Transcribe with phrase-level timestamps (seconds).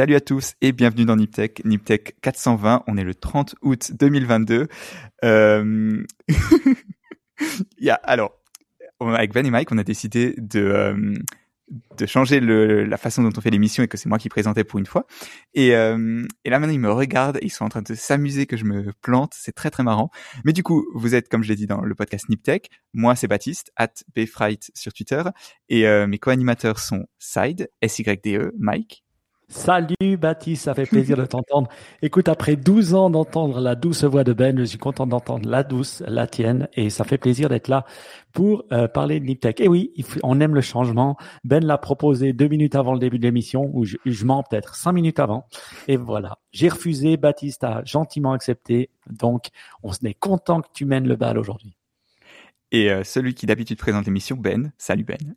[0.00, 2.84] Salut à tous et bienvenue dans Niptech, Niptech 420.
[2.86, 4.66] On est le 30 août 2022.
[5.26, 6.02] Euh...
[7.78, 8.32] Il y a, alors,
[8.98, 11.14] avec Ben et Mike, on a décidé de, euh,
[11.98, 14.78] de changer la façon dont on fait l'émission et que c'est moi qui présentais pour
[14.78, 15.06] une fois.
[15.52, 18.56] Et, euh, et là maintenant ils me regardent, ils sont en train de s'amuser que
[18.56, 20.10] je me plante, c'est très très marrant.
[20.46, 23.28] Mais du coup, vous êtes comme je l'ai dit dans le podcast Niptech, moi c'est
[23.28, 25.24] Baptiste, at bfright sur Twitter,
[25.68, 29.04] et mes co-animateurs sont Side, S-Y-D-E, Mike.
[29.50, 31.68] Salut Baptiste, ça fait plaisir de t'entendre.
[32.02, 35.64] Écoute, après 12 ans d'entendre la douce voix de Ben, je suis content d'entendre la
[35.64, 37.84] douce, la tienne, et ça fait plaisir d'être là
[38.32, 39.60] pour euh, parler de Niptech.
[39.60, 39.92] Et oui,
[40.22, 41.16] on aime le changement.
[41.42, 44.76] Ben l'a proposé deux minutes avant le début de l'émission, ou je, je mens peut-être
[44.76, 45.48] cinq minutes avant.
[45.88, 48.88] Et voilà, j'ai refusé, Baptiste a gentiment accepté.
[49.10, 49.48] Donc,
[49.82, 51.76] on est content que tu mènes le bal aujourd'hui.
[52.70, 54.70] Et euh, celui qui d'habitude présente l'émission, Ben.
[54.78, 55.34] Salut Ben.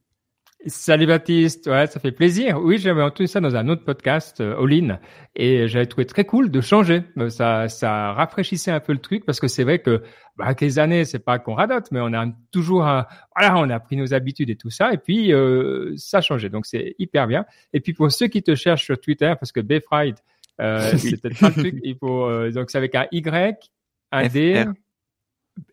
[0.66, 2.58] Salut Baptiste, ouais, ça fait plaisir.
[2.62, 5.00] Oui, j'avais entendu ça dans un autre podcast, euh, All In,
[5.36, 7.04] et j'avais trouvé très cool de changer.
[7.18, 10.04] Euh, ça, ça rafraîchissait un peu le truc parce que c'est vrai que,
[10.38, 13.06] bah, avec les années, c'est pas qu'on radote, mais on a toujours, un,
[13.36, 16.48] voilà, on a pris nos habitudes et tout ça, et puis euh, ça a changé.
[16.48, 17.46] Donc c'est hyper bien.
[17.74, 20.16] Et puis pour ceux qui te cherchent sur Twitter, parce que Bfried,
[20.62, 23.70] euh, c'est peut-être pas le truc, il faut, euh, donc c'est avec un Y,
[24.14, 24.64] un D.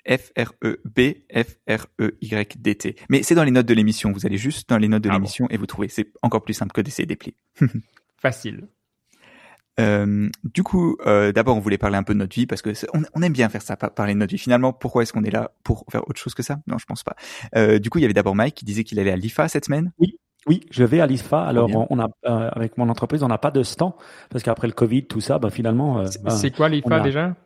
[0.06, 2.96] F-R-E-B-F-R-E-Y-D-T.
[3.08, 4.12] Mais c'est dans les notes de l'émission.
[4.12, 5.88] Vous allez juste dans les notes de Ah l'émission et vous trouvez.
[5.88, 7.34] C'est encore plus simple que d'essayer de les plier.
[8.18, 8.68] Facile.
[9.78, 12.74] Euh, du coup, euh, d'abord, on voulait parler un peu de notre vie parce que
[12.74, 14.38] c'est- on, on aime bien faire ça, par- parler de notre vie.
[14.38, 16.58] Finalement, pourquoi est-ce qu'on est là pour faire autre chose que ça?
[16.66, 17.14] Non, je pense pas.
[17.56, 19.64] Euh, du coup, il y avait d'abord Mike qui disait qu'il allait à l'IFA cette
[19.64, 19.92] semaine.
[20.46, 21.44] Oui, je vais à l'ISFA.
[21.44, 21.78] Alors, bien.
[21.78, 23.92] on, on a, euh, avec mon entreprise, on n'a pas de stand
[24.28, 27.00] parce qu'après le Covid, tout ça, bah, finalement, euh, C'est- bah, c'est quoi l'IFA a-
[27.00, 27.36] déjà?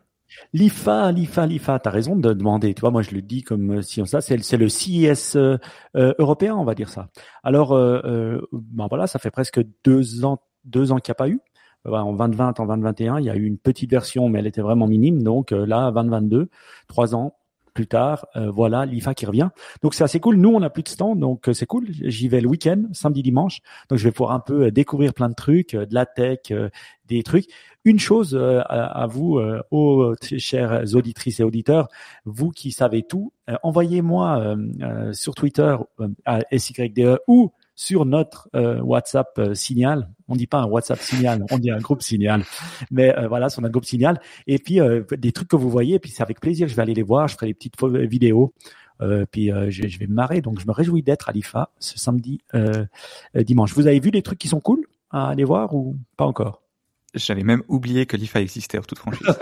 [0.53, 2.75] L'IFA, l'IFA, l'IFA, t'as raison de demander.
[2.75, 5.59] Tu vois, moi je le dis comme euh, si ça, c'est le CIS euh,
[5.97, 7.09] euh, européen, on va dire ça.
[7.43, 11.29] Alors, euh, ben voilà, ça fait presque deux ans, deux ans qu'il n'y a pas
[11.29, 11.41] eu.
[11.87, 14.87] En 2020, en 2021, il y a eu une petite version, mais elle était vraiment
[14.87, 15.23] minime.
[15.23, 16.49] Donc là, 2022,
[16.89, 17.35] trois ans
[17.75, 19.51] plus tard, euh, voilà l'IFA qui revient.
[19.83, 20.37] Donc c'est assez cool.
[20.37, 21.89] Nous, on n'a plus de stand, donc euh, c'est cool.
[21.91, 23.61] J'y vais le week-end, samedi, dimanche.
[23.91, 26.53] Donc je vais pouvoir un peu euh, découvrir plein de trucs, de la tech,
[27.09, 27.47] des trucs.
[27.85, 29.39] Une chose à, vous,
[29.71, 31.89] aux chères auditrices et auditeurs,
[32.25, 34.57] vous qui savez tout, envoyez-moi
[35.13, 35.77] sur Twitter
[36.25, 40.09] à SYDE ou sur notre euh, WhatsApp euh, signal.
[40.29, 42.45] On dit pas un WhatsApp signal, on dit un groupe signal.
[42.91, 44.21] Mais euh, voilà, sur notre groupe signal.
[44.47, 44.79] Et puis
[45.17, 47.29] des trucs que vous voyez, et puis c'est avec plaisir je vais aller les voir.
[47.29, 48.55] Je ferai des petites vidéos.
[49.31, 50.41] Puis je, je vais me marrer.
[50.41, 52.41] Donc je me réjouis d'être à l'IFA ce samedi,
[53.35, 53.75] dimanche.
[53.75, 56.64] Vous avez vu des trucs qui sont cool à aller voir ou pas encore?
[57.15, 59.27] J'avais même oublié que l'IFA existait en toute franchise.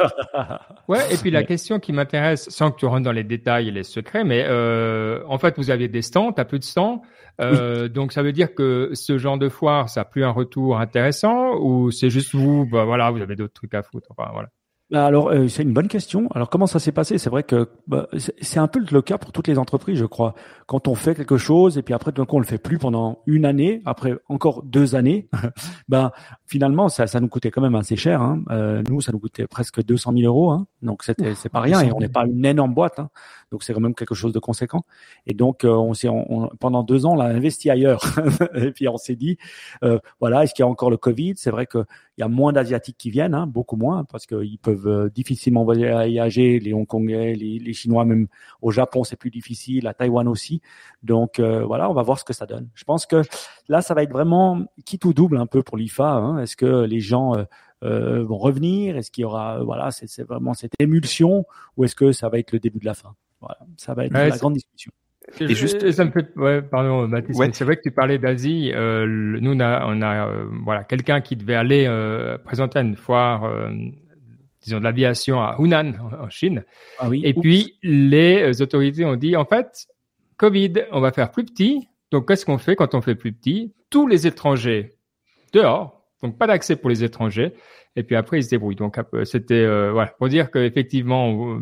[0.89, 3.71] Ouais, et puis la question qui m'intéresse, sans que tu rentres dans les détails et
[3.71, 7.03] les secrets, mais euh, en fait, vous aviez des stands, t'as plus de stands,
[7.41, 10.79] euh, donc ça veut dire que ce genre de foire, ça a plus un retour
[10.79, 14.49] intéressant, ou c'est juste vous, bah voilà, vous avez d'autres trucs à foutre, enfin voilà.
[14.93, 16.29] Bah, Alors, euh, c'est une bonne question.
[16.35, 17.17] Alors, comment ça s'est passé?
[17.17, 18.09] C'est vrai que bah,
[18.43, 20.35] c'est un peu le cas pour toutes les entreprises, je crois.
[20.67, 23.21] Quand on fait quelque chose et puis après, d'un coup, on le fait plus pendant
[23.27, 25.31] une année, après encore deux années,
[25.89, 26.13] ben
[26.45, 28.21] finalement, ça, ça nous coûtait quand même assez cher.
[28.21, 28.43] Hein.
[28.51, 30.51] Euh, nous, ça nous coûtait presque 200 000 euros.
[30.51, 30.67] Hein.
[30.83, 31.81] Donc, c'était c'est pas rien.
[31.81, 32.99] Et on n'est pas une énorme boîte.
[32.99, 33.09] Hein.
[33.51, 34.85] Donc, c'est quand même quelque chose de conséquent.
[35.27, 38.03] Et donc, euh, on s'est on- on- pendant deux ans, on l'a investi ailleurs.
[38.55, 39.39] et puis, on s'est dit,
[39.85, 41.33] euh, voilà, est-ce qu'il y a encore le Covid?
[41.37, 41.85] C'est vrai que
[42.19, 45.65] il y a moins d'asiatiques qui viennent, hein, beaucoup moins, parce qu'ils peuvent euh, difficilement
[45.65, 48.29] voyager, les Hongkongais, les, les Chinois, même
[48.61, 50.61] au Japon, c'est plus difficile, à Taïwan aussi.
[51.03, 52.69] Donc euh, voilà, on va voir ce que ça donne.
[52.75, 53.23] Je pense que
[53.69, 56.13] là, ça va être vraiment quitte ou double un peu pour l'IFA.
[56.13, 56.39] Hein.
[56.39, 57.45] Est-ce que les gens euh,
[57.83, 58.97] euh, vont revenir?
[58.97, 61.47] Est-ce qu'il y aura, euh, voilà, c'est vraiment cette émulsion,
[61.77, 63.15] ou est-ce que ça va être le début de la fin?
[63.41, 64.93] Voilà, ça va être Ouais, la grande discussion.
[65.41, 67.49] Et juste- ça me fait, ouais, pardon, Mathis, Ouais.
[67.53, 68.71] c'est vrai que tu parlais d'Asie.
[68.75, 72.83] Euh, nous, on a, on a euh, voilà, quelqu'un qui devait aller euh, présenter à
[72.83, 73.71] une foire, euh,
[74.63, 76.65] disons, de l'aviation à Hunan, en en Chine.
[76.99, 77.23] Ah oui.
[77.25, 79.87] Et puis, les autorités ont dit, en fait,
[80.37, 81.89] Covid, on va faire plus petit.
[82.11, 83.73] Donc, qu'est-ce qu'on fait quand on fait plus petit?
[83.91, 84.91] Tous les étrangers
[85.53, 87.53] dehors, donc pas d'accès pour les étrangers.
[87.95, 88.75] Et puis après, ils se débrouillent.
[88.77, 91.59] Donc, euh, c'était euh, voilà, pour dire qu'effectivement,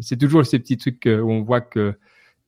[0.00, 1.94] c'est toujours ces petits trucs où on voit que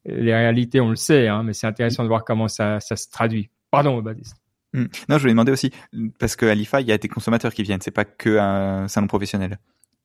[0.04, 3.50] les réalités, on le sait, hein, mais c'est intéressant de voir comment ça, se traduit.
[3.70, 4.36] Pardon, Baptiste.
[4.74, 4.86] Hmm.
[5.08, 5.70] Non, je voulais demander aussi
[6.18, 7.82] parce qu'à l'IFA, il y a des consommateurs qui viennent.
[7.82, 9.58] C'est pas que un salon professionnel.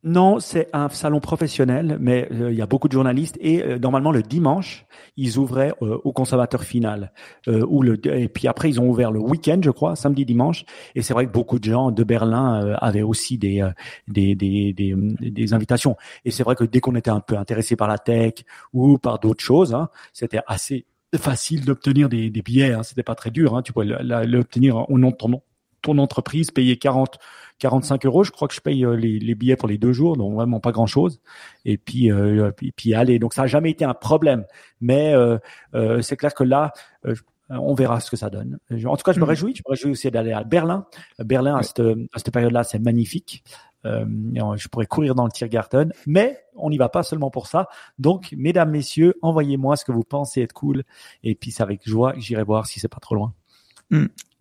[0.04, 3.80] Non, c'est un salon professionnel, mais euh, il y a beaucoup de journalistes et euh,
[3.80, 4.86] normalement le dimanche,
[5.18, 7.12] ils ouvraient euh, au consommateur final.
[7.48, 10.66] Euh, ou le, et puis après, ils ont ouvert le week-end, je crois, samedi, dimanche.
[10.94, 13.68] Et c'est vrai que beaucoup de gens de Berlin euh, avaient aussi des,
[14.08, 15.98] des, des, des, invitations.
[16.26, 18.34] Et c'est vrai que dès qu'on était un peu intéressé par la tech
[18.74, 20.86] ou par d'autres choses, hein, c'était assez
[21.16, 22.72] facile d'obtenir des, des billets.
[22.72, 23.56] Hein, c'était pas très dur.
[23.56, 25.42] Hein, tu pouvais l'obtenir au nom de ton
[25.82, 27.20] ton entreprise, payer 40,
[27.60, 28.24] 45 euros.
[28.24, 30.60] Je crois que je paye euh, les, les billets pour les deux jours, donc vraiment
[30.60, 31.20] pas grand chose.
[31.66, 33.20] Et puis, euh, puis, puis aller.
[33.20, 34.46] Donc ça n'a jamais été un problème.
[34.82, 35.38] Mais euh,
[35.76, 36.72] euh, c'est clair que là,
[37.06, 37.16] euh,
[37.50, 38.60] on verra ce que ça donne.
[38.86, 39.30] En tout cas, je me Mhm.
[39.30, 39.56] réjouis.
[39.56, 40.86] Je me réjouis aussi d'aller à Berlin.
[41.20, 43.44] Berlin à cette, à cette période-là, c'est magnifique.
[43.86, 44.06] Euh,
[44.36, 47.70] et je pourrais courir dans le Tiergarten, mais on n'y va pas seulement pour ça.
[48.00, 50.84] Donc, mesdames, messieurs, envoyez-moi ce que vous pensez être cool,
[51.24, 53.34] et puis c'est avec joie que j'irai voir si c'est pas trop loin.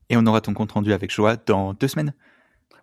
[0.09, 2.13] Et on aura ton compte rendu avec joie dans deux semaines.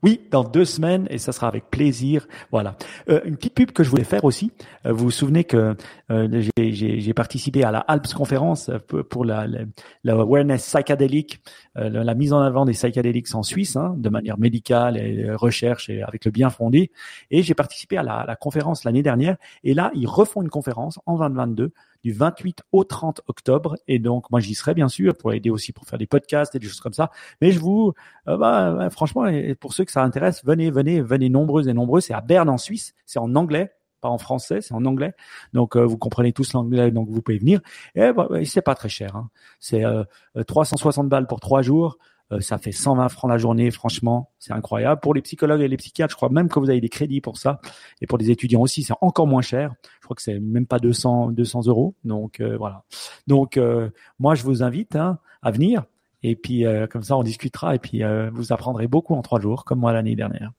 [0.04, 2.28] Oui, dans deux semaines et ça sera avec plaisir.
[2.52, 2.76] Voilà.
[3.10, 4.52] Euh, une petite pub que je voulais faire aussi.
[4.86, 5.76] Euh, vous vous souvenez que
[6.12, 9.60] euh, j'ai- participé à la Alps conférence euh, pour la, la,
[10.04, 11.42] la awareness psychédélique,
[11.78, 15.38] euh, la, mise en avant des psychédéliques en Suisse, hein, de manière médicale et euh,
[15.38, 16.92] recherche et avec le bien fondé.
[17.32, 19.38] Et j'ai participé à la, la conférence l'année dernière.
[19.64, 21.72] Et là, ils refont une conférence en 2022
[22.04, 23.76] du 28 au 30 octobre.
[23.88, 26.60] Et donc, moi, j'y serai bien sûr pour aider aussi pour faire des podcasts et
[26.60, 27.12] des choses comme ça.
[27.42, 27.94] Mais je vous,
[28.28, 29.26] euh, bah, ouais, franchement,
[29.60, 32.02] pour ceux que ça intéresse, venez, venez, venez nombreux et nombreux.
[32.02, 32.94] C'est à Berne en Suisse.
[33.06, 33.72] C'est en anglais,
[34.04, 35.14] pas en français, c'est en anglais.
[35.54, 37.62] Donc, euh, vous comprenez tous l'anglais, donc vous pouvez venir.
[37.96, 39.16] Et bah, c'est pas très cher.
[39.16, 39.30] Hein.
[39.60, 40.04] C'est euh,
[40.36, 41.98] euh, 360 balles pour trois jours.
[42.33, 43.71] Euh, ça fait 120 francs la journée.
[43.71, 45.00] Franchement, c'est incroyable.
[45.01, 47.38] Pour les psychologues et les psychiatres, je crois même que vous avez des crédits pour
[47.38, 47.62] ça.
[48.01, 49.74] Et pour les étudiants aussi, c'est encore moins cher.
[50.01, 51.95] Je crois que c'est même pas 200, 200 euros.
[52.03, 52.83] Donc euh, voilà.
[53.27, 53.89] Donc euh,
[54.19, 55.85] moi, je vous invite hein, à venir.
[56.24, 57.75] Et puis comme ça, on discutera.
[57.75, 58.01] Et puis
[58.31, 60.53] vous apprendrez beaucoup en trois jours, comme moi l'année dernière.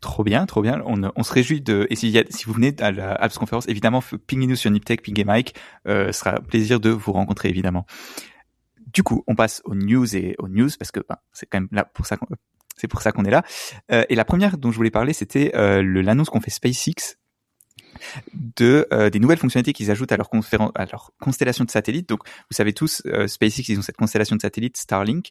[0.00, 0.82] Trop bien, trop bien.
[0.84, 1.86] On, se réjouit de.
[1.90, 2.12] Et si,
[2.46, 5.54] vous venez à la Apps Conférence, évidemment, pingez-nous sur Niptech, pingez Mike.
[5.88, 7.86] Euh, ce sera un plaisir de vous rencontrer, évidemment.
[8.92, 11.68] Du coup, on passe aux news et aux news parce que ben, c'est quand même
[11.72, 12.26] là pour ça qu'on
[12.76, 13.42] c'est pour ça qu'on est là.
[13.90, 17.16] Euh, et la première dont je voulais parler, c'était euh, l'annonce qu'on fait SpaceX
[18.34, 20.28] de euh, des nouvelles fonctionnalités qu'ils ajoutent à leur,
[20.74, 22.08] à leur constellation de satellites.
[22.08, 25.30] Donc, vous savez tous, euh, SpaceX, ils ont cette constellation de satellites Starlink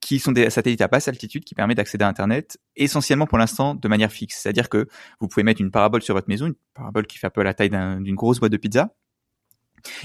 [0.00, 3.74] qui sont des satellites à basse altitude qui permet d'accéder à Internet essentiellement pour l'instant
[3.74, 4.38] de manière fixe.
[4.40, 4.86] C'est-à-dire que
[5.18, 7.54] vous pouvez mettre une parabole sur votre maison, une parabole qui fait un peu la
[7.54, 8.94] taille d'un- d'une grosse boîte de pizza.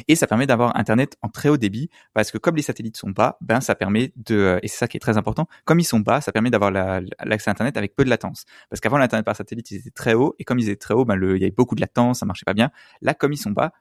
[0.08, 3.10] Et ça permet d'avoir Internet en très haut débit parce que comme les satellites sont
[3.10, 5.48] bas, ben ça permet de et c'est ça qui est très important.
[5.66, 8.46] Comme ils sont bas, ça permet d'avoir la- l'accès à Internet avec peu de latence.
[8.70, 11.06] Parce qu'avant l'internet par satellite, ils étaient très hauts et comme ils étaient très hauts,
[11.06, 12.72] ben il y avait beaucoup de latence, ça marchait pas bien.
[13.02, 13.74] Là, comme ils sont bas,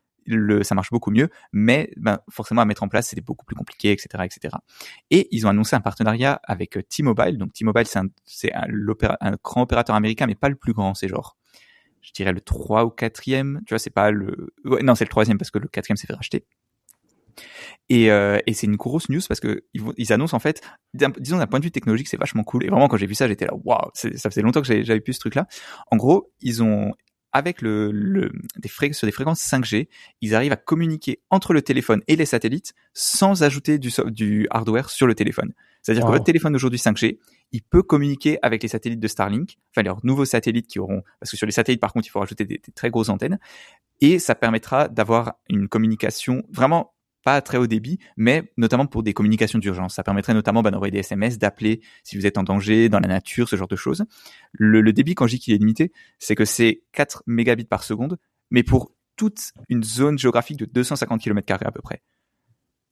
[0.62, 3.92] ça marche beaucoup mieux, mais ben, forcément à mettre en place, c'était beaucoup plus compliqué,
[3.92, 4.56] etc., etc.
[5.10, 7.38] Et ils ont annoncé un partenariat avec euh, T-Mobile.
[7.38, 7.98] Donc T-Mobile, c'est
[8.54, 8.68] un,
[9.20, 10.94] un grand opérateur américain, mais pas le plus grand.
[10.94, 11.37] C'est genre,
[12.08, 13.58] je dirais le 3 ou 4e.
[13.66, 14.54] Tu vois, c'est pas le...
[14.64, 16.44] ouais, non, c'est le troisième parce que le quatrième s'est fait racheter.
[17.88, 19.64] Et, euh, et c'est une grosse news parce que
[19.96, 20.60] ils, annoncent en fait,
[20.94, 22.64] disons d'un point de vue technologique, c'est vachement cool.
[22.64, 25.12] Et vraiment, quand j'ai vu ça, j'étais là, waouh, ça faisait longtemps que j'avais pu
[25.12, 25.46] ce truc-là.
[25.90, 26.92] En gros, ils ont
[27.32, 29.88] avec le, le des sur des fréquences 5G,
[30.20, 35.06] ils arrivent à communiquer entre le téléphone et les satellites sans ajouter du, hardware sur
[35.06, 35.52] le téléphone.
[35.82, 36.10] C'est-à-dire Wow.
[36.10, 37.18] que votre téléphone aujourd'hui 5G,
[37.52, 41.30] il peut communiquer avec les satellites de Starlink, enfin leurs nouveaux satellites qui auront, parce
[41.30, 43.38] que sur les satellites par contre, il faut rajouter des, très grosses antennes,
[44.00, 49.12] et ça permettra d'avoir une communication vraiment pas très haut débit, mais notamment pour des
[49.12, 49.94] communications d'urgence.
[49.94, 53.08] Ça permettrait notamment bah, d'envoyer des SMS, d'appeler si vous êtes en danger, dans la
[53.08, 54.04] nature, ce genre de choses.
[54.52, 57.82] Le, le débit, quand je dis qu'il est limité, c'est que c'est 4 mégabits par
[57.82, 58.18] seconde,
[58.50, 62.02] mais pour toute une zone géographique de 250 km à peu près.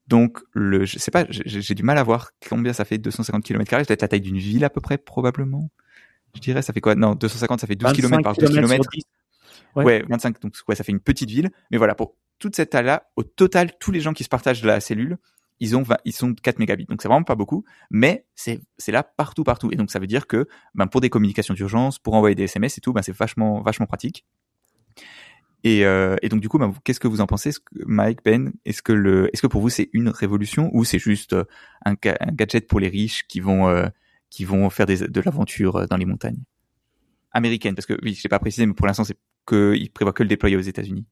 [0.09, 3.69] Donc, le, je sais pas, j'ai du mal à voir combien ça fait 250 km
[3.69, 3.85] carrés.
[3.85, 5.71] Peut-être la taille d'une ville à peu près, probablement.
[6.35, 6.95] Je dirais, ça fait quoi?
[6.95, 8.83] Non, 250, ça fait 12 km par 12 kilomètres km.
[8.85, 9.05] sur 10.
[9.75, 9.85] Ouais.
[9.85, 10.05] Ouais.
[10.09, 11.51] 25, donc ouais, ça fait une petite ville.
[11.71, 14.81] Mais voilà, pour toute cette taille-là, au total, tous les gens qui se partagent la
[14.81, 15.19] cellule,
[15.61, 16.85] ils ont 20 ils sont 4 mégabits.
[16.85, 19.71] Donc c'est vraiment pas beaucoup, mais c'est c'est là partout partout.
[19.73, 22.77] Et donc ça veut dire que ben pour des communications d'urgence, pour envoyer des SMS
[22.79, 24.25] et tout, ben c'est vachement vachement pratique.
[25.66, 27.50] Et, euh, et donc du coup, vous- qu'est-ce que vous en pensez,
[27.87, 31.42] Mike, Ben Est-ce que pour vous c'est une révolution ou c'est juste euh,
[31.85, 33.88] un, ga- un gadget pour les riches qui vont euh,
[34.30, 36.38] qui vont faire de l'aventure dans les montagnes?
[37.32, 40.12] Américaines Parce que oui, je l'ai pas précisé, mais pour l'instant c'est que ils prévoient
[40.12, 41.04] que le déployer aux États-Unis.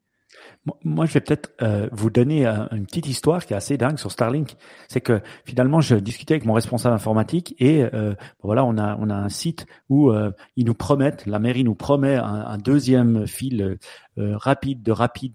[0.85, 3.99] Moi- je vais peut-être euh, vous donner euh, une petite histoire qui est assez dingue
[3.99, 4.57] sur Starlink.
[4.89, 9.11] C'est que finalement, je discutais avec mon responsable informatique et euh, voilà, on a on
[9.11, 13.79] a un site où euh, ils nous promettent, la mairie nous promet un, deuxième fil
[14.19, 15.35] euh, rapide de rapide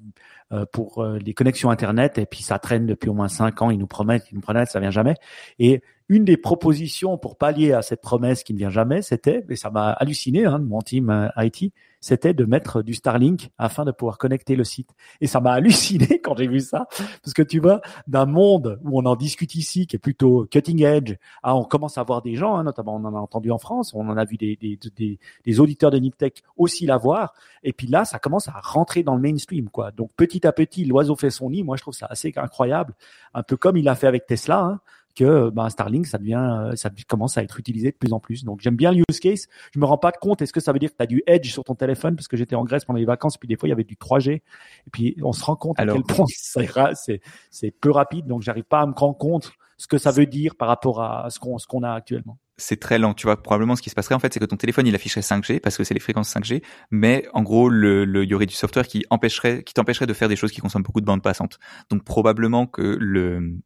[0.72, 3.70] pour les connexions internet et puis ça traîne depuis au moins cinq ans.
[3.70, 5.14] Ils nous promettent, ils nous promettent, ça vient jamais.
[5.60, 9.56] Et une des propositions pour pallier à cette promesse qui ne vient jamais, c'était, et
[9.56, 13.92] ça m'a halluciné, hein, mon team euh, IT, c'était de mettre du Starlink afin de
[13.92, 14.90] pouvoir connecter le site.
[15.22, 16.88] Et ça m'a halluciné quand j'ai vu ça,
[17.24, 20.84] parce que tu vois, d'un monde où on en discute ici, qui est plutôt cutting
[20.84, 23.94] edge, on commence à voir des gens, hein, notamment on en a entendu en France,
[23.94, 27.86] on en a vu des, des, des, des auditeurs de Niptech aussi l'avoir, et puis
[27.86, 29.92] là, ça commence à rentrer dans le mainstream, quoi.
[29.92, 31.64] Donc petit à petit, l'oiseau fait son nid.
[31.64, 32.96] Moi, je trouve ça assez incroyable,
[33.34, 34.60] un peu comme il a fait avec Tesla.
[34.60, 34.80] Hein
[35.20, 38.46] que ben, Starlink, ça devient, ça commence à être utilisé de plus en plus.
[38.46, 39.48] Donc j'aime bien le use case.
[39.74, 40.42] Je me rends pas compte.
[40.42, 42.38] Est-ce que ça veut dire que tu as du Edge sur ton téléphone parce que
[42.38, 44.44] j'étais en Grèce pendant les vacances, puis des fois il y avait du 3G, et
[44.92, 46.26] puis on se rend compte à quel point
[46.94, 48.28] c'est c'est peu rapide.
[48.28, 51.30] Donc j'arrive pas à me rendre compte ce que ça veut dire par rapport à
[51.30, 53.14] ce qu'on ce qu'on a actuellement c'est très lent.
[53.14, 55.22] Tu vois, probablement ce qui se passerait en fait, c'est que ton téléphone il afficherait
[55.22, 56.62] 5G parce que c'est les fréquences 5G,
[56.92, 60.14] mais en gros, le, le, il y aurait du software qui empêcherait, qui t'empêcherait de
[60.14, 61.58] faire des choses qui consomment beaucoup de bandes passantes.
[61.90, 63.62] Donc probablement que le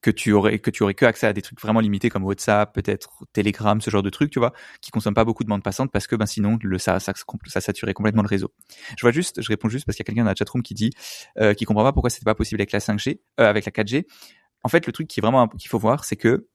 [0.00, 2.74] que tu aurais que tu aurais que accès à des trucs vraiment limités comme WhatsApp,
[2.74, 5.90] peut-être Telegram, ce genre de trucs, tu vois, qui consomment pas beaucoup de bandes passantes
[5.92, 7.12] parce que ben sinon le ça ça,
[7.46, 8.52] ça saturait complètement le réseau.
[8.96, 10.74] Je vois juste, je réponds juste parce qu'il y a quelqu'un dans la chatroom qui
[10.74, 10.90] dit
[11.38, 14.06] euh, qui comprend pas pourquoi c'était pas possible avec la 5G, euh, avec la 4G.
[14.62, 16.48] En fait, le truc qui est vraiment qu'il faut voir, c'est que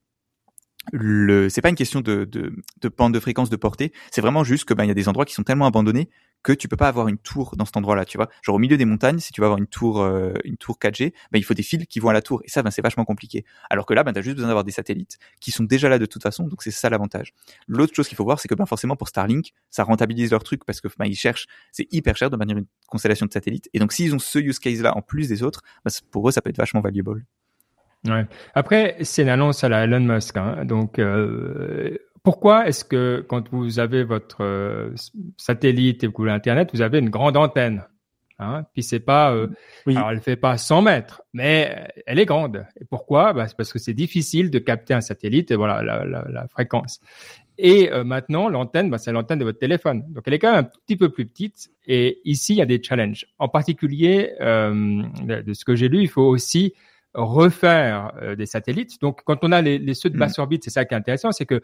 [0.92, 4.44] le c'est pas une question de, de, de bande de fréquence de portée c'est vraiment
[4.44, 6.10] juste que ben il y a des endroits qui sont tellement abandonnés
[6.44, 8.78] que tu peux pas avoir une tour dans cet endroit-là tu vois genre au milieu
[8.78, 11.54] des montagnes si tu veux avoir une tour euh, une tour 4G ben il faut
[11.54, 13.94] des fils qui vont à la tour et ça ben c'est vachement compliqué alors que
[13.94, 16.24] là ben tu as juste besoin d'avoir des satellites qui sont déjà là de toute
[16.24, 17.34] façon donc c'est ça l'avantage
[17.68, 20.66] l'autre chose qu'il faut voir c'est que ben forcément pour Starlink ça rentabilise leur truc
[20.66, 23.80] parce que ben ils cherchent c'est hyper cher de maintenir une constellation de satellites et
[23.80, 25.62] donc s'ils ont ce use case là en plus des autres
[26.12, 27.26] pour eux ça peut être vachement valuable
[28.08, 28.26] Ouais.
[28.56, 30.38] Après, c'est une annonce à la Elon Musk.
[30.38, 30.66] Hein.
[30.66, 34.94] Donc, euh, pourquoi est-ce que quand vous avez votre euh,
[35.38, 37.84] satellite et vous avez Internet, vous avez une grande antenne
[38.40, 38.66] hein?
[38.74, 39.48] Puis c'est pas, euh,
[39.88, 42.66] alors elle fait pas 100 mètres, mais elle est grande.
[42.80, 43.34] Et pourquoi?
[43.34, 46.48] Bah, C'est parce que c'est difficile de capter un satellite et voilà la, la, la
[46.48, 47.00] fréquence.
[47.64, 50.04] Et euh, maintenant, l'antenne, bah, c'est l'antenne de votre téléphone.
[50.10, 51.70] Donc, elle est quand même un petit peu plus petite.
[51.86, 53.28] Et ici, il y a des challenges.
[53.38, 56.74] En particulier, euh, de ce que j'ai lu, il faut aussi
[57.14, 59.00] refaire euh, des satellites.
[59.00, 60.42] Donc, quand on a les, les ceux de basse mm.
[60.42, 61.62] orbite, c'est ça qui est intéressant, c'est que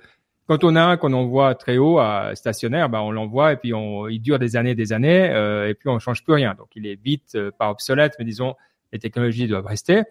[0.48, 3.74] quand on a un qu'on envoie très haut à stationnaire, bah, on l'envoie et puis
[3.74, 6.56] on, il dure des années, des années, euh, et puis on change plus rien.
[6.58, 8.56] Donc, il est vite euh, pas obsolète, mais disons
[8.94, 10.04] les technologies doivent rester.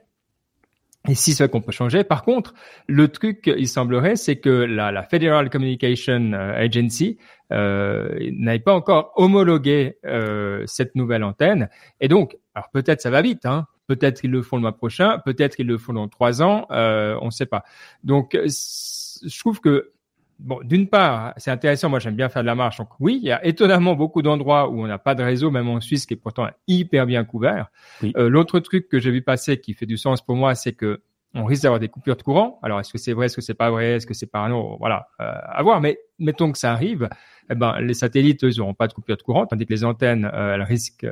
[1.09, 2.03] Et si c'est qu'on peut changer.
[2.03, 2.53] Par contre,
[2.89, 7.19] le truc, il semblerait, c'est que la, la, Federal Communication Agency
[7.53, 11.69] euh, n'avait pas encore homologué euh, cette nouvelle antenne.
[12.01, 15.21] Et donc, alors peut-être ça va vite, hein, Peut-être qu'ils le font le mois prochain,
[15.25, 17.63] peut-être qu'ils le font dans trois ans, euh, on ne sait pas.
[18.03, 19.93] Donc, je trouve que
[20.39, 21.89] bon, d'une part, c'est intéressant.
[21.89, 22.79] Moi, j'aime bien faire de la marche.
[22.79, 25.69] Donc, oui, il y a étonnamment beaucoup d'endroits où on n'a pas de réseau, même
[25.69, 27.69] en Suisse, qui est pourtant hyper bien couvert.
[28.17, 31.01] Euh, L'autre truc que j'ai vu passer, qui fait du sens pour moi, c'est que
[31.37, 32.59] on risque d'avoir des coupures de courant.
[32.63, 35.09] Alors, est-ce que c'est vrai, est-ce que c'est pas vrai, est-ce que c'est parano Voilà,
[35.21, 35.81] euh, à voir.
[35.81, 37.09] Mais mettons que ça arrive,
[37.51, 40.31] eh ben, les satellites, eux, n'auront pas de coupure de courant, tandis que les antennes,
[40.33, 41.07] euh, elles risquent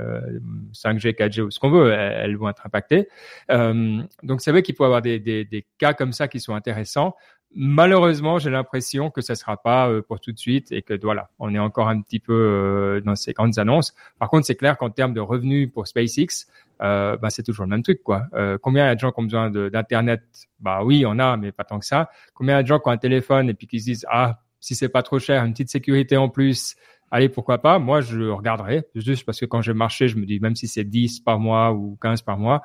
[0.72, 3.08] 5G, 4G ou ce qu'on veut, elles, vont être impactées.
[3.50, 6.54] Euh, donc, c'est vrai qu'il faut avoir des, des, des, cas comme ça qui sont
[6.54, 7.14] intéressants.
[7.56, 11.30] Malheureusement, j'ai l'impression que ça sera pas euh, pour tout de suite et que voilà,
[11.38, 13.94] on est encore un petit peu euh, dans ces grandes annonces.
[14.18, 16.46] Par contre, c'est clair qu'en termes de revenus pour SpaceX,
[16.82, 18.24] euh, bah, c'est toujours le même truc quoi.
[18.34, 20.22] Euh, combien il y a de gens qui ont besoin d'internet?
[20.58, 22.10] Bah oui, on a, mais pas tant que ça.
[22.34, 24.06] Combien il y a de gens qui ont un téléphone et puis qui se disent
[24.10, 26.74] ah si c'est pas trop cher, une petite sécurité en plus,
[27.10, 27.78] allez, pourquoi pas?
[27.78, 30.84] Moi, je regarderai, juste parce que quand je marchais, je me dis, même si c'est
[30.84, 32.62] 10 par mois ou 15 par mois,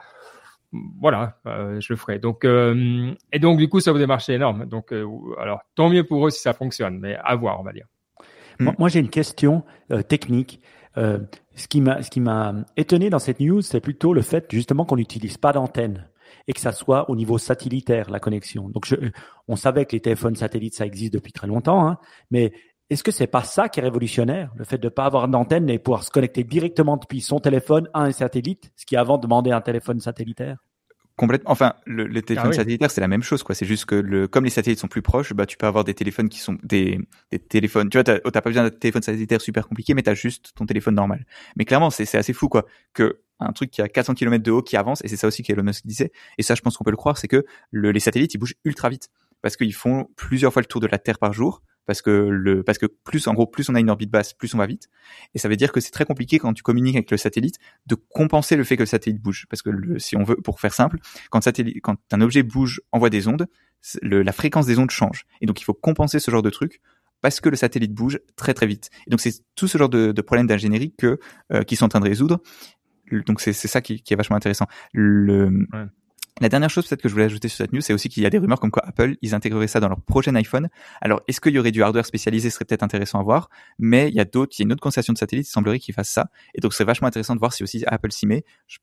[0.71, 2.19] voilà, euh, je le ferai.
[2.19, 4.65] Donc, euh, et donc, du coup, ça vous des marchés énormes.
[4.65, 5.07] Donc, euh,
[5.39, 7.87] alors, tant mieux pour eux si ça fonctionne, mais à voir, on va dire.
[8.59, 9.63] Moi, moi j'ai une question
[10.09, 10.61] technique.
[10.95, 14.83] ce qui m'a, ce qui m'a étonné dans cette news, c'est plutôt le fait justement
[14.83, 16.09] qu'on n'utilise pas d'antenne
[16.47, 18.67] et que ça soit au niveau satellitaire la connexion.
[18.67, 18.95] Donc, je,
[19.47, 21.99] on savait que les téléphones satellites ça existe depuis très longtemps, hein,
[22.31, 22.51] mais
[22.89, 25.77] est-ce que c'est pas ça qui est révolutionnaire, le fait de pas avoir d'antenne et
[25.77, 29.61] pouvoir se connecter directement depuis son téléphone à un satellite, ce qui avant demandait un
[29.61, 30.57] téléphone satellitaire?
[31.15, 31.51] Complètement.
[31.51, 33.53] Enfin, le, les téléphones ah satellitaires, c'est la même chose, quoi.
[33.53, 35.93] C'est juste que le, comme les satellites sont plus proches, bah, tu peux avoir des
[35.93, 36.97] téléphones qui sont des,
[37.29, 37.89] des téléphones.
[37.89, 40.95] Tu vois, t'as, pas besoin d'un téléphone satellitaire super compliqué, mais t'as juste ton téléphone
[40.95, 41.25] normal.
[41.57, 44.51] Mais clairement, c'est, c'est assez fou, quoi, que un truc qui a 400 km de
[44.51, 46.11] haut qui avance, et c'est ça aussi qu'Elon Musk disait.
[46.37, 48.55] Et ça, je pense qu'on peut le croire, c'est que le, les satellites, ils bougent
[48.63, 49.09] ultra vite
[49.41, 52.61] parce qu'ils font plusieurs fois le tour de la Terre par jour parce que le
[52.63, 54.89] parce que plus en gros plus on a une orbite basse, plus on va vite.
[55.33, 57.55] Et ça veut dire que c'est très compliqué quand tu communiques avec le satellite
[57.87, 59.47] de compenser le fait que le satellite bouge.
[59.49, 60.99] Parce que si on veut, pour faire simple,
[61.31, 61.47] quand,
[62.11, 63.47] un objet bouge, envoie des ondes,
[64.03, 65.25] la fréquence des ondes change.
[65.41, 66.79] Et donc il faut compenser ce genre de truc
[67.21, 68.91] parce que le satellite bouge très très vite.
[69.07, 71.19] Et donc c'est tout ce genre de, de problèmes d'ingénierie que
[71.51, 72.39] euh, qui sont en train de résoudre.
[73.25, 74.67] Donc c'est ça qui, est vachement intéressant.
[76.39, 78.25] La dernière chose peut-être que je voulais ajouter sur cette news, c'est aussi qu'il y
[78.25, 80.69] a des rumeurs comme quoi Apple, ils intégreraient ça dans leur prochain iPhone.
[81.01, 84.09] Alors, est-ce qu'il y aurait du hardware spécialisé, ce serait peut-être intéressant à voir, mais
[84.09, 85.93] il y a d'autres, il y a une autre constellation de satellites, il semblerait qu'ils
[85.93, 86.29] fassent ça.
[86.55, 88.43] Et donc, c'est vachement intéressant de voir si aussi Apple s'y met.
[88.67, 88.77] Je,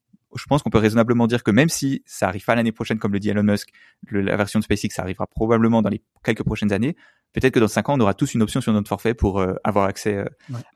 [0.49, 3.21] pense qu'on peut raisonnablement dire que même si ça arrive pas l'année prochaine, comme le
[3.21, 3.71] dit Elon Musk,
[4.11, 6.95] la version de SpaceX, ça arrivera probablement dans les quelques prochaines années.
[7.33, 9.55] Peut-être que dans cinq ans, on aura tous une option sur notre forfait pour euh,
[9.65, 10.25] avoir accès euh,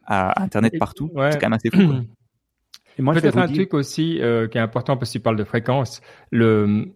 [0.07, 1.11] à Internet partout.
[1.15, 2.07] C'est quand même assez fou.
[3.01, 6.01] Peut-être un truc aussi euh, qui est important parce que tu parles de fréquence.
[6.31, 6.93] Le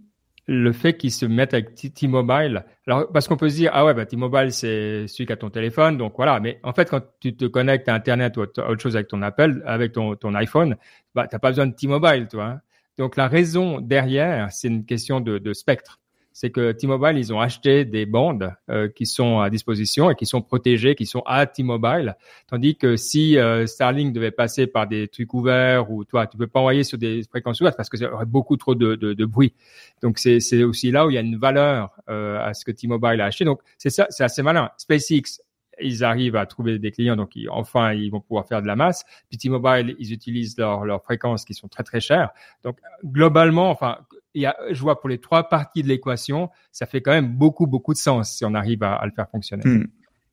[0.46, 2.64] le fait qu'ils se mettent avec T-Mobile.
[2.86, 5.50] Alors, parce qu'on peut se dire, ah ouais, bah, T-Mobile, c'est celui qui a ton
[5.50, 5.96] téléphone.
[5.96, 6.38] Donc voilà.
[6.40, 9.22] Mais en fait, quand tu te connectes à Internet ou à autre chose avec ton
[9.22, 10.76] Apple, avec ton, ton iPhone,
[11.14, 12.44] bah, t'as pas besoin de T-Mobile, toi.
[12.44, 12.60] Hein.
[12.98, 15.98] Donc la raison derrière, c'est une question de, de spectre
[16.34, 20.26] c'est que T-Mobile, ils ont acheté des bandes euh, qui sont à disposition et qui
[20.26, 22.16] sont protégées, qui sont à T-Mobile.
[22.48, 26.48] Tandis que si euh, Starlink devait passer par des trucs ouverts ou toi, tu peux
[26.48, 29.54] pas envoyer sur des fréquences ouvertes parce que ça aurait beaucoup trop de, de, bruit.
[30.02, 33.20] Donc c'est aussi là où il y a une valeur euh, à ce que T-Mobile
[33.20, 33.44] a acheté.
[33.44, 34.70] Donc c'est ça, c'est assez malin.
[34.76, 35.40] SpaceX,
[35.80, 39.04] ils arrivent à trouver des clients, donc enfin ils vont pouvoir faire de la masse.
[39.28, 42.30] Puis T-Mobile, ils utilisent leurs fréquences qui sont très très chères.
[42.64, 43.98] Donc globalement, enfin
[44.34, 47.28] il y a, je vois pour les trois parties de l'équation, ça fait quand même
[47.28, 49.64] beaucoup, beaucoup de sens si on arrive à, le faire fonctionner.
[49.64, 49.86] Hmm.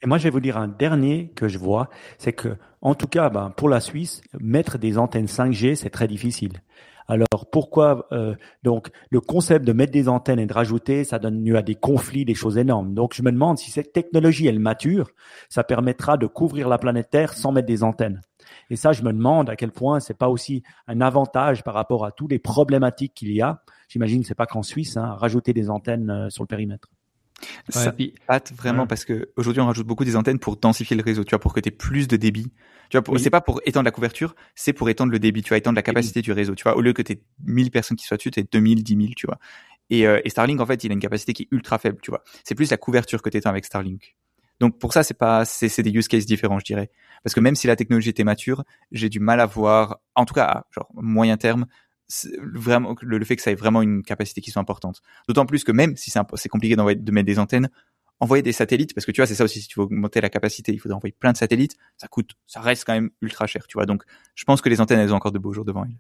[0.04, 3.08] Et moi, je vais vous dire un dernier que je vois, c'est que, en tout
[3.08, 6.54] cas, ben, pour la Suisse, mettre des antennes 5G, c'est très difficile.
[7.12, 11.44] Alors pourquoi euh, donc le concept de mettre des antennes et de rajouter, ça donne
[11.44, 12.94] lieu à des conflits, des choses énormes.
[12.94, 15.10] Donc je me demande si cette technologie elle mature,
[15.50, 18.22] ça permettra de couvrir la planète Terre sans mettre des antennes.
[18.70, 22.06] Et ça, je me demande à quel point c'est pas aussi un avantage par rapport
[22.06, 25.52] à toutes les problématiques qu'il y a j'imagine que c'est pas qu'en Suisse, hein, rajouter
[25.52, 26.88] des antennes euh, sur le périmètre.
[27.70, 27.94] Ça
[28.28, 31.32] pas vraiment parce que aujourd'hui on rajoute beaucoup des antennes pour densifier le réseau, tu
[31.32, 32.52] vois, pour que tu aies plus de débit.
[32.90, 35.58] Tu vois, c'est pas pour étendre la couverture, c'est pour étendre le débit, tu vois,
[35.58, 36.76] étendre la capacité du réseau, tu vois.
[36.76, 39.28] Au lieu que tu aies 1000 personnes qui soient dessus, tu 2000, 10 000, tu
[39.28, 39.38] vois.
[39.90, 42.12] Et, euh, et, Starlink en fait, il a une capacité qui est ultra faible, tu
[42.12, 42.24] vois.
[42.44, 44.16] C'est plus la couverture que tu étends avec Starlink.
[44.60, 46.92] Donc pour ça, c'est pas, c'est des use cases différents, je dirais.
[47.24, 50.36] Parce que même si la technologie était mature, j'ai du mal à voir, en tout
[50.36, 51.66] cas, genre moyen terme,
[52.54, 55.02] vraiment le, fait que ça ait vraiment une capacité qui soit importante.
[55.28, 57.70] D'autant plus que même si c'est compliqué de mettre des antennes,
[58.20, 60.30] envoyer des satellites, parce que tu vois, c'est ça aussi, si tu veux augmenter la
[60.30, 63.66] capacité, il faudrait envoyer plein de satellites, ça coûte, ça reste quand même ultra cher,
[63.68, 63.86] tu vois.
[63.86, 64.04] Donc,
[64.36, 65.98] je pense que les antennes, elles ont encore de beaux jours devant elles.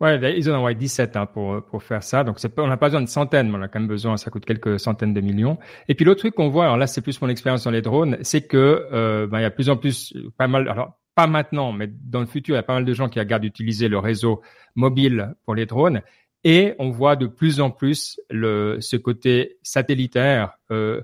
[0.00, 2.22] Ouais, ils en envoient 17 hein, pour pour faire ça.
[2.22, 4.16] Donc on n'a pas besoin de centaines, mais on a quand même besoin.
[4.16, 5.58] Ça coûte quelques centaines de millions.
[5.88, 8.16] Et puis l'autre truc qu'on voit, alors là c'est plus mon expérience dans les drones,
[8.22, 10.68] c'est que euh, ben, il y a plus en plus pas mal.
[10.68, 13.18] Alors pas maintenant, mais dans le futur, il y a pas mal de gens qui
[13.18, 14.40] regardent d'utiliser le réseau
[14.76, 16.00] mobile pour les drones.
[16.44, 21.00] Et on voit de plus en plus le, ce côté satellitaire, euh,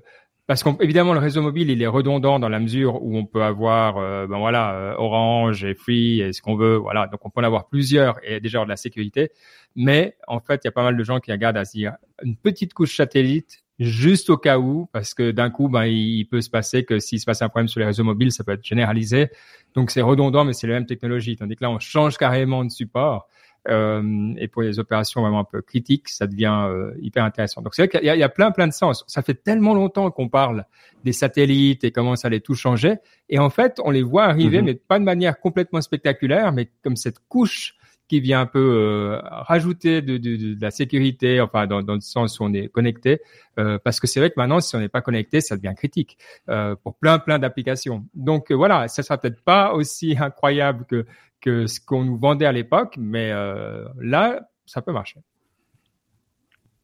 [0.47, 3.97] parce qu'évidemment le réseau mobile il est redondant dans la mesure où on peut avoir,
[3.97, 7.41] euh, ben voilà, euh, Orange et Free et ce qu'on veut, voilà, donc on peut
[7.41, 9.31] en avoir plusieurs et déjà de la sécurité.
[9.75, 11.97] Mais en fait, il y a pas mal de gens qui regardent à se dire
[12.23, 16.41] une petite couche satellite juste au cas où, parce que d'un coup, ben, il peut
[16.41, 18.63] se passer que s'il se passe un problème sur les réseaux mobiles, ça peut être
[18.63, 19.29] généralisé.
[19.73, 21.35] Donc c'est redondant, mais c'est la même technologie.
[21.35, 23.27] Tandis que là, on change carrément de support.
[23.67, 27.61] Euh, et pour les opérations vraiment un peu critiques, ça devient euh, hyper intéressant.
[27.63, 29.03] Donc c'est vrai qu'il y, y, a plein plein de sens.
[29.07, 30.65] Ça fait tellement longtemps qu'on parle
[31.03, 32.95] des satellites et comment ça allait tout changer,
[33.29, 34.65] et en fait on les voit arriver, mm-hmm.
[34.65, 37.75] mais pas de manière complètement spectaculaire, mais comme cette couche
[38.07, 42.01] qui vient un peu euh, rajouter de, de, de, la sécurité, enfin dans, dans, le
[42.01, 43.19] sens où on est connecté,
[43.57, 46.17] euh, parce que c'est vrai que maintenant si on n'est pas connecté, ça devient critique
[46.49, 48.05] euh, pour plein plein d'applications.
[48.13, 51.05] Donc euh, voilà, ça sera peut-être pas aussi incroyable que
[51.41, 55.19] que ce qu'on nous vendait à l'époque, mais euh, là ça peut marcher.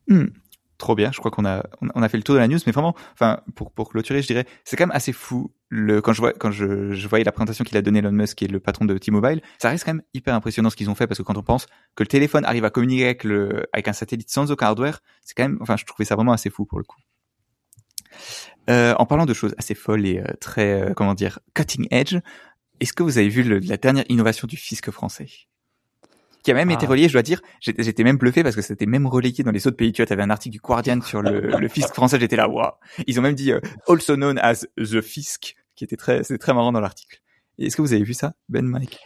[0.07, 0.27] Hmm
[0.82, 1.12] trop bien.
[1.12, 3.39] Je crois qu'on a on a fait le tour de la news, mais vraiment, enfin
[3.56, 6.52] pour pour clôturer, je dirais, c'est quand même assez fou le quand je vois quand
[6.52, 8.98] je, je voyais la présentation qu'il a donnée Elon Musk, qui est le patron de
[8.98, 11.44] T-Mobile, ça reste quand même hyper impressionnant ce qu'ils ont fait parce que quand on
[11.44, 15.00] pense que le téléphone arrive à communiquer avec le avec un satellite sans aucun hardware,
[15.24, 17.00] c'est quand même, enfin je trouvais ça vraiment assez fou pour le coup.
[18.70, 22.17] Euh, en parlant de choses assez folles et euh, très euh, comment dire cutting edge,
[22.80, 25.28] est-ce que vous avez vu la dernière innovation du fisc français?
[26.43, 26.89] Qui a même été ah.
[26.89, 27.41] relié, je dois dire.
[27.60, 29.91] J'étais même bluffé parce que c'était même relayé dans les autres pays.
[29.91, 32.19] Tu vois, t'avais un article du Guardian sur le, le fisc français.
[32.19, 32.71] J'étais là, waouh.
[33.08, 36.54] Ils ont même dit euh, also known as the fisc, qui était très, c'était très
[36.54, 37.21] marrant dans l'article.
[37.60, 38.99] Est-ce que vous avez vu ça, Ben, Mike?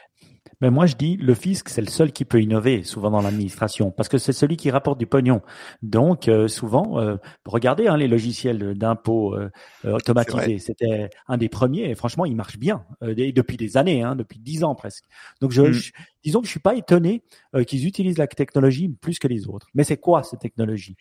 [0.65, 3.91] Mais moi, je dis, le fisc, c'est le seul qui peut innover souvent dans l'administration,
[3.91, 5.43] parce que c'est celui qui rapporte du pognon.
[5.83, 9.51] Donc, euh, souvent, euh, regardez hein, les logiciels d'impôts euh,
[9.83, 10.57] automatisés.
[10.57, 14.63] C'était un des premiers, et franchement, il marche bien depuis des années, hein, depuis dix
[14.63, 15.03] ans presque.
[15.39, 15.71] Donc, je, mm.
[15.71, 15.91] je,
[16.23, 17.21] disons que je suis pas étonné
[17.67, 19.67] qu'ils utilisent la technologie plus que les autres.
[19.75, 20.95] Mais c'est quoi cette technologie?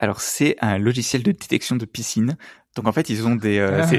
[0.00, 2.36] Alors c'est un logiciel de détection de piscine.
[2.74, 3.90] Donc en fait ils ont des euh, ah.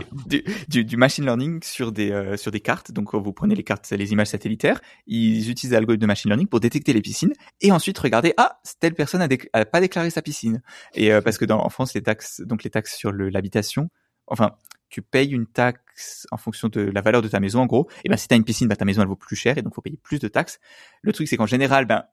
[0.67, 2.91] du, du, machine learning sur des euh, sur des cartes.
[2.91, 6.59] Donc vous prenez les cartes, les images satellitaires, ils utilisent l'algorithme de machine learning pour
[6.59, 10.61] détecter les piscines et ensuite regarder ah telle personne a, pas déclaré sa piscine.
[10.93, 13.89] Et euh, parce que dans en France les taxes donc les taxes sur l'habitation,
[14.27, 14.51] enfin
[14.89, 17.89] tu payes une taxe en fonction de la valeur de ta maison en gros.
[18.05, 19.73] Et ben si t'as une piscine, ben, ta maison elle vaut plus cher et donc
[19.73, 20.59] faut payer plus de taxes.
[21.01, 22.03] Le truc c'est qu'en général ben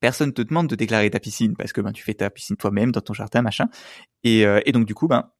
[0.00, 2.92] personne te demande de déclarer ta piscine parce que ben tu fais ta piscine toi-même
[2.92, 3.68] dans ton jardin machin.
[4.24, 5.30] Et, euh, et donc du coup ben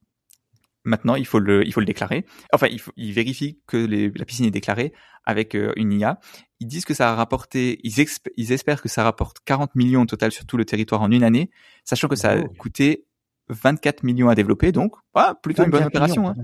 [0.83, 2.25] maintenant il faut le il faut le déclarer.
[2.53, 4.93] Enfin il, faut, il vérifie que les, la piscine est déclarée
[5.25, 6.19] avec euh, une IA
[6.61, 8.05] ils disent que ça a rapporté, ils,
[8.37, 11.23] ils espèrent que ça rapporte 40 millions au total sur tout le territoire en une
[11.23, 11.49] année,
[11.83, 13.07] sachant que ça a coûté
[13.49, 16.29] 24 millions à développer, donc ah, plutôt une bonne opération.
[16.29, 16.35] Hein.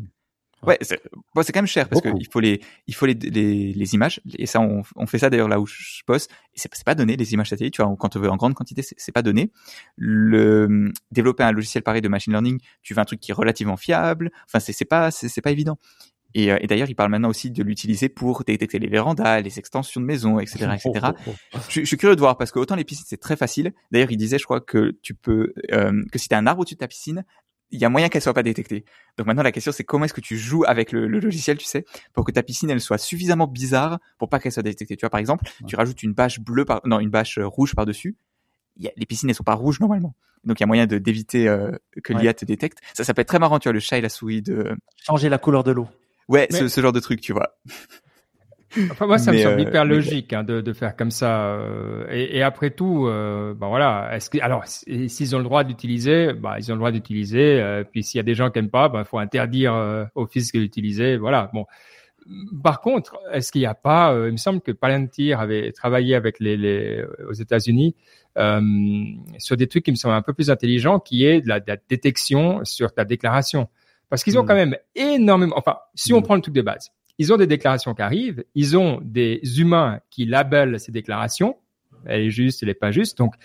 [0.63, 0.99] Ouais, c'est
[1.35, 4.47] bon, quand même cher parce qu'il faut les il faut les, les, les images et
[4.47, 7.33] ça on, on fait ça d'ailleurs là où je bosse et c'est pas donné les
[7.33, 9.51] images satellites tu vois quand on veut en grande quantité c'est pas donné
[9.97, 13.77] le développer un logiciel pareil de machine learning tu veux un truc qui est relativement
[13.77, 15.77] fiable enfin c'est pas c'est pas évident
[16.33, 19.59] et, euh, et d'ailleurs, il parle maintenant aussi de l'utiliser pour détecter les vérandas, les
[19.59, 21.07] extensions de maisons, etc., etc.
[21.69, 23.73] je, je, suis curieux de voir parce que autant les piscines c'est très facile.
[23.91, 26.61] D'ailleurs, il disait, je crois que tu peux euh, que si tu as un arbre
[26.61, 27.25] au-dessus de ta piscine,
[27.71, 28.85] il y a moyen qu'elle soit pas détectée.
[29.17, 31.85] Donc maintenant la question c'est comment est-ce que tu joues avec le, logiciel, tu sais,
[32.13, 34.95] pour que ta piscine elle soit suffisamment bizarre pour pas qu'elle soit détectée.
[34.95, 37.75] Tu vois par exemple, tu rajoutes une bâche bleue par non une bâche euh, rouge
[37.75, 38.15] par dessus.
[38.77, 40.15] les piscines elles sont pas rouges normalement.
[40.43, 41.71] Donc il y a moyen de d'éviter euh,
[42.03, 42.79] que l'IA te détecte.
[42.93, 45.29] Ça ça peut être très marrant, tu vois le chat et la souris de changer
[45.29, 45.87] la couleur de l'eau.
[46.29, 47.57] Ouais, ce, ce genre de truc, tu vois.
[48.91, 51.45] Enfin, moi, ça me semble euh, hyper logique hein, de, de, faire comme ça.
[51.45, 54.09] Euh, et, et, après tout, euh, bah voilà.
[54.13, 57.61] Est-ce que alors s'ils ont le droit d'utiliser, bah ils ont le droit d'utiliser.
[57.61, 60.27] Euh, puis s'il y a des gens qui aiment pas, bah faut interdire euh, au
[60.27, 61.17] fisc d'utiliser.
[61.17, 61.49] Voilà.
[61.53, 61.65] Bon.
[62.61, 66.41] Par contre, est-ce qu'il n'y a pas Il me semble que Palantir avait travaillé avec
[66.41, 67.95] les, les aux États-Unis
[69.37, 71.65] sur des trucs qui me semblent un peu plus intelligents, qui est de la, de
[71.69, 73.69] la détection sur ta déclaration.
[74.09, 74.47] Parce qu'ils ont hmm.
[74.47, 75.55] quand même énormément.
[75.57, 76.23] Enfin, si on hmm.
[76.23, 79.99] prend le truc de base, ils ont des déclarations qui arrivent, ils ont des humains
[80.09, 81.57] qui labellent ces déclarations.
[82.05, 83.17] Elle est juste, elle est pas juste.
[83.17, 83.35] Donc,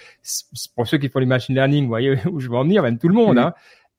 [0.74, 2.98] pour ceux qui font les machine learning, vous voyez où je veux en venir, même
[2.98, 3.54] tout le monde, hein,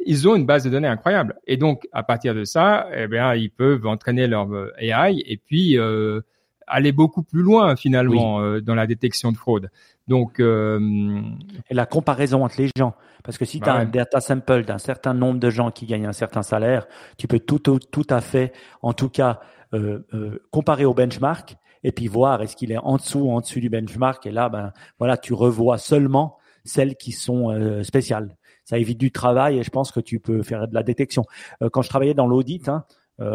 [0.06, 1.40] ils ont une base de données incroyable.
[1.48, 5.38] Et donc, à partir de ça, eh bien, ils peuvent entraîner leur euh, AI et
[5.38, 6.22] puis euh,
[6.68, 9.70] aller beaucoup plus loin finalement euh, dans la détection de fraude.
[10.08, 11.22] Donc, euh,
[11.70, 14.78] et la comparaison entre les gens, parce que si tu as un data sample d'un
[14.78, 18.52] certain nombre de gens qui gagnent un certain salaire, tu peux tout, tout à fait,
[18.82, 19.40] en tout cas,
[19.74, 23.42] euh, euh, comparer au benchmark et puis voir est-ce qu'il est en dessous ou en
[23.42, 24.24] dessus du benchmark.
[24.28, 28.38] Et là, ben voilà, tu revois seulement celles qui sont euh, spéciales.
[28.66, 31.26] Ça évite du travail et je pense que tu peux faire de la détection.
[31.72, 32.86] quand je travaillais dans l'audit, hein,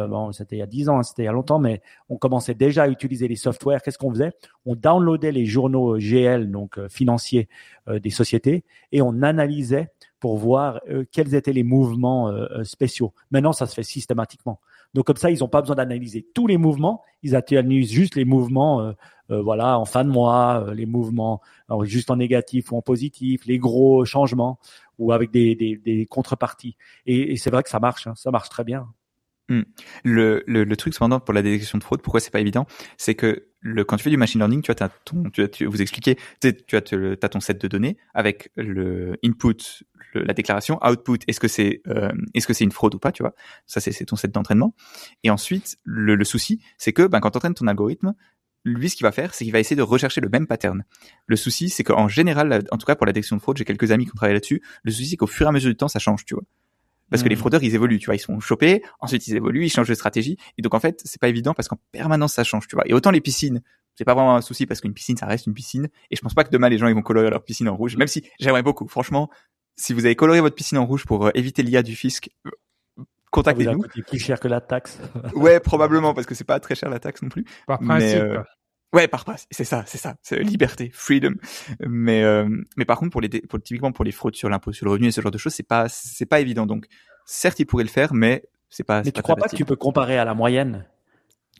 [0.09, 2.17] bon, c'était il y a 10 ans, hein, c'était il y a longtemps, mais on
[2.17, 3.83] commençait déjà à utiliser les softwares.
[3.83, 4.33] Qu'est-ce qu'on faisait?
[4.67, 7.49] On downloadait les journaux GL, donc financiers
[7.89, 9.89] des sociétés, et on analysait
[10.21, 10.81] pour voir
[11.13, 12.33] quels étaient les mouvements
[12.65, 13.13] spéciaux.
[13.31, 14.61] Maintenant, ça se fait systématiquement.
[14.95, 18.25] Donc comme ça, ils n'ont pas besoin d'analyser tous les mouvements, ils analysent juste les
[18.25, 18.93] mouvements, euh,
[19.31, 21.43] euh, voilà, en fin de mois, euh, les mouvements
[21.83, 24.59] juste en négatif ou en positif, les gros changements
[24.99, 26.77] ou avec des, des, contreparties.
[27.07, 28.89] Et, et c'est vrai que ça marche, hein, ça marche très bien.
[29.49, 29.63] Hmm.
[30.05, 32.67] Le, le, le, truc cependant pour la détection de fraude, pourquoi c'est pas évident,
[32.99, 35.65] c'est que le, quand tu fais du machine learning, tu as ton, tu, as, tu
[35.65, 36.81] vous expliquer, tu, tu as,
[37.23, 42.13] as ton set de données avec le input, la déclaration, output, est-ce que c'est euh,
[42.35, 43.35] est-ce que c'est une fraude ou pas, tu vois
[43.67, 44.75] Ça c'est ton set d'entraînement.
[45.25, 48.15] Et ensuite, le, le souci, c'est que ben, quand tu entraînes ton algorithme,
[48.65, 50.85] lui, ce qu'il va faire, c'est qu'il va essayer de rechercher le même pattern.
[51.27, 53.93] Le souci, c'est qu'en général, en tout cas pour la détection de fraude, j'ai quelques
[53.93, 54.63] amis qui ont travaillé là-dessus.
[54.83, 56.45] Le souci, c'est qu'au fur et à mesure du temps, ça change, tu vois.
[57.11, 57.39] Parce que les hmm.
[57.39, 60.37] fraudeurs, ils évoluent, tu vois, ils sont chopés, ensuite ils évoluent, ils changent de stratégie.
[60.59, 62.87] Et donc en fait, c'est pas évident parce qu'en permanence ça change, tu vois.
[62.87, 63.63] Et autant les piscines,
[63.95, 65.89] c'est pas vraiment un souci parce qu'une piscine, ça reste une piscine.
[66.11, 67.97] Et je pense pas que demain les gens ils vont colorer leur piscine en rouge,
[67.97, 68.87] même si j'aimerais beaucoup.
[68.89, 69.31] Franchement,
[69.77, 72.51] si vous avez coloré votre piscine en rouge pour euh, éviter l'IA du fisc, euh,
[73.31, 73.83] contactez-nous.
[73.83, 74.99] Ça plus cher que la taxe.
[75.35, 77.45] ouais, probablement parce que c'est pas très cher la taxe non plus.
[77.67, 78.19] Par principe.
[78.19, 78.43] Euh,
[78.95, 81.35] Ouais, par c'est ça, c'est ça, c'est liberté, freedom.
[81.81, 84.87] Mais euh, mais par contre pour les pour, typiquement pour les fraudes sur l'impôt sur
[84.87, 86.65] le revenu et ce genre de choses, c'est pas c'est pas évident.
[86.65, 86.87] Donc
[87.27, 89.03] certes, ils pourraient le faire, mais c'est pas.
[89.05, 90.87] Mais tu crois pas que tu peux comparer à la moyenne,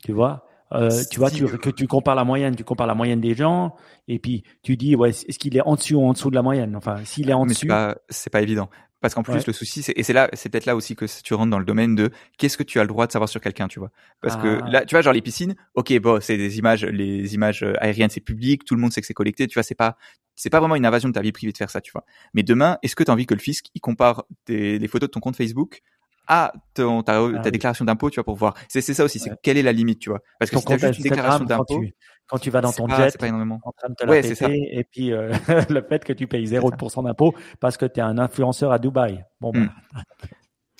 [0.03, 0.45] tu vois?
[0.71, 3.75] Euh, tu vois, tu, que tu compares la moyenne, tu compares la moyenne des gens,
[4.07, 6.43] et puis tu dis, ouais, est-ce qu'il est en dessus ou en dessous de la
[6.43, 6.75] moyenne?
[6.75, 8.69] Enfin, s'il est en mais dessus, c'est pas, c'est pas évident.
[9.01, 11.33] Parce qu'en plus, le souci, c'est, et c'est là, c'est peut-être là aussi que tu
[11.33, 13.67] rentres dans le domaine de qu'est-ce que tu as le droit de savoir sur quelqu'un,
[13.67, 13.91] tu vois.
[14.21, 14.69] Parce que ah.
[14.69, 18.09] là, tu vois, genre les piscines, ok, bon, c'est des images, les images euh, aériennes,
[18.09, 19.95] c'est public, tout le monde sait que c'est collecté, tu vois, c'est pas,
[20.35, 22.03] c'est pas vraiment une invasion de ta vie privée de faire ça, tu vois.
[22.33, 25.07] Mais demain, est-ce que tu as envie que le fisc, il compare des, les photos
[25.07, 25.81] de ton compte Facebook
[26.27, 28.53] à ton, ta, ah déclaration d'impôt, tu vois, pour voir?
[28.67, 30.19] C'est, c'est ça aussi, c'est quelle est la limite, tu vois?
[30.39, 31.81] Parce que si t'as juste une déclaration d'impôt,
[32.29, 33.59] quand tu vas dans ton jet, pas énormément.
[33.63, 35.31] en train de te la péter, et puis euh,
[35.69, 39.25] le fait que tu payes 0% d'impôt parce que tu es un influenceur à Dubaï.
[39.41, 39.59] Bon, bah.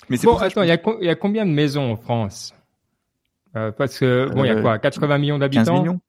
[0.08, 2.54] Mais bon, attends, il y, a, y a combien de maisons en France?
[3.56, 4.78] Euh, Parce que, bon, il y a quoi?
[4.78, 5.64] 80 millions d'habitants?
[5.64, 6.00] 15 millions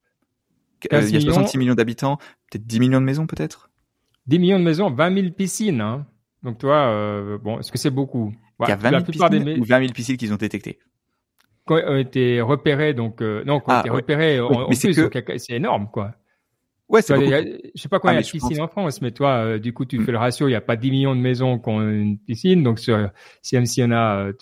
[0.93, 2.17] euh, Il y a 66 millions d'habitants,
[2.49, 3.69] peut-être 10 millions de maisons, peut-être?
[4.27, 5.81] 10 millions de maisons, 20 000 piscines.
[5.81, 6.05] Hein.
[6.43, 8.33] Donc, toi, euh, bon, est-ce que c'est beaucoup?
[8.59, 9.59] Il y a 20 000 piscines des...
[9.59, 10.79] ou 20 000 piscines qu'ils ont détectées
[11.71, 14.75] ont été repérés, donc euh, non, qui ont ah, été repérés en, plus,
[15.37, 16.13] c'est énorme, quoi.
[16.89, 17.15] Ouais, c'est
[17.73, 19.59] Je sais pas combien ah, il y a de piscines en France, mais toi, euh,
[19.59, 20.05] du coup, tu mm.
[20.05, 20.49] fais le ratio.
[20.49, 23.09] Il y a pas 10 millions de maisons qui ont une piscine, donc sur,
[23.41, 24.33] si même s'il y en a, euh,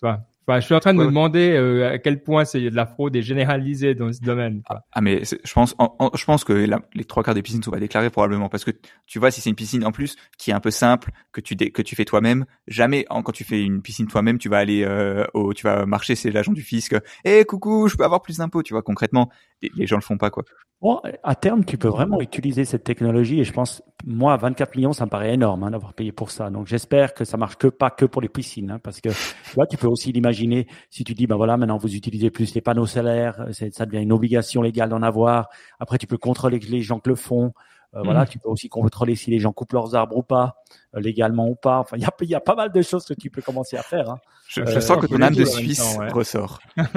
[0.49, 2.85] vois, je suis en train de me demander euh, à quel point c'est de la
[2.85, 4.61] fraude est généralisée dans ce domaine.
[4.65, 4.81] Quoi.
[4.91, 5.75] Ah mais je pense,
[6.13, 8.71] je pense que les trois quarts des piscines sont pas déclarées probablement parce que
[9.05, 11.55] tu vois si c'est une piscine en plus qui est un peu simple que tu
[11.55, 15.25] que tu fais toi-même, jamais quand tu fais une piscine toi-même tu vas aller euh,
[15.33, 18.63] au, tu vas marcher c'est l'agent du fisc, eh coucou je peux avoir plus d'impôts,
[18.63, 19.29] tu vois concrètement
[19.61, 20.43] les, gens le font pas quoi.
[20.81, 24.93] Bon, à terme tu peux vraiment utiliser cette technologie et je pense moi 24 millions
[24.93, 27.67] ça me paraît énorme hein, d'avoir payé pour ça donc j'espère que ça marche que
[27.67, 31.03] pas que pour les piscines hein, parce que tu vois tu peux aussi l'imaginer si
[31.03, 34.11] tu dis, ben voilà, maintenant vous utilisez plus les panneaux solaires, euh, ça devient une
[34.11, 35.49] obligation légale d'en avoir.
[35.79, 37.53] Après, tu peux contrôler les gens que le font.
[37.95, 38.27] Euh, voilà, mm.
[38.27, 40.57] tu peux aussi contrôler si les gens coupent leurs arbres ou pas,
[40.95, 41.79] euh, légalement ou pas.
[41.79, 43.81] Enfin, il y a, y a, pas mal de choses que tu peux commencer à
[43.81, 44.09] faire.
[44.11, 44.19] Hein.
[44.47, 46.59] Je, je sens que ton âme de Suisse ressort.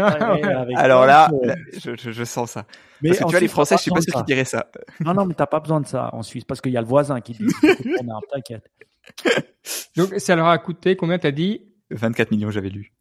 [0.77, 1.31] Alors là,
[1.79, 2.67] je, je, sens ça.
[3.01, 4.71] Mais parce que tu vois, les Français, je suis pas sûr qu'ils diraient ça.
[5.01, 6.87] Non, non, mais t'as pas besoin de ça en Suisse parce qu'il y a le
[6.87, 7.47] voisin qui dit
[8.33, 8.71] t'inquiète.
[9.97, 11.63] Donc, ça leur a coûté combien t'as dit?
[11.91, 12.93] 24 millions, j'avais lu.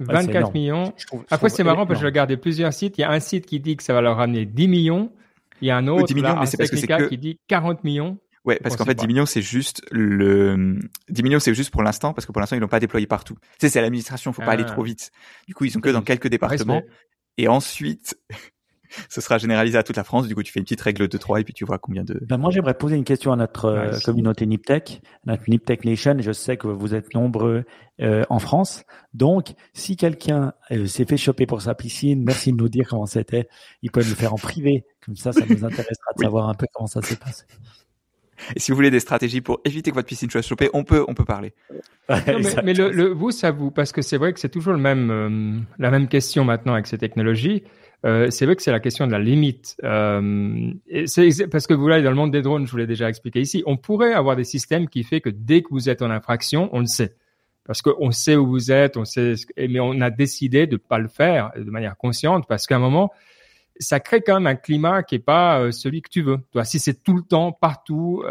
[0.00, 0.92] 24 millions.
[1.30, 2.98] Après, c'est marrant parce que je regardais plusieurs sites.
[2.98, 5.12] Il y a un site qui dit que ça va leur ramener 10 millions.
[5.60, 7.08] Il y a un autre, 10 millions, mais c'est parce que c'est que...
[7.08, 8.18] qui dit 40 millions.
[8.44, 12.14] Ouais, parce qu'en fait, 10 millions, c'est juste le, 10 millions, c'est juste pour l'instant,
[12.14, 13.34] parce que pour l'instant, ils l'ont pas déployé partout.
[13.34, 14.70] Tu sais, c'est l'administration, faut pas aller ah.
[14.70, 15.10] trop vite.
[15.48, 16.82] Du coup, ils sont que dans quelques départements.
[17.38, 18.16] Et ensuite,
[19.08, 20.26] ce sera généralisé à toute la France.
[20.26, 22.20] Du coup, tu fais une petite règle de 3 et puis tu vois combien de.
[22.26, 26.16] Ben moi, j'aimerais poser une question à notre euh, communauté Niptech, notre Niptech Nation.
[26.18, 27.64] Je sais que vous êtes nombreux
[28.00, 28.84] euh, en France.
[29.14, 33.06] Donc, si quelqu'un euh, s'est fait choper pour sa piscine, merci de nous dire comment
[33.06, 33.48] c'était.
[33.82, 34.84] Il peut le faire en privé.
[35.04, 37.44] Comme ça, ça nous intéressera de savoir un peu comment ça s'est passé.
[38.54, 41.04] Et si vous voulez des stratégies pour éviter que votre piscine soit chopée, on peut,
[41.08, 41.54] on peut parler.
[42.08, 45.64] mais, le, le, vous, ça vous, parce que c'est vrai que c'est toujours le même,
[45.78, 47.62] la même question maintenant avec ces technologies.
[48.04, 49.76] Euh, c'est vrai que c'est la question de la limite.
[49.82, 50.72] Euh,
[51.50, 53.62] parce que vous là dans le monde des drones, je vous l'ai déjà expliqué ici,
[53.66, 56.80] on pourrait avoir des systèmes qui fait que dès que vous êtes en infraction, on
[56.80, 57.14] le sait.
[57.64, 61.08] Parce qu'on sait où vous êtes, on sait, mais on a décidé de pas le
[61.08, 63.12] faire de manière consciente parce qu'à un moment,
[63.78, 66.38] ça crée quand même un climat qui est pas euh, celui que tu veux.
[66.52, 68.22] Toi, si c'est tout le temps, partout,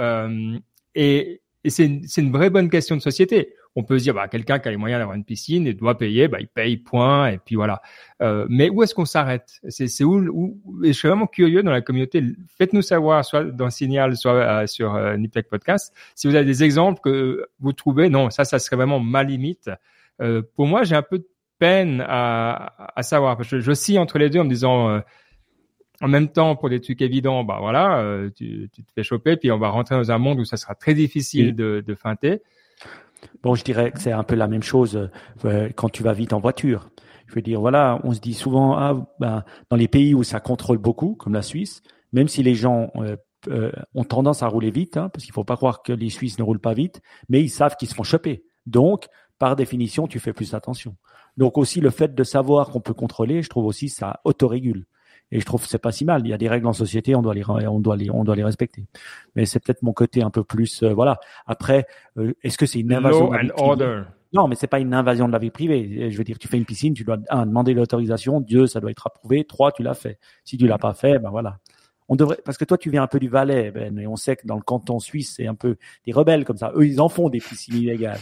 [0.96, 4.70] et, c'est une vraie bonne question de société on peut se dire, bah, quelqu'un qui
[4.70, 7.56] a les moyens d'avoir une piscine et doit payer, bah, il paye, point, et puis
[7.56, 7.82] voilà.
[8.22, 9.60] Euh, mais où est-ce qu'on s'arrête?
[9.68, 12.24] C'est où, où, et je suis vraiment curieux dans la communauté.
[12.58, 16.64] Faites-nous savoir, soit dans Signal, soit euh, sur euh, Niptech Podcast, si vous avez des
[16.64, 18.10] exemples que vous trouvez.
[18.10, 19.70] Non, ça, ça serait vraiment ma limite.
[20.22, 21.28] Euh, pour moi, j'ai un peu de
[21.60, 23.36] peine à, à savoir.
[23.36, 25.02] Parce que je, je entre les deux en me disant.
[26.02, 29.38] En même temps, pour des trucs évidents, bah voilà, euh, tu, tu, te fais choper,
[29.38, 32.42] puis on va rentrer dans un monde où ça sera très difficile de, de feinter.
[33.44, 35.10] Bon, je dirais que c'est un peu la même chose
[35.46, 36.90] euh, quand tu vas vite en voiture.
[37.28, 40.40] Je veux dire, voilà, on se dit souvent, ah, ben, dans les pays où ça
[40.40, 41.82] contrôle beaucoup, comme la Suisse,
[42.14, 43.16] même si les gens euh,
[43.50, 46.38] euh, ont tendance à rouler vite, hein, parce qu'il faut pas croire que les Suisses
[46.40, 48.46] ne roulent pas vite, mais ils savent qu'ils se font choper.
[48.66, 50.96] Donc, par définition, tu fais plus attention.
[51.38, 54.86] Donc aussi, le fait de savoir qu'on peut contrôler, je trouve aussi ça autorégule.
[55.32, 56.22] Et je trouve que c'est pas si mal.
[56.26, 58.36] Il y a des règles en société, on doit les, on doit les, on doit
[58.36, 58.86] les respecter.
[59.36, 61.20] Mais c'est peut-être mon côté un peu plus, euh, voilà.
[61.48, 64.04] Après, euh, est-ce que c'est une invasion de la vie privée?
[64.34, 66.12] Non, mais c'est pas une invasion de la vie privée.
[66.12, 68.42] Je veux dire, tu fais une piscine, tu dois un, demander l'autorisation.
[68.42, 69.46] Dieu, ça doit être approuvé.
[69.46, 70.20] Trois, tu l'as fait.
[70.44, 71.60] Si tu l'as pas fait, ben voilà
[72.08, 74.36] on devrait, parce que toi, tu viens un peu du Valais, Ben, et on sait
[74.36, 76.72] que dans le canton suisse, c'est un peu des rebelles comme ça.
[76.76, 78.20] Eux, ils en font des piscines illégales.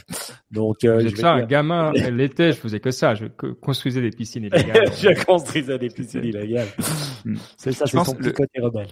[0.52, 3.14] Donc, euh, je ça, un gamin, l'été, je faisais que ça.
[3.16, 3.26] Je
[3.62, 4.92] construisais des piscines illégales.
[5.02, 6.70] je construisais des piscines illégales.
[7.26, 7.36] Hmm.
[7.58, 8.88] c'est ça, c'est son petit côté rebelle.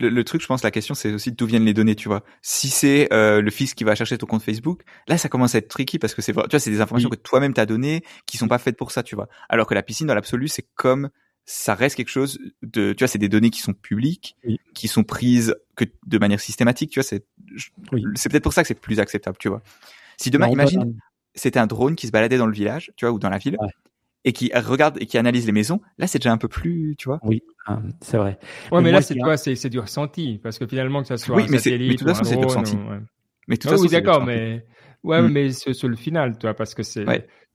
[0.00, 2.22] Le, truc, je pense, la question, c'est aussi d'où viennent les données, tu vois.
[2.40, 5.58] Si c'est euh, le fils qui va chercher ton compte Facebook, là, ça commence à
[5.58, 8.36] être tricky parce que c'est, tu vois, c'est des informations que toi-même t'as données qui
[8.36, 9.28] sont pas faites pour ça, tu vois.
[9.48, 11.10] Alors que la piscine, dans l'absolu, c'est comme
[11.50, 14.36] ça reste quelque chose de, tu vois, c'est des données qui sont publiques,
[14.74, 17.24] qui sont prises que de manière systématique, tu vois, c'est,
[18.16, 19.62] c'est peut-être pour ça que c'est plus acceptable, tu vois.
[20.18, 21.00] Si demain, imagine,
[21.34, 23.56] c'était un drone qui se baladait dans le village, tu vois, ou dans la ville,
[24.26, 27.08] et qui regarde et qui analyse les maisons, là, c'est déjà un peu plus, tu
[27.08, 27.18] vois.
[27.22, 28.38] Oui, ah, c'est vrai.
[28.70, 31.34] Ouais, mais, là, c'est quoi, c'est, c'est du ressenti, parce que finalement, que ça soit
[31.34, 32.76] oui, un mais satellite mais de toute façon, c'est du ressenti.
[33.46, 34.66] Mais de toute façon, oui, d'accord, mais,
[35.02, 35.28] ouais, mm.
[35.28, 37.06] mais sur, le final, tu vois, parce que c'est,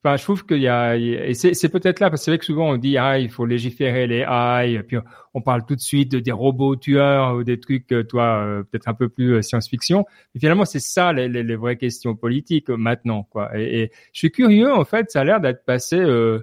[0.06, 2.44] Enfin, je trouve qu'il y a, et c'est peut-être là, parce que c'est vrai que
[2.44, 4.98] souvent on dit, ah, il faut légiférer les AI, puis
[5.34, 8.64] on parle tout de suite de des robots tueurs ou des trucs, euh, toi, euh,
[8.64, 10.04] peut-être un peu plus euh, science-fiction.
[10.36, 13.58] Mais finalement, c'est ça les, les, vraies questions politiques maintenant, quoi.
[13.58, 16.42] Et, je suis curieux, en fait, ça a l'air d'être passé, euh,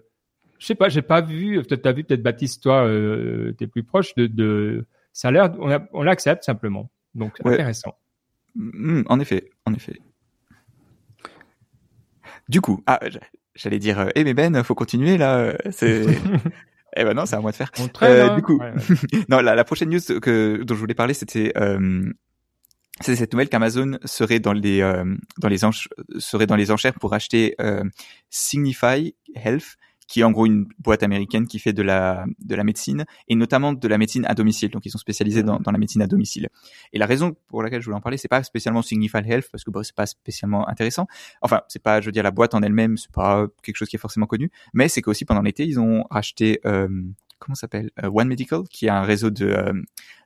[0.59, 3.83] je sais pas, j'ai pas vu, peut-être t'as vu, peut-être Baptiste, toi, euh, t'es plus
[3.83, 6.91] proche de, de, ça a l'air, on, on l'accepte simplement.
[7.15, 7.95] Donc, intéressant.
[8.55, 10.01] Mmh, en effet, en effet.
[12.49, 12.99] Du coup, ah,
[13.61, 15.55] j'allais dire, eh mais Ben, faut continuer là.
[15.71, 16.05] C'est
[16.97, 17.71] Eh ben non, c'est à moi de faire.
[18.03, 18.61] Euh, du coup,
[19.29, 22.13] non, la, la, prochaine news que dont je voulais parler, c'était euh,
[23.01, 25.05] c'est cette nouvelle qu'Amazon serait dans les euh,
[25.39, 25.59] dans les
[26.19, 27.85] serait dans les enchères pour acheter euh,
[28.29, 29.77] Signify Health,
[30.11, 33.37] qui est en gros une boîte américaine qui fait de la de la médecine et
[33.37, 34.71] notamment de la médecine à domicile.
[34.71, 36.49] Donc ils sont spécialisés dans, dans la médecine à domicile.
[36.93, 39.63] Et la raison pour laquelle je voulais en parler, c'est pas spécialement Signify Health parce
[39.63, 41.07] que bon, c'est pas spécialement intéressant.
[41.43, 43.95] Enfin, c'est pas, je veux dire, la boîte en elle-même, c'est pas quelque chose qui
[43.95, 46.89] est forcément connu, mais c'est qu'aussi pendant l'été, ils ont racheté euh,
[47.41, 49.73] comment s'appelle euh, One Medical, qui est un réseau de euh,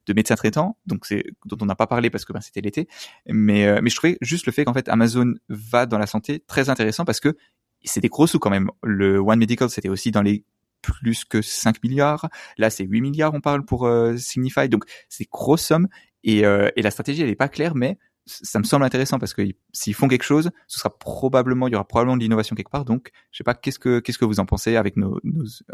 [0.07, 2.89] de médecins traitants, donc c'est dont on n'a pas parlé parce que ben, c'était l'été,
[3.27, 6.41] mais euh, mais je trouvais juste le fait qu'en fait Amazon va dans la santé
[6.47, 7.37] très intéressant parce que
[7.85, 8.71] c'est des gros sous quand même.
[8.83, 10.45] Le One Medical c'était aussi dans les
[10.83, 12.29] plus que 5 milliards.
[12.59, 14.69] Là, c'est 8 milliards, on parle pour Signify.
[14.69, 15.89] Donc, c'est grosse somme.
[16.25, 19.43] Et, et la stratégie, elle est pas claire, mais ça me semble intéressant parce que
[19.73, 22.85] s'ils font quelque chose, ce sera probablement, il y aura probablement de l'innovation quelque part.
[22.85, 25.21] Donc, je sais pas, qu'est-ce que, qu'est-ce que vous en pensez avec nos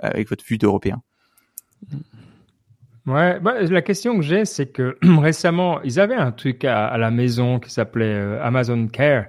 [0.00, 1.02] avec votre vue d'Européen?
[3.06, 7.10] Ouais, bah, la question que j'ai, c'est que récemment, ils avaient un truc à, la
[7.10, 9.26] maison qui s'appelait euh, Amazon Care.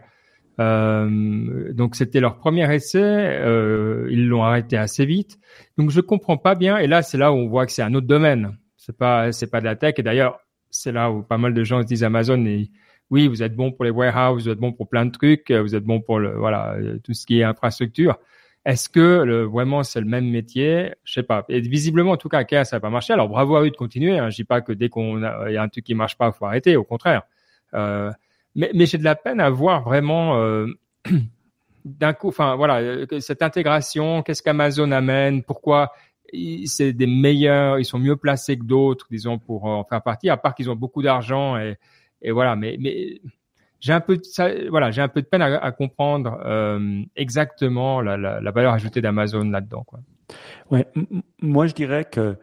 [0.59, 5.39] Euh, donc c'était leur premier essai, euh, ils l'ont arrêté assez vite.
[5.77, 6.77] Donc je comprends pas bien.
[6.77, 8.57] Et là, c'est là où on voit que c'est un autre domaine.
[8.77, 9.95] C'est pas, c'est pas de la tech.
[9.97, 12.45] Et d'ailleurs, c'est là où pas mal de gens se disent Amazon.
[12.45, 12.71] Et,
[13.09, 15.75] oui, vous êtes bon pour les warehouses, vous êtes bon pour plein de trucs, vous
[15.75, 18.17] êtes bon pour le, voilà, tout ce qui est infrastructure.
[18.63, 20.93] Est-ce que le, vraiment c'est le même métier?
[21.03, 21.43] Je sais pas.
[21.49, 23.11] Et visiblement, en tout cas, ça n'a pas marché.
[23.11, 24.17] Alors bravo à eux de continuer.
[24.17, 24.29] Hein.
[24.29, 26.45] Je dis pas que dès qu'on il y a un truc qui marche pas, faut
[26.45, 26.77] arrêter.
[26.77, 27.23] Au contraire.
[27.73, 28.11] Euh,
[28.55, 30.67] mais, j'ai de la peine à voir vraiment euh,
[31.85, 32.29] d'un coup.
[32.29, 34.23] Enfin voilà, euh, cette intégration.
[34.23, 35.91] Qu'est-ce qu'Amazon amène Pourquoi
[36.65, 40.29] c'est des meilleurs Ils sont mieux placés que d'autres, disons, pour en faire partie.
[40.29, 41.77] À part qu'ils ont beaucoup d'argent et,
[42.31, 42.55] voilà.
[42.55, 42.77] Mais
[43.79, 48.15] j'ai un peu de, voilà, j'ai un peu de peine à, comprendre euh, exactement la,
[48.15, 49.83] la, la, valeur ajoutée d'Amazon là-dedans.
[49.83, 49.99] Quoi.
[50.69, 50.87] Ouais,
[51.41, 52.37] moi je dirais que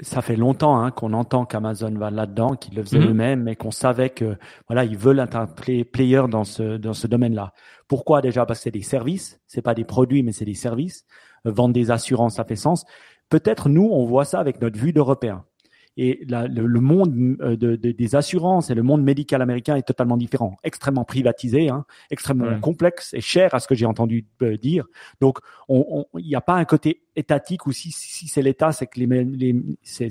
[0.00, 3.08] ça fait longtemps hein, qu'on entend qu'Amazon va là-dedans, qu'ils le faisaient mm-hmm.
[3.08, 4.36] eux-mêmes, et qu'on savait que
[4.68, 7.52] voilà, ils veulent être un player dans ce dans ce domaine-là.
[7.88, 8.20] Pourquoi?
[8.20, 11.04] Déjà Parce que c'est des services, c'est pas des produits, mais c'est des services.
[11.44, 12.84] vendre des assurances, ça fait sens.
[13.28, 15.44] Peut-être nous, on voit ça avec notre vue d'Européens.
[15.96, 19.76] Et la, le, le, monde euh, de, de, des assurances et le monde médical américain
[19.76, 24.26] est totalement différent, extrêmement privatisé, hein, extrêmement complexe et cher à ce que j'ai entendu
[24.42, 24.86] euh, dire.
[25.20, 28.86] Donc, il on, n'y a pas un côté étatique ou si, si c'est l'État, c'est
[28.86, 30.10] que les, les c'est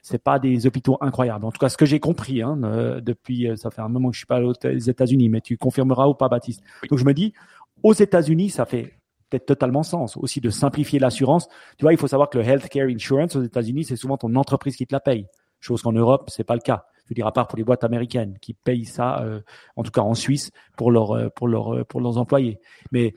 [0.00, 1.44] c'est pas des hôpitaux incroyables.
[1.44, 4.14] En tout cas, ce que j'ai compris hein, euh, depuis, ça fait un moment que
[4.14, 6.62] je suis pas aux États-Unis, mais tu confirmeras ou pas, Baptiste.
[6.88, 7.34] Donc je me dis,
[7.82, 8.97] aux États-Unis, ça fait
[9.28, 10.16] peut-être totalement sens.
[10.16, 11.48] Aussi de simplifier l'assurance.
[11.76, 14.76] Tu vois, il faut savoir que le healthcare insurance aux États-Unis, c'est souvent ton entreprise
[14.76, 15.26] qui te la paye.
[15.60, 16.84] Chose qu'en Europe, c'est pas le cas.
[17.08, 19.40] Je veux dire, à part pour les boîtes américaines qui payent ça, euh,
[19.76, 22.60] en tout cas en Suisse, pour leur, euh, pour leur, euh, pour leurs employés.
[22.92, 23.14] Mais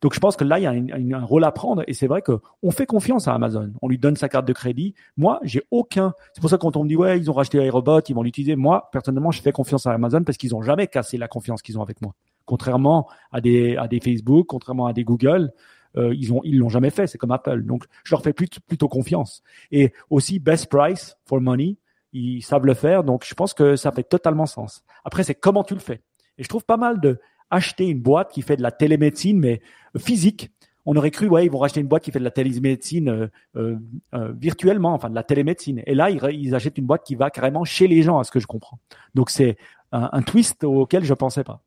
[0.00, 2.06] donc je pense que là, il y a un, un rôle à prendre et c'est
[2.06, 3.72] vrai que on fait confiance à Amazon.
[3.82, 4.94] On lui donne sa carte de crédit.
[5.16, 6.14] Moi, j'ai aucun.
[6.34, 8.54] C'est pour ça quand on me dit ouais, ils ont racheté Aerobot, ils vont l'utiliser.
[8.54, 11.78] Moi, personnellement, je fais confiance à Amazon parce qu'ils ont jamais cassé la confiance qu'ils
[11.80, 12.14] ont avec moi
[12.46, 15.52] contrairement à des, à des Facebook, contrairement à des Google.
[15.96, 17.62] Euh, ils ont ils l'ont jamais fait, c'est comme Apple.
[17.62, 19.42] Donc je leur fais plutôt, plutôt confiance.
[19.70, 21.76] Et aussi best price for money,
[22.12, 24.84] ils savent le faire, donc je pense que ça fait totalement sens.
[25.04, 26.00] Après c'est comment tu le fais.
[26.38, 27.18] Et je trouve pas mal de
[27.50, 29.60] acheter une boîte qui fait de la télémédecine mais
[29.96, 30.50] physique.
[30.84, 33.26] On aurait cru ouais ils vont racheter une boîte qui fait de la télémédecine euh,
[33.56, 33.76] euh,
[34.14, 35.82] euh virtuellement, enfin de la télémédecine.
[35.86, 38.30] Et là ils, ils, achètent une boîte qui va carrément chez les gens, à ce
[38.30, 38.78] que je comprends.
[39.14, 39.56] Donc c'est
[39.92, 41.62] un, un twist auquel je pensais pas.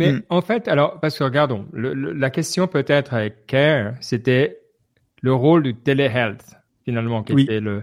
[0.00, 0.22] Mais hmm.
[0.30, 4.60] en fait, alors, parce que regardons, la question peut-être avec Care, c'était
[5.20, 7.82] le rôle du telehealth, finalement, qui était le.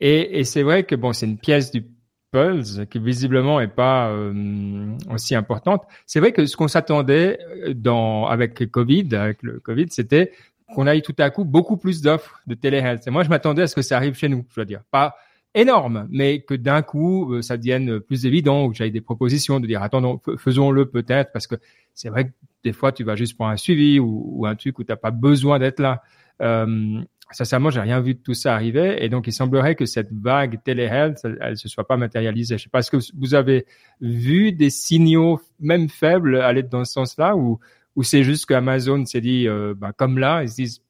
[0.00, 1.84] Et, et c'est vrai que bon, c'est une pièce du
[2.32, 5.84] puzzle qui visiblement est pas euh, aussi importante.
[6.06, 7.38] C'est vrai que ce qu'on s'attendait
[7.68, 10.32] euh, dans avec Covid, avec le Covid, c'était
[10.74, 13.06] qu'on aille tout à coup beaucoup plus d'offres de telehealth.
[13.06, 14.82] Et moi, je m'attendais à ce que ça arrive chez nous, je dois dire.
[14.90, 15.14] Pas
[15.54, 19.60] énorme, mais que d'un coup, euh, ça devienne plus évident, ou que j'aille des propositions
[19.60, 21.54] de dire, attendons, faisons-le peut-être, parce que
[21.94, 22.32] c'est vrai que
[22.64, 25.10] des fois, tu vas juste pour un suivi ou, un truc où tu n'as pas
[25.10, 26.02] besoin d'être là.
[26.42, 30.12] Euh, sincèrement, j'ai rien vu de tout ça arriver, et donc il semblerait que cette
[30.12, 32.58] vague téléhealth, elle, elle se soit pas matérialisée.
[32.58, 33.66] Je sais pas, est-ce que vous avez
[34.00, 37.60] vu des signaux, même faibles, aller dans ce sens-là, ou,
[38.02, 40.83] c'est juste qu'Amazon s'est dit, euh, bah, comme là, ils se disent,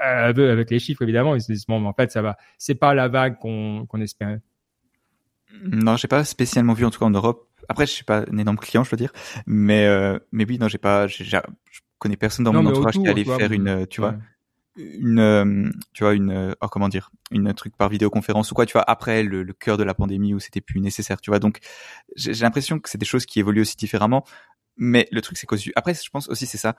[0.00, 2.36] avec les chiffres évidemment, ils se disent bon, en fait, ça va.
[2.58, 4.40] C'est pas la vague qu'on qu'on espérait.
[5.64, 7.48] Non, j'ai pas spécialement vu en tout cas en Europe.
[7.68, 9.12] Après, je suis pas un énorme client, je veux dire,
[9.46, 11.24] mais euh, mais oui, non, j'ai pas, je
[11.98, 14.16] connais personne dans mon entourage qui allait faire une, tu vois,
[14.76, 18.72] une, euh, tu vois, une, oh, comment dire, une truc par vidéoconférence ou quoi, tu
[18.72, 21.38] vois, après le, le cœur de la pandémie où c'était plus nécessaire, tu vois.
[21.38, 21.58] Donc,
[22.16, 24.24] j'ai l'impression que c'est des choses qui évoluent aussi différemment.
[24.76, 26.74] Mais le truc, c'est qu'aussi, après, je pense aussi, c'est ça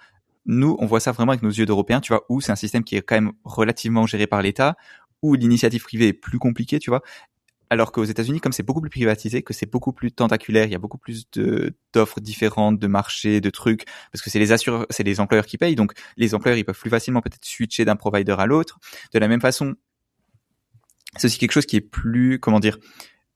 [0.45, 2.83] nous, on voit ça vraiment avec nos yeux d'Européens, tu vois, où c'est un système
[2.83, 4.75] qui est quand même relativement géré par l'État,
[5.21, 7.01] où l'initiative privée est plus compliquée, tu vois.
[7.69, 10.75] alors qu'aux États-Unis, comme c'est beaucoup plus privatisé, que c'est beaucoup plus tentaculaire, il y
[10.75, 14.85] a beaucoup plus de d'offres différentes, de marchés, de trucs, parce que c'est les assureurs,
[14.89, 17.95] c'est les employeurs qui payent, donc les employeurs ils peuvent plus facilement peut-être switcher d'un
[17.95, 18.79] provider à l'autre.
[19.13, 19.75] De la même façon,
[21.17, 22.77] c'est aussi quelque chose qui est plus, comment dire,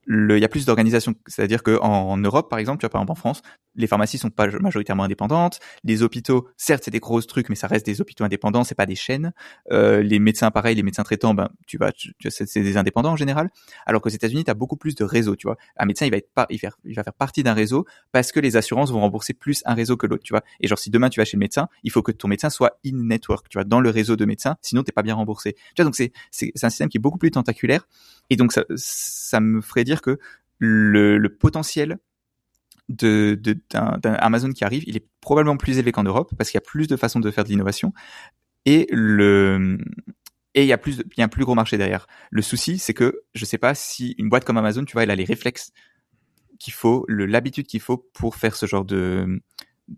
[0.06, 1.16] le, il y a plus d'organisation.
[1.28, 3.42] C'est-à-dire qu'en en Europe, par exemple, tu vois, par exemple en France,
[3.76, 5.60] les pharmacies sont pas majoritairement indépendantes.
[5.84, 8.86] Les hôpitaux, certes, c'est des gros trucs, mais ça reste des hôpitaux indépendants, c'est pas
[8.86, 9.34] des chaînes.
[9.72, 13.16] Euh, les médecins, pareil, les médecins traitants, ben, tu vas, tu, c'est des indépendants en
[13.16, 13.50] général.
[13.86, 15.58] Alors qu'aux États-Unis, tu as beaucoup plus de réseaux, tu vois.
[15.78, 18.40] Un médecin, il va être pas, il, il va faire partie d'un réseau parce que
[18.40, 20.44] les assurances vont rembourser plus un réseau que l'autre, tu vois.
[20.60, 22.80] Et genre, si demain tu vas chez le médecin, il faut que ton médecin soit
[22.86, 25.54] in network, tu vois, dans le réseau de médecins, sinon t'es pas bien remboursé.
[25.54, 27.88] Tu vois, donc c'est, c'est, un système qui est beaucoup plus tentaculaire.
[28.30, 30.18] Et donc, ça, ça me ferait dire que
[30.60, 31.98] le potentiel
[32.90, 36.64] de, d'un, Amazon qui arrive, il est probablement plus élevé qu'en Europe parce qu'il y
[36.64, 37.94] a plus de façons de faire de l'innovation
[38.66, 39.78] et le
[40.54, 42.08] et il y a plus il y a un plus gros marché derrière.
[42.30, 45.12] Le souci, c'est que je sais pas si une boîte comme Amazon, tu vois, elle
[45.12, 45.72] a les réflexes
[46.60, 49.42] qu'il faut, l'habitude qu'il faut pour faire ce genre de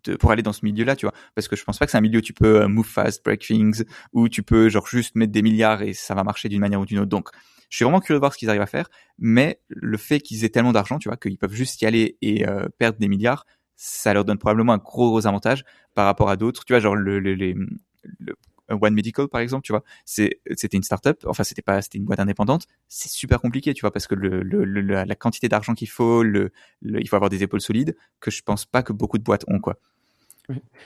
[0.03, 1.13] de, pour aller dans ce milieu-là, tu vois.
[1.35, 3.23] Parce que je pense pas que c'est un milieu où tu peux euh, move fast,
[3.23, 3.83] break things,
[4.13, 6.85] où tu peux genre juste mettre des milliards et ça va marcher d'une manière ou
[6.85, 7.09] d'une autre.
[7.09, 7.29] Donc,
[7.69, 10.45] je suis vraiment curieux de voir ce qu'ils arrivent à faire, mais le fait qu'ils
[10.45, 13.45] aient tellement d'argent, tu vois, qu'ils peuvent juste y aller et euh, perdre des milliards,
[13.75, 15.63] ça leur donne probablement un gros gros avantage
[15.93, 16.65] par rapport à d'autres.
[16.65, 17.55] Tu vois, genre le, le
[18.69, 20.39] One Medical par exemple, tu vois, c'était
[20.73, 24.07] une startup, enfin c'était pas c'était une boîte indépendante, c'est super compliqué, tu vois, parce
[24.07, 28.65] que la quantité d'argent qu'il faut, il faut avoir des épaules solides que je pense
[28.65, 29.79] pas que beaucoup de boîtes ont quoi.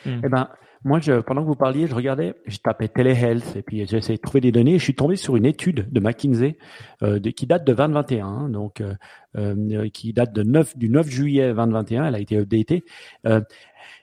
[0.05, 0.49] Eh ben,
[0.83, 4.21] moi, pendant que vous parliez, je regardais, je tapais telehealth et puis j'ai essayé de
[4.21, 4.79] trouver des données.
[4.79, 6.57] je suis tombé sur une étude de McKinsey
[7.03, 8.95] euh, qui date de 2021, hein, donc euh,
[9.37, 12.05] euh, qui date de 9 du 9 juillet 2021.
[12.05, 12.83] Elle a été updatée.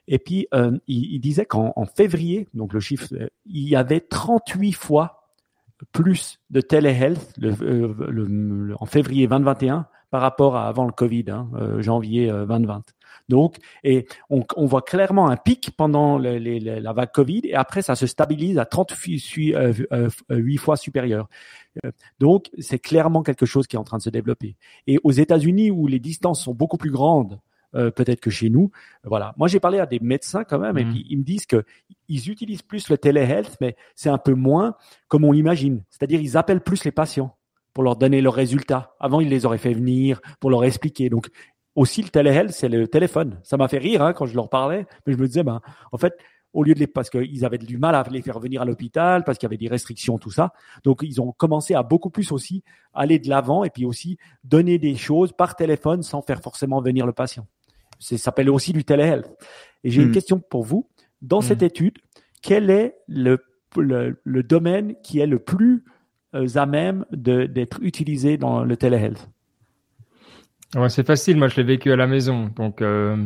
[0.06, 0.46] Et puis
[0.86, 3.08] il, disait qu'en en février, donc le chiffre,
[3.44, 5.34] il y avait 38 fois
[5.92, 7.50] plus de telehealth le,
[8.08, 11.48] le, en février 2021 par rapport à avant le Covid, hein,
[11.80, 12.82] janvier 2020.
[13.28, 17.82] Donc, et on, on, voit clairement un pic pendant les, la vague Covid et après
[17.82, 21.28] ça se stabilise à 38 euh, euh, fois supérieur.
[21.84, 24.56] Euh, donc, c'est clairement quelque chose qui est en train de se développer.
[24.86, 27.38] Et aux États-Unis où les distances sont beaucoup plus grandes,
[27.72, 28.70] peut-être que chez nous.
[29.04, 29.34] Voilà.
[29.36, 30.90] Moi, j'ai parlé à des médecins quand même, et mmh.
[30.90, 31.64] puis ils me disent que
[32.08, 34.74] ils utilisent plus le telehealth, mais c'est un peu moins
[35.06, 35.84] comme on l'imagine.
[35.90, 37.36] C'est-à-dire, ils appellent plus les patients
[37.78, 38.96] pour leur donner leurs résultats.
[38.98, 41.10] Avant, ils les auraient fait venir pour leur expliquer.
[41.10, 41.28] Donc,
[41.76, 43.38] aussi le téléhealth, c'est le téléphone.
[43.44, 45.60] Ça m'a fait rire hein, quand je leur parlais, mais je me disais, ben,
[45.92, 46.12] en fait,
[46.52, 49.22] au lieu de les, parce qu'ils avaient du mal à les faire venir à l'hôpital,
[49.22, 50.52] parce qu'il y avait des restrictions, tout ça.
[50.82, 52.64] Donc, ils ont commencé à beaucoup plus aussi
[52.94, 57.06] aller de l'avant et puis aussi donner des choses par téléphone sans faire forcément venir
[57.06, 57.46] le patient.
[58.00, 59.30] Ça s'appelle aussi du téléhealth.
[59.84, 60.14] Et j'ai une hmm.
[60.14, 60.88] question pour vous.
[61.22, 61.66] Dans cette hmm.
[61.66, 61.98] étude,
[62.42, 63.38] quel est le,
[63.76, 65.84] le, domaine qui est le plus
[66.32, 69.28] à même d'être utilisé dans le téléhealth
[70.76, 71.38] Ouais, c'est facile.
[71.38, 73.16] Moi, je l'ai vécu à la maison, donc euh,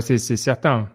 [0.00, 0.88] c'est certain.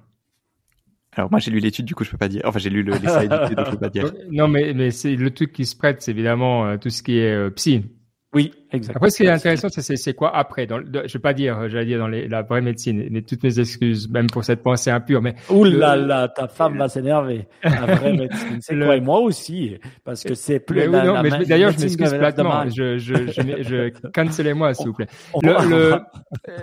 [1.17, 2.41] Alors moi j'ai lu l'étude, du coup je peux pas dire.
[2.43, 4.11] Enfin j'ai lu le, les slides, donc je peux pas dire.
[4.31, 7.17] Non mais mais c'est le truc qui se prête, c'est évidemment euh, tout ce qui
[7.19, 7.85] est euh, psy.
[8.33, 8.97] Oui, exactement.
[8.97, 11.85] Après, ce qui est intéressant, c'est c'est quoi après dans, Je vais pas dire, j'allais
[11.85, 15.21] dire dans les, la vraie médecine, mais toutes mes excuses, même pour cette pensée impure.
[15.21, 17.47] Mais ouh là là, ta femme va s'énerver.
[17.63, 18.95] La vraie médecine, c'est quoi?
[18.95, 20.79] Et moi aussi, parce que c'est plus.
[20.79, 22.65] Mais la, non, mais d'ailleurs, je m'excuse platement.
[22.69, 25.07] Je je je, je cancellez-moi s'il vous plaît.
[25.41, 25.99] Le, le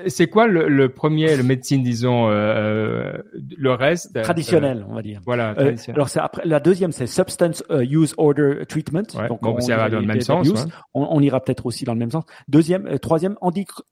[0.06, 3.22] c'est quoi le, le, premier, le médecine, disons, euh, euh
[3.56, 4.16] le reste?
[4.16, 5.20] Euh, traditionnel, on va dire.
[5.24, 5.54] Voilà.
[5.58, 9.02] Euh, alors c'est après la deuxième, c'est substance use order treatment.
[9.14, 10.48] Ouais, Donc bon, on, ça va dans le même sens.
[10.94, 12.24] On, on ira peut-être aussi dans le même sens.
[12.48, 13.36] Deuxième, euh, troisième,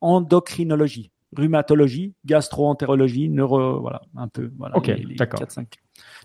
[0.00, 5.40] endocrinologie, rhumatologie, gastroentérologie, neuro, voilà, un peu, voilà, ok, d'accord.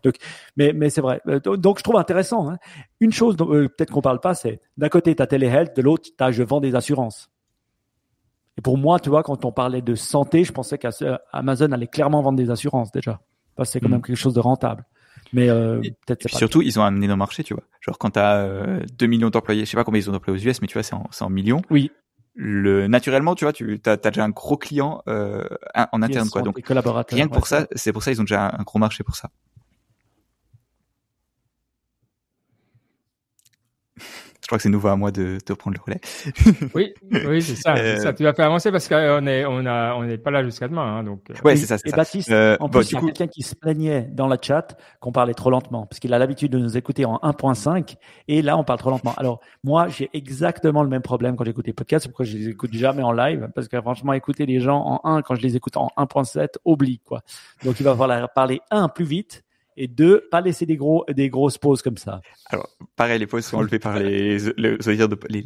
[0.04, 0.16] Donc,
[0.56, 1.22] mais, mais c'est vrai.
[1.28, 2.50] Euh, donc, je trouve intéressant.
[2.50, 2.58] Hein.
[3.00, 5.82] Une chose, dont, euh, peut-être qu'on parle pas, c'est d'un côté, tu as téléhealth, de
[5.82, 7.30] l'autre, tu as je vends des assurances.
[8.58, 12.22] Et pour moi, tu vois, quand on parlait de santé, je pensais qu'Amazon allait clairement
[12.22, 13.20] vendre des assurances déjà.
[13.56, 13.92] Parce que c'est quand mm.
[13.92, 14.86] même quelque chose de rentable.
[15.36, 17.64] Mais euh, peut-être surtout, ils ont un énorme marché, tu vois.
[17.82, 20.50] Genre quand tu as 2 millions d'employés, je sais pas combien ils ont d'employés aux
[20.50, 21.62] US, mais tu vois, c'est en, en, millions.
[21.70, 21.92] Oui.
[22.36, 25.44] Le naturellement, tu vois, tu as, déjà un gros client euh,
[25.92, 26.42] en interne, quoi.
[26.42, 26.58] Donc
[27.10, 29.30] rien que pour ça, c'est pour ça ils ont déjà un gros marché pour ça.
[34.46, 36.00] Je crois que c'est nouveau à moi de, de prendre le relais.
[36.76, 36.94] oui,
[37.28, 38.14] oui, c'est ça, euh, ça.
[38.14, 40.98] Tu vas faire avancer parce qu'on est, on a, on n'est pas là jusqu'à demain,
[40.98, 41.32] hein, donc.
[41.32, 41.34] Euh.
[41.44, 41.96] Ouais, c'est ça, c'est ça.
[41.96, 45.12] Baptiste, euh, en plus, il y a quelqu'un qui se plaignait dans la chat qu'on
[45.12, 47.96] parlait trop lentement, parce qu'il a l'habitude de nous écouter en 1.5,
[48.28, 49.16] et là, on parle trop lentement.
[49.18, 52.50] Alors, moi, j'ai exactement le même problème quand j'écoute les podcasts, c'est pourquoi je les
[52.50, 55.56] écoute jamais en live, parce que franchement, écouter les gens en 1 quand je les
[55.56, 57.24] écoute en 1.7, oublie, quoi.
[57.64, 59.45] Donc, il va falloir parler un plus vite
[59.78, 62.22] Et deux, pas laisser des gros, des grosses pauses comme ça.
[62.48, 64.78] Alors, pareil, les pauses sont enlevées par les, les,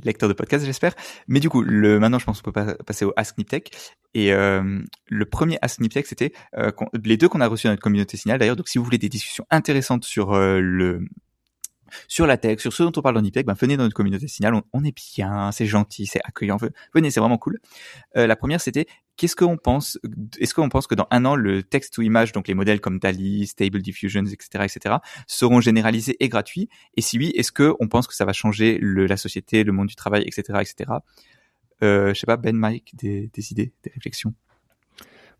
[0.04, 0.94] lecteurs de podcast, j'espère.
[1.28, 3.72] Mais du coup, le, maintenant, je pense qu'on peut passer au Ask Niptech.
[4.14, 6.72] Et euh, le premier Ask Niptech, c'était euh,
[7.04, 8.40] les deux qu'on a reçus dans notre communauté signal.
[8.40, 11.02] D'ailleurs, donc si vous voulez des discussions intéressantes sur euh, le
[12.08, 14.28] sur la tech, sur ce dont on parle dans Niptech, ben venez dans notre communauté
[14.28, 14.62] signal.
[14.74, 16.58] On, est bien, c'est gentil, c'est accueillant.
[16.94, 17.60] Venez, c'est vraiment cool.
[18.18, 18.88] Euh, la première, c'était
[19.18, 20.00] qu'est-ce qu'on pense
[20.40, 23.00] Est-ce qu'on pense que dans un an, le texte ou image, donc les modèles comme
[23.00, 24.96] DALI, Stable Diffusions, etc., etc.,
[25.28, 26.70] seront généralisés et gratuits?
[26.96, 29.96] Et si oui, est-ce qu'on pense que ça va changer la société, le monde du
[29.96, 30.92] travail, etc., etc.
[31.84, 34.34] Euh, je sais pas, Ben, Mike, des idées, des réflexions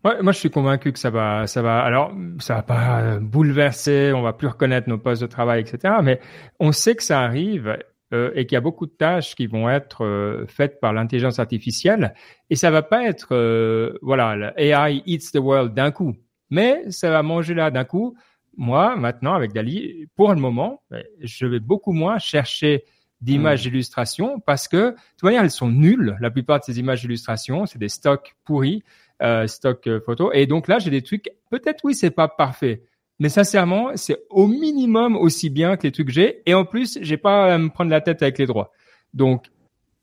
[0.04, 1.80] Ouais, moi, je suis convaincu que ça va, ça va.
[1.82, 5.94] Alors, ça va pas bouleverser, on va plus reconnaître nos postes de travail, etc.
[6.02, 6.20] Mais
[6.58, 7.76] on sait que ça arrive
[8.12, 11.38] euh, et qu'il y a beaucoup de tâches qui vont être euh, faites par l'intelligence
[11.38, 12.12] artificielle
[12.48, 16.16] et ça va pas être euh, voilà AI eats the world d'un coup
[16.50, 18.16] mais ça va manger là d'un coup
[18.56, 20.82] moi maintenant avec Dali pour le moment
[21.20, 22.82] je vais beaucoup moins chercher
[23.20, 23.70] d'images mmh.
[23.70, 27.64] d'illustration parce que de toute manière elles sont nulles la plupart de ces images d'illustration
[27.66, 28.82] c'est des stocks pourris
[29.22, 32.82] euh, stocks photos et donc là j'ai des trucs peut-être oui c'est pas parfait
[33.20, 36.40] mais sincèrement, c'est au minimum aussi bien que les trucs que j'ai.
[36.46, 38.72] Et en plus, j'ai pas à me prendre la tête avec les droits.
[39.12, 39.44] Donc,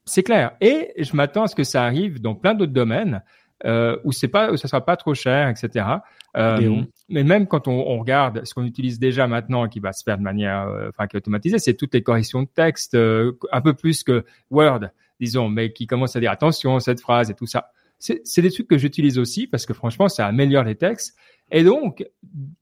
[0.05, 0.51] c'est clair.
[0.61, 3.23] Et je m'attends à ce que ça arrive dans plein d'autres domaines
[3.65, 5.85] euh, où c'est pas, où ça sera pas trop cher, etc.
[6.37, 9.93] Euh, mais même quand on, on regarde ce qu'on utilise déjà maintenant et qui va
[9.93, 12.93] se faire de manière, euh, enfin, qui est automatisée, c'est toutes les corrections de texte,
[12.93, 14.81] euh, un peu plus que Word,
[15.19, 17.71] disons, mais qui commence à dire attention cette phrase et tout ça.
[17.99, 21.17] C'est des trucs que j'utilise aussi parce que franchement, ça améliore les textes.
[21.49, 22.05] Et donc,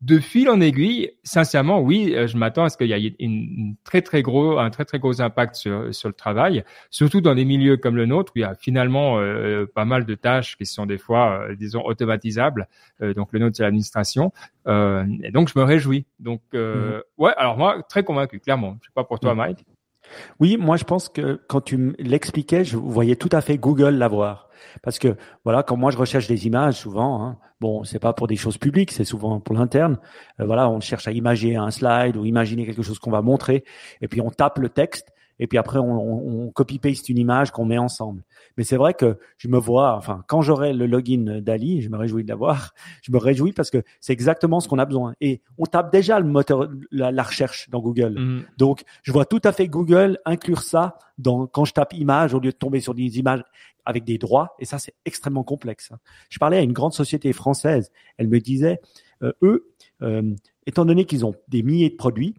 [0.01, 3.75] de fil en aiguille, sincèrement, oui, euh, je m'attends à ce qu'il y ait une,
[3.83, 7.45] très très gros, un très très gros impact sur, sur le travail, surtout dans des
[7.45, 10.67] milieux comme le nôtre où il y a finalement euh, pas mal de tâches qui
[10.67, 12.67] sont des fois, euh, disons, automatisables.
[13.15, 14.31] donc le nôtre c'est l'administration.
[14.67, 16.05] et donc je me réjouis.
[16.19, 17.01] Donc mhm.
[17.17, 18.77] ouais, alors moi très convaincu, clairement.
[18.81, 19.37] Je sais pas pour toi, mhm.
[19.37, 19.65] Mike.
[20.39, 24.49] Oui, moi je pense que quand tu l'expliquais, je voyais tout à fait Google l'avoir.
[24.81, 28.27] Parce que voilà, quand moi je recherche des images, souvent, hein, bon, c'est pas pour
[28.27, 29.97] des choses publiques, c'est souvent pour l'interne.
[30.39, 33.63] Euh, voilà, on cherche à imager un slide ou imaginer quelque chose qu'on va montrer,
[34.01, 37.65] et puis on tape le texte, et puis après on, on, copy-paste une image qu'on
[37.65, 38.23] met ensemble.
[38.57, 41.97] Mais c'est vrai que je me vois, enfin, quand j'aurai le login d'Ali, je me
[41.97, 45.13] réjouis de l'avoir, je me réjouis parce que c'est exactement ce qu'on a besoin.
[45.21, 48.19] Et on tape déjà le moteur, la, recherche dans Google.
[48.19, 48.45] Mm.
[48.57, 52.39] Donc, je vois tout à fait Google inclure ça dans, quand je tape image au
[52.39, 53.43] lieu de tomber sur des images
[53.85, 54.55] avec des droits.
[54.59, 55.91] Et ça, c'est extrêmement complexe.
[56.29, 57.91] Je parlais à une grande société française.
[58.17, 58.79] Elle me disait,
[59.23, 59.71] euh, eux,
[60.01, 60.33] euh,
[60.65, 62.35] étant donné qu'ils ont des milliers de produits,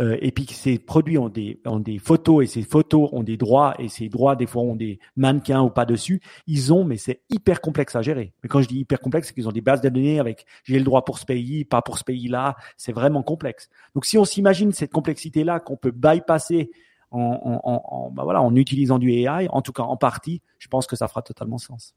[0.00, 3.22] euh, et puis que ces produits ont des, ont des photos et ces photos ont
[3.22, 6.84] des droits et ces droits des fois ont des mannequins ou pas dessus, ils ont,
[6.84, 8.32] mais c'est hyper complexe à gérer.
[8.42, 10.78] Mais quand je dis hyper complexe, c'est qu'ils ont des bases de données avec j'ai
[10.78, 13.68] le droit pour ce pays, pas pour ce pays-là, c'est vraiment complexe.
[13.94, 16.70] Donc si on s'imagine cette complexité-là qu'on peut bypasser
[17.10, 20.68] en, en, en, bah voilà, en utilisant du AI, en tout cas en partie, je
[20.68, 21.94] pense que ça fera totalement sens.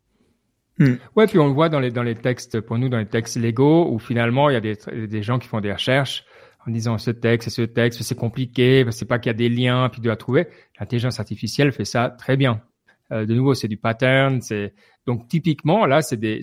[0.80, 0.96] Hmm.
[1.16, 3.36] Ouais, puis on le voit dans les dans les textes pour nous dans les textes
[3.36, 4.78] légaux où finalement il y a des
[5.08, 6.24] des gens qui font des recherches
[6.68, 9.90] en disant ce texte, ce texte, c'est compliqué, c'est pas qu'il y a des liens,
[9.90, 10.48] puis de la trouver.
[10.80, 12.62] L'intelligence artificielle fait ça très bien.
[13.12, 14.74] Euh, de nouveau, c'est du pattern, c'est
[15.06, 16.42] donc typiquement là, c'est des.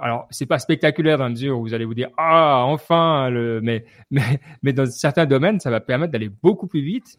[0.00, 3.60] Alors, c'est pas spectaculaire dans la mesure où vous allez vous dire ah enfin le,
[3.60, 7.18] mais mais mais dans certains domaines, ça va permettre d'aller beaucoup plus vite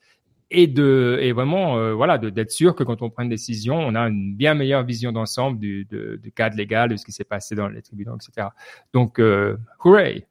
[0.50, 3.96] et de et vraiment euh, voilà d'être sûr que quand on prend une décision, on
[3.96, 7.56] a une bien meilleure vision d'ensemble du, du cadre légal, de ce qui s'est passé
[7.56, 8.48] dans les tribunaux, etc.
[8.94, 10.26] Donc, euh, hooray,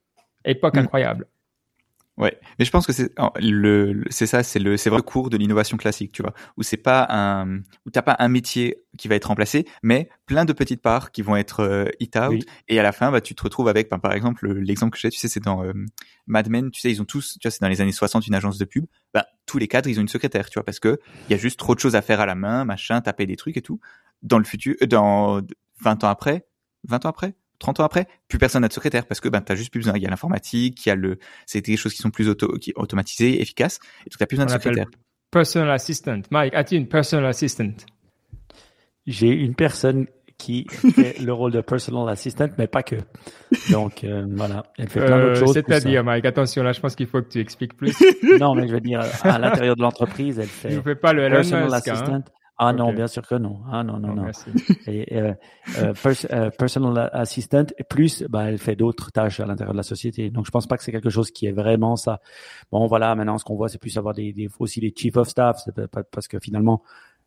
[0.45, 0.81] époque mm.
[0.81, 1.27] incroyable.
[2.21, 3.11] Ouais, mais je pense que c'est
[3.41, 6.63] le, c'est ça, c'est le c'est vrai le cours de l'innovation classique, tu vois, où
[6.63, 10.53] c'est pas un où t'as pas un métier qui va être remplacé, mais plein de
[10.53, 12.45] petites parts qui vont être euh, hit out.
[12.69, 15.09] Et à la fin bah tu te retrouves avec ben, par exemple l'exemple que j'ai,
[15.09, 15.73] tu sais c'est dans euh,
[16.27, 18.35] Mad Men, tu sais ils ont tous tu vois c'est dans les années 60 une
[18.35, 21.01] agence de pub, bah tous les cadres ils ont une secrétaire, tu vois parce que
[21.29, 23.37] il y a juste trop de choses à faire à la main, machin, taper des
[23.37, 23.81] trucs et tout.
[24.23, 25.41] Dans le futur euh, dans
[25.81, 26.47] 20 ans après,
[26.85, 29.55] 20 ans après 30 ans après, plus personne n'a de secrétaire parce que ben t'as
[29.55, 29.93] juste plus besoin.
[29.97, 32.49] Il y a l'informatique, il y a le, c'est des choses qui sont plus auto,
[32.59, 34.87] qui, automatisées, efficaces, et tu t'as plus besoin de secrétaire.
[35.31, 36.23] Personal assistant.
[36.31, 37.73] Mike, as-tu une personal assistant?
[39.07, 40.07] J'ai une personne
[40.39, 42.97] qui fait le rôle de personal assistant, mais pas que.
[43.71, 45.53] Donc euh, voilà, elle fait plein d'autres euh, choses.
[45.53, 47.95] C'est-à-dire, Mike, attention là, je pense qu'il faut que tu expliques plus.
[48.41, 50.71] non, mais je veux dire, à l'intérieur de l'entreprise, elle fait.
[50.71, 52.23] Je fais pas le personal Musk, hein.
[52.63, 53.61] Ah non, bien sûr que non.
[53.73, 54.27] Ah non, non, non.
[54.87, 55.33] Et, euh,
[55.79, 55.95] euh,
[56.31, 60.29] euh, personal assistant, plus, bah, elle fait d'autres tâches à l'intérieur de la société.
[60.29, 62.21] Donc, je pense pas que c'est quelque chose qui est vraiment ça.
[62.71, 65.27] Bon, voilà, maintenant, ce qu'on voit, c'est plus avoir des, des, aussi des chief of
[65.27, 65.63] staff,
[66.13, 66.83] parce que finalement,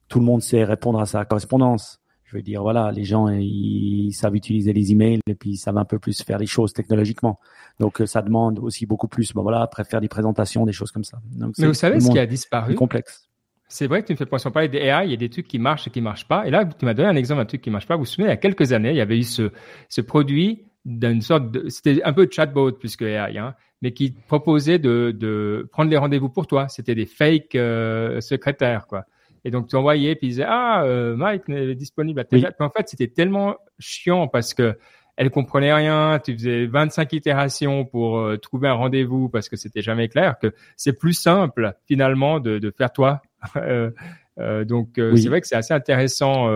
[0.08, 2.00] tout le monde sait répondre à sa correspondance.
[2.26, 5.80] Je veux dire, voilà, les gens, ils, savent utiliser les emails et puis ils savent
[5.80, 7.40] un peu plus faire les choses technologiquement.
[7.80, 9.34] Donc, ça demande aussi beaucoup plus.
[9.34, 11.20] Bon, voilà, après faire des présentations, des choses comme ça.
[11.32, 12.76] Donc, Mais vous savez ce qui a disparu?
[12.76, 13.32] complexe.
[13.74, 15.32] C'est vrai que tu me fais penser, on parlait des AI, il y a des
[15.32, 16.46] trucs qui marchent et qui marchent pas.
[16.46, 17.96] Et là, tu m'as donné un exemple d'un truc qui marche pas.
[17.96, 19.50] Vous vous souvenez, il y a quelques années, il y avait eu ce,
[19.90, 24.78] ce produit d'une sorte de, c'était un peu chatbot puisque AI, hein, mais qui proposait
[24.78, 26.68] de, de prendre les rendez-vous pour toi.
[26.68, 29.06] C'était des fake euh, secrétaires, quoi.
[29.44, 32.70] Et donc tu envoyais, puis ils disaient ah euh, Mike est disponible à tel en
[32.70, 34.78] fait c'était tellement chiant parce que
[35.16, 36.20] elle comprenait rien.
[36.24, 40.38] Tu faisais 25 itérations pour euh, trouver un rendez-vous parce que c'était jamais clair.
[40.40, 43.22] Que c'est plus simple finalement de, de faire toi.
[44.66, 46.50] donc c'est vrai que c'est assez intéressant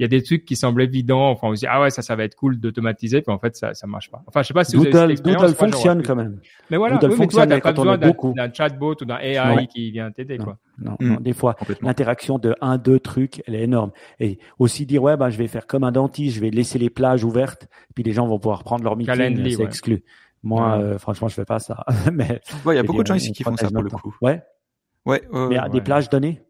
[0.00, 1.28] il y a des trucs qui semblent évidents.
[1.28, 3.54] Enfin, on se dit, ah ouais, ça, ça va être cool d'automatiser, puis en fait,
[3.54, 4.22] ça, ça marche pas.
[4.26, 6.40] Enfin, je sais pas si vous avez cette Doodle fonctionne quand même.
[6.70, 10.10] Mais voilà, oui, mais toi, t'as pas besoin d'un chatbot ou d'un AI qui vient
[10.10, 10.56] t'aider, quoi.
[10.78, 11.22] Non, non, mm.
[11.22, 13.90] des fois, l'interaction de un, deux trucs, elle est énorme.
[14.20, 16.88] Et aussi dire, ouais, ben, je vais faire comme un dentiste, je vais laisser les
[16.88, 20.02] plages ouvertes, puis les gens vont pouvoir prendre leur meeting, c'est exclu.
[20.42, 21.84] Moi, euh, franchement, je fais pas ça.
[22.10, 24.16] mais il y a beaucoup de gens ici qui font ça pour le coup.
[24.22, 24.40] Ouais.
[25.06, 25.22] Ouais.
[25.32, 26.42] mais à des plages données.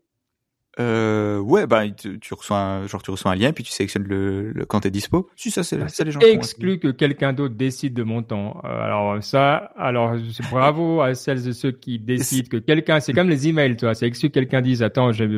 [0.80, 4.04] Euh, ouais, bah tu, tu, reçois un, genre tu reçois un lien puis tu sélectionnes
[4.04, 5.28] le, le quand t'es dispo.
[5.36, 6.20] Si ça c'est ça les gens.
[6.20, 8.60] Exclu que quelqu'un d'autre décide de mon temps.
[8.64, 10.14] Euh, alors ça, alors
[10.50, 13.94] bravo à celles et ceux qui décident que quelqu'un, c'est comme les emails, tu vois,
[13.94, 15.28] c'est exclu que quelqu'un dise attends j'ai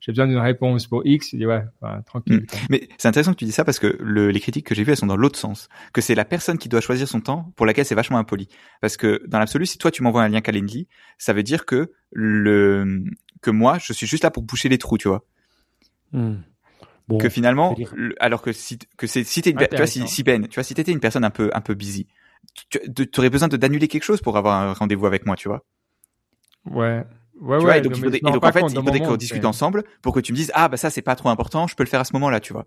[0.00, 1.64] j'ai besoin d'une réponse pour X, dit ouais,
[2.04, 2.40] tranquille.
[2.40, 2.66] Hmm.
[2.68, 4.90] Mais c'est intéressant que tu dis ça parce que le, les critiques que j'ai vues
[4.90, 7.64] elles sont dans l'autre sens, que c'est la personne qui doit choisir son temps pour
[7.64, 8.48] laquelle c'est vachement impoli.
[8.82, 10.86] Parce que dans l'absolu, si toi tu m'envoies un lien Calendly,
[11.18, 13.04] ça veut dire que le
[13.46, 15.24] que moi, je suis juste là pour boucher les trous, tu vois.
[16.12, 16.36] Hmm.
[17.20, 17.76] que finalement,
[18.18, 20.64] alors que si que c'est si t'es une, tu vois si, si, Ben, tu vois
[20.64, 22.06] si t'étais une personne un peu un peu busy,
[22.68, 22.80] tu,
[23.18, 25.64] aurais besoin de d'annuler quelque chose pour avoir un rendez-vous avec moi, tu vois.
[26.70, 27.04] Ouais.
[27.40, 30.20] Ouais, ouais, donc, il faudrait, donc en fait, il faudrait qu'on discute ensemble pour que
[30.20, 32.04] tu me dises ah bah ça c'est pas trop important, je peux le faire à
[32.04, 32.66] ce moment-là, tu vois.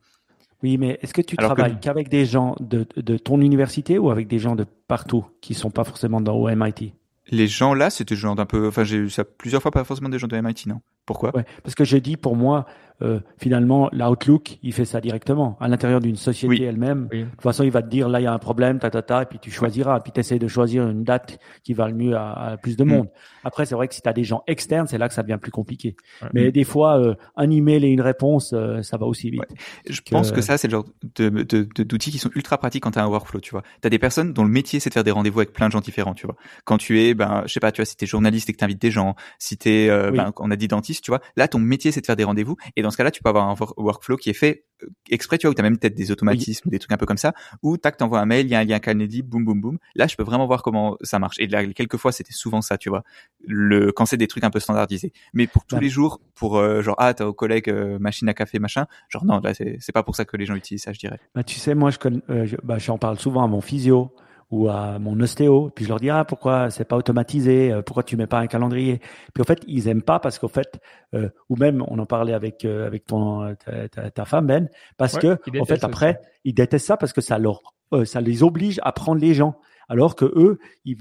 [0.61, 4.27] Oui, mais est-ce que tu travailles qu'avec des gens de, de ton université ou avec
[4.27, 6.93] des gens de partout qui sont pas forcément dans au MIT
[7.29, 10.09] les gens là, c'était genre d'un peu, enfin j'ai eu ça plusieurs fois, pas forcément
[10.09, 11.35] des gens de MIT, non Pourquoi?
[11.35, 12.67] Ouais, Parce que j'ai dit pour moi,
[13.01, 17.07] euh, finalement, l'Outlook, il fait ça directement à l'intérieur d'une société elle-même.
[17.11, 19.01] De toute façon, il va te dire là, il y a un problème, ta ta
[19.01, 21.95] ta, et puis tu choisiras, puis tu essaies de choisir une date qui va le
[21.95, 22.87] mieux à, plus de mm.
[22.87, 23.07] monde.
[23.43, 25.39] Après, c'est vrai que si tu as des gens externes, c'est là que ça devient
[25.41, 25.95] plus compliqué.
[26.33, 29.41] Mais des fois, euh, un email et une réponse, euh, ça va aussi vite.
[29.89, 30.85] Je pense que ça, c'est le genre
[31.15, 33.63] de, de, d'outils qui sont ultra pratiques quand tu as un workflow, tu vois.
[33.81, 35.71] Tu as des personnes dont le métier, c'est de faire des rendez-vous avec plein de
[35.71, 36.35] gens différents, tu vois.
[36.65, 38.57] Quand tu es, ben, je sais pas, tu vois, si tu es journaliste et que
[38.57, 41.21] tu invites des gens, si tu es, euh, ben, on a dit dentiste, tu vois,
[41.35, 42.55] là, ton métier, c'est de faire des rendez-vous.
[42.75, 45.47] Et dans ce cas-là, tu peux avoir un workflow qui est fait euh, exprès, tu
[45.47, 47.33] vois, où tu as même peut-être des automatismes ou des trucs un peu comme ça,
[47.63, 49.77] où tac, t'envoies un mail, il y a un lien Calendly, boum, boum, boum.
[49.95, 51.37] Là, je peux vraiment voir comment ça marche.
[51.39, 53.03] Et là, quelques fois, c'était souvent ça, tu vois.
[53.45, 55.11] Le, quand c'est des trucs un peu standardisés.
[55.33, 58.33] Mais pour tous les jours, pour euh, genre, ah, t'as au collègue euh, machine à
[58.33, 60.99] café, machin, genre, non, là, c'est pas pour ça que les gens utilisent ça, je
[60.99, 61.19] dirais.
[61.35, 62.21] Bah, tu sais, moi, je, connais,
[62.63, 64.11] bah, j'en parle souvent à mon physio
[64.51, 68.03] ou à mon ostéo, puis je leur dis ah pourquoi c'est pas automatisé, euh, pourquoi
[68.03, 68.99] tu mets pas un calendrier?
[69.33, 70.79] Puis en fait ils aiment pas parce qu'en fait
[71.13, 73.55] euh, ou même on en parlait avec euh, avec ton
[73.91, 77.37] ta, ta, femme Ben parce que en fait après ils détestent ça parce que ça
[77.37, 77.61] leur
[78.05, 80.97] ça les oblige à prendre les gens alors que eux ils,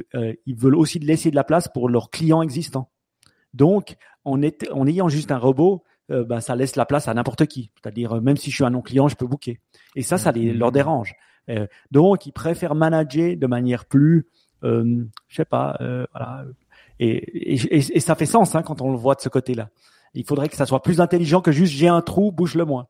[0.47, 2.91] ils veulent aussi laisser de la place pour leurs clients existants.
[3.55, 7.45] Donc en, est, en ayant juste un robot ben, ça laisse la place à n'importe
[7.45, 7.71] qui.
[7.75, 9.61] C'est-à-dire, même si je suis un non-client, je peux booker.
[9.95, 11.15] Et ça, ça les, leur dérange.
[11.49, 14.27] Euh, donc, ils préfèrent manager de manière plus,
[14.65, 16.45] euh, je sais pas, euh, voilà.
[17.01, 19.69] Et, et, et, ça fait sens hein, quand on le voit de ce côté-là.
[20.15, 22.89] Il faudrait que ça soit plus intelligent que juste j'ai un trou, bouge-le moins.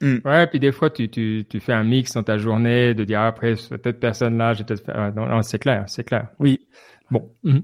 [0.00, 0.16] Mm.
[0.24, 3.20] Ouais, puis des fois, tu, tu, tu fais un mix dans ta journée de dire
[3.20, 5.12] après, cette personne-là, j'ai peut-être fait...
[5.12, 6.28] Non, c'est clair, c'est clair.
[6.38, 6.66] Oui.
[7.10, 7.30] Bon.
[7.42, 7.58] Mm.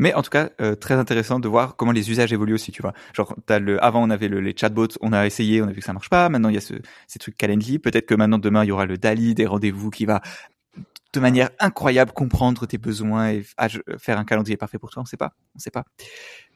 [0.00, 2.80] Mais en tout cas, euh, très intéressant de voir comment les usages évoluent aussi, tu
[2.80, 2.94] vois.
[3.12, 5.80] Genre, as le, avant on avait le, les chatbots, on a essayé, on a vu
[5.80, 6.30] que ça marche pas.
[6.30, 6.72] Maintenant il y a ce,
[7.06, 7.78] ces trucs Calendly.
[7.78, 10.22] Peut-être que maintenant demain il y aura le Dali des rendez-vous qui va
[11.12, 13.44] de manière incroyable comprendre tes besoins et
[13.98, 15.02] faire un calendrier parfait pour toi.
[15.02, 15.84] On sait pas, on sait pas.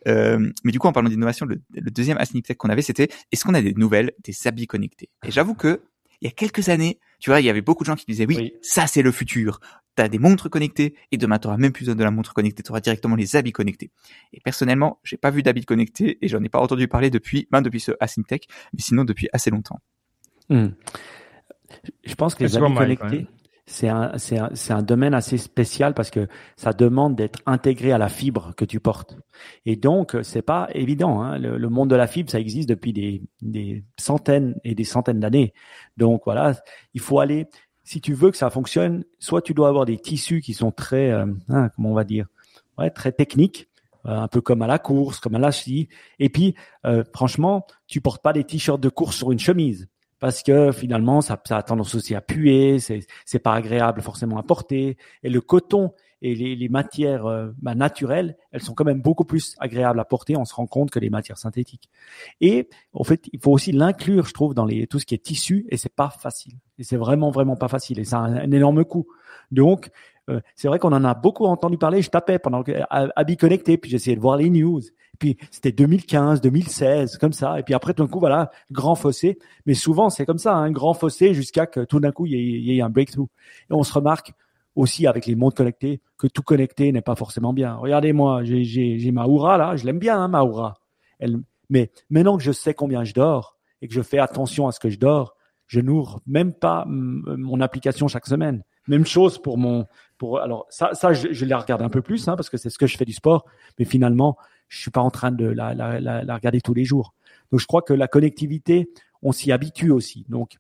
[0.09, 3.09] Euh, mais du coup, en parlant d'innovation, le, le, deuxième Async Tech qu'on avait, c'était
[3.30, 5.11] est-ce qu'on a des nouvelles des habits connectés?
[5.22, 5.82] Et j'avoue que
[6.24, 8.24] il y a quelques années, tu vois, il y avait beaucoup de gens qui disaient
[8.26, 9.60] oui, ça c'est le futur.
[9.94, 12.62] Tu as des montres connectées et demain tu même plus besoin de la montre connectée,
[12.62, 13.90] tu auras directement les habits connectés.
[14.32, 17.60] Et personnellement, j'ai pas vu d'habits connectés et j'en ai pas entendu parler depuis, ben
[17.60, 19.80] depuis ce Asyntech, mais sinon depuis assez longtemps.
[20.48, 20.68] Hmm.
[22.04, 23.26] Je pense que les habits connectés,
[23.66, 28.08] c'est un, un, un domaine assez spécial parce que ça demande d'être intégré à la
[28.08, 29.16] fibre que tu portes.
[29.64, 31.22] Et donc, c'est pas évident.
[31.22, 31.38] Hein.
[31.38, 35.54] Le, monde de la fibre, ça existe depuis des, des centaines et des centaines d'années.
[35.96, 36.54] Donc voilà,
[36.92, 37.46] il faut aller.
[37.84, 41.10] Si tu veux que ça fonctionne, soit tu dois avoir des tissus qui sont très,
[41.10, 42.26] euh, hein, comment on va dire,
[42.78, 43.68] ouais, très techniques,
[44.04, 45.88] un peu comme à la course, comme à la scie.
[46.18, 46.54] Et puis,
[47.14, 49.88] franchement, tu portes pas des t-shirts de course sur une chemise
[50.24, 54.42] parce que finalement ça, ça a tendance aussi à puer, c'est pas agréable forcément à
[54.42, 59.02] porter et le coton et les, les matières euh, bah, naturelles, elles sont quand même
[59.02, 60.34] beaucoup plus agréables à porter.
[60.38, 61.90] On se rend compte que les matières synthétiques.
[62.40, 65.22] Et en fait, il faut aussi l'inclure, je trouve, dans les tout ce qui est
[65.22, 66.54] tissu et c'est pas facile.
[66.78, 69.06] Et c'est vraiment vraiment pas facile et ça a un, énorme coût.
[69.50, 69.90] Donc
[70.30, 72.02] euh, c'est vrai qu'on en a beaucoup entendu parler.
[72.02, 74.80] Je tapais pendant que Habit Connecté, puis j'essayais de voir les news.
[75.18, 77.58] Puis c'était 2015, 2016, comme ça.
[77.58, 79.38] Et puis après, tout d'un coup, voilà, grand fossé.
[79.66, 82.32] Mais souvent, c'est comme ça, un hein, grand fossé jusqu'à que tout d'un coup, il
[82.32, 83.28] y, ait, un breakthrough.
[83.70, 84.32] Et on se remarque
[84.74, 87.74] aussi avec les montres connectées que tout connecté n'est pas forcément bien.
[87.74, 90.74] Regardez-moi, j'ai ma Oura là, je l'aime bien, hein, ma Oura.
[91.20, 91.38] Elle,
[91.70, 94.80] mais maintenant que je sais combien je dors et que je fais attention à ce
[94.80, 98.64] que je dors, je n'ouvre même pas mon application chaque semaine.
[98.86, 99.86] Même chose pour mon,
[100.18, 102.86] pour alors ça, je, les regarde un peu plus hein, parce que c'est ce que
[102.86, 103.44] je fais du sport.
[103.78, 104.36] Mais finalement,
[104.68, 107.14] je suis pas en train de la, la, la, regarder tous les jours.
[107.50, 108.90] Donc je crois que la connectivité,
[109.22, 110.24] on s'y habitue aussi.
[110.28, 110.56] Donc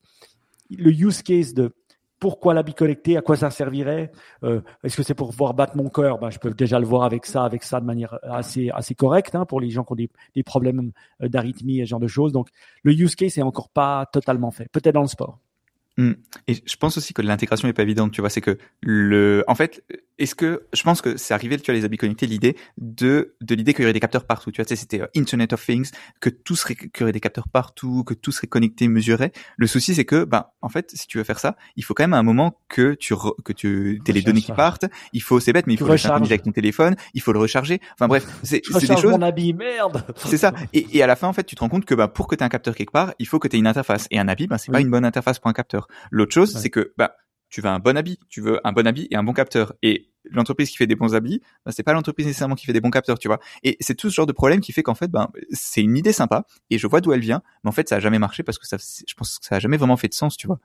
[0.70, 1.72] le use case de
[2.20, 4.10] pourquoi la biconnecter, à quoi ça servirait
[4.44, 6.18] euh, Est-ce que c'est pour voir battre mon cœur?
[6.18, 9.44] Ben, Je peux déjà le voir avec ça, avec ça de manière assez correcte hein,
[9.44, 10.92] pour les gens qui ont des, des problèmes
[11.22, 12.32] euh, d'arythmie et ce genre de choses.
[12.32, 12.48] Donc
[12.82, 14.68] le use case est encore pas totalement fait.
[14.72, 15.38] Peut-être dans le sport.
[15.96, 16.12] Hmm.
[16.48, 19.54] Et je pense aussi que l'intégration est pas évidente, tu vois, c'est que le, en
[19.54, 19.84] fait,
[20.18, 23.54] est-ce que, je pense que c'est arrivé, tu vois, les habits connectés, l'idée de, de
[23.54, 25.90] l'idée qu'il y aurait des capteurs partout, tu vois, c'était euh, Internet of Things,
[26.20, 29.32] que tout serait, qu'il y aurait des capteurs partout, que tout serait connecté, mesuré.
[29.56, 32.04] Le souci, c'est que, ben, en fait, si tu veux faire ça, il faut quand
[32.04, 35.40] même à un moment que tu, que tu, t'aies les données qui partent, il faut,
[35.40, 37.80] c'est bête, mais il faut le recharger avec ton téléphone, il faut le recharger.
[37.94, 39.12] Enfin bref, c'est, c'est des choses.
[39.12, 40.04] mon habit, merde!
[40.16, 40.52] C'est ça.
[40.72, 42.34] Et, et à la fin, en fait, tu te rends compte que, ben, pour que
[42.34, 44.06] tu aies un capteur quelque part, il faut que tu aies une interface.
[44.10, 45.86] Et un habit, ben, c'est pas une bonne interface pour un capteur.
[46.10, 47.16] L'autre chose, c'est que bah
[47.54, 49.74] tu veux un bon habit, tu veux un bon habit et un bon capteur.
[49.80, 52.80] Et l'entreprise qui fait des bons habits, bah, c'est pas l'entreprise nécessairement qui fait des
[52.80, 53.38] bons capteurs, tu vois.
[53.62, 56.12] Et c'est tout ce genre de problème qui fait qu'en fait, ben, c'est une idée
[56.12, 58.58] sympa et je vois d'où elle vient, mais en fait, ça a jamais marché parce
[58.58, 60.58] que ça, je pense que ça a jamais vraiment fait de sens, tu vois.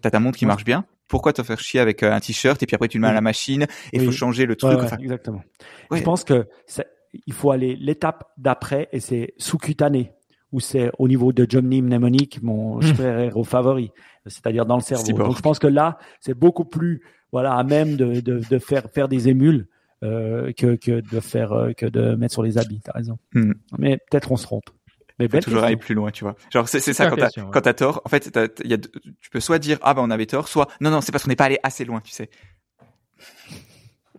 [0.00, 0.84] T'as ta montre qui marche bien.
[1.08, 3.12] Pourquoi te faire chier avec euh, un t-shirt et puis après tu le mets à
[3.12, 3.62] la machine
[3.92, 4.78] et il faut changer le truc.
[5.00, 5.42] exactement.
[5.90, 6.46] Je pense que
[7.26, 10.12] il faut aller l'étape d'après et c'est sous-cutané
[10.52, 13.90] ou c'est au niveau de Johnny Mnemonic, mon super au favori,
[14.28, 15.12] c'est-à-dire dans le cerveau.
[15.12, 17.02] Donc je pense que là, c'est beaucoup plus
[17.32, 19.68] voilà à même de, de, de faire faire des émules
[20.02, 22.80] euh, que, que de faire euh, que de mettre sur les habits.
[22.84, 23.18] T'as raison.
[23.34, 23.52] Hmm.
[23.78, 24.70] Mais peut-être on se trompe.
[25.18, 26.36] Mais belle toujours aller plus loin, tu vois.
[26.52, 28.02] Genre c'est ça quand t'as quand t'as tort.
[28.04, 30.90] En fait, y a, tu peux soit dire ah ben on avait tort, soit non
[30.90, 32.30] non c'est parce qu'on n'est pas allé assez loin, tu sais.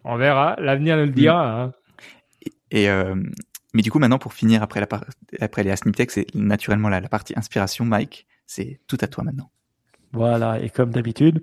[0.03, 1.43] On verra, l'avenir nous le dira.
[1.43, 1.69] Hmm.
[1.69, 1.73] Hein.
[2.71, 3.15] Et, et euh,
[3.73, 4.87] mais du coup, maintenant, pour finir après, la
[5.41, 7.85] après les Asniptech, c'est naturellement la, la partie inspiration.
[7.85, 9.51] Mike, c'est tout à toi maintenant.
[10.11, 11.41] Voilà, et comme d'habitude,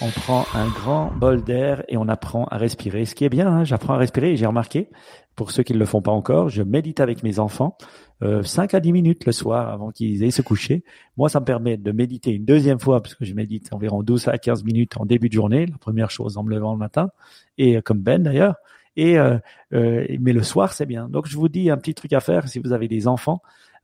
[0.00, 3.04] on prend un grand bol d'air et on apprend à respirer.
[3.04, 4.88] Ce qui est bien, hein, j'apprends à respirer et j'ai remarqué,
[5.36, 7.76] pour ceux qui ne le font pas encore, je médite avec mes enfants
[8.22, 10.84] euh, 5 à 10 minutes le soir avant qu'ils aient se coucher.
[11.16, 14.28] Moi, ça me permet de méditer une deuxième fois, parce que je médite environ 12
[14.28, 17.10] à 15 minutes en début de journée, la première chose en me levant le matin,
[17.56, 18.56] et euh, comme Ben d'ailleurs.
[18.96, 19.38] Et euh,
[19.72, 21.08] euh, mais le soir, c'est bien.
[21.08, 23.40] Donc, je vous dis un petit truc à faire si vous avez des enfants.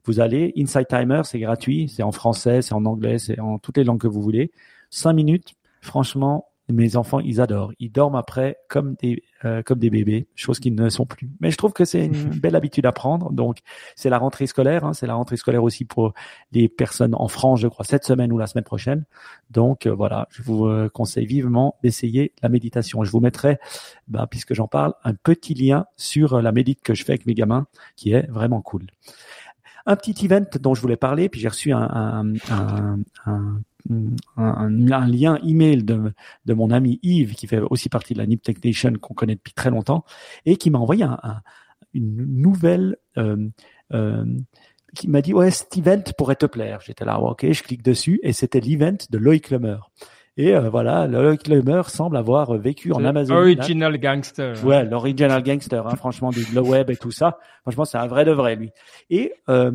[0.07, 3.77] Vous allez, Inside Timer, c'est gratuit, c'est en français, c'est en anglais, c'est en toutes
[3.77, 4.53] les langues que vous voulez.
[4.89, 7.73] Cinq minutes, franchement, mes enfants, ils adorent.
[7.79, 11.31] Ils dorment après comme des euh, comme des bébés, chose qu'ils ne sont plus.
[11.41, 13.31] Mais je trouve que c'est une belle habitude à prendre.
[13.31, 13.59] Donc,
[13.95, 14.85] c'est la rentrée scolaire.
[14.85, 16.15] Hein, c'est la rentrée scolaire aussi pour
[16.53, 19.05] les personnes en France, je crois, cette semaine ou la semaine prochaine.
[19.51, 23.05] Donc, euh, voilà, je vous euh, conseille vivement d'essayer la méditation.
[23.05, 23.59] Je vous mettrai,
[24.09, 27.35] bah, puisque j'en parle, un petit lien sur la médite que je fais avec mes
[27.35, 28.87] gamins, qui est vraiment cool.
[29.87, 32.35] Un petit event dont je voulais parler, puis j'ai reçu un, un,
[33.25, 33.61] un,
[34.37, 36.13] un lien email de,
[36.45, 39.53] de mon ami Yves, qui fait aussi partie de la NIP Technician qu'on connaît depuis
[39.53, 40.05] très longtemps,
[40.45, 41.41] et qui m'a envoyé un,
[41.95, 43.49] une nouvelle euh,
[43.93, 44.25] euh,
[44.95, 46.81] qui m'a dit ouais cet event pourrait te plaire.
[46.81, 49.79] J'étais là ok, je clique dessus et c'était l'event de Loïc Lemer.
[50.37, 53.37] Et euh, voilà, Loïc Lemer semble avoir vécu en Amazon.
[53.37, 54.65] Original gangster.
[54.65, 57.39] Ouais, l'original gangster, hein, franchement, du le web et tout ça.
[57.63, 58.71] Franchement, c'est un vrai de vrai lui.
[59.09, 59.73] Et euh,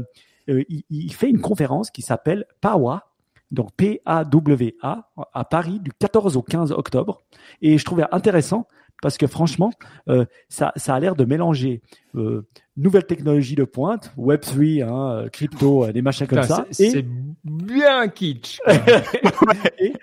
[0.50, 3.08] euh il, il, fait une conférence qui s'appelle PAWA,
[3.50, 7.22] donc P-A-W-A, à Paris du 14 au 15 octobre.
[7.64, 8.68] Et je trouvais intéressant
[9.02, 9.72] parce que franchement,
[10.08, 11.82] euh, ça, ça a l'air de mélanger
[12.16, 12.48] euh,
[12.78, 16.66] nouvelles technologies de pointe, Web3, hein, euh, crypto, euh, des machins comme ça.
[16.72, 17.06] C'est
[17.44, 18.60] bien kitsch.
[19.80, 19.94] et,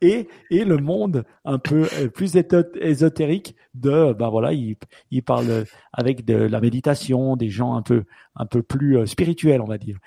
[0.00, 2.36] et, et, le monde un peu euh, plus
[2.80, 4.76] ésotérique de, ben voilà, il,
[5.10, 8.04] il parle avec de la méditation, des gens un peu,
[8.36, 9.98] un peu plus spirituels, on va dire.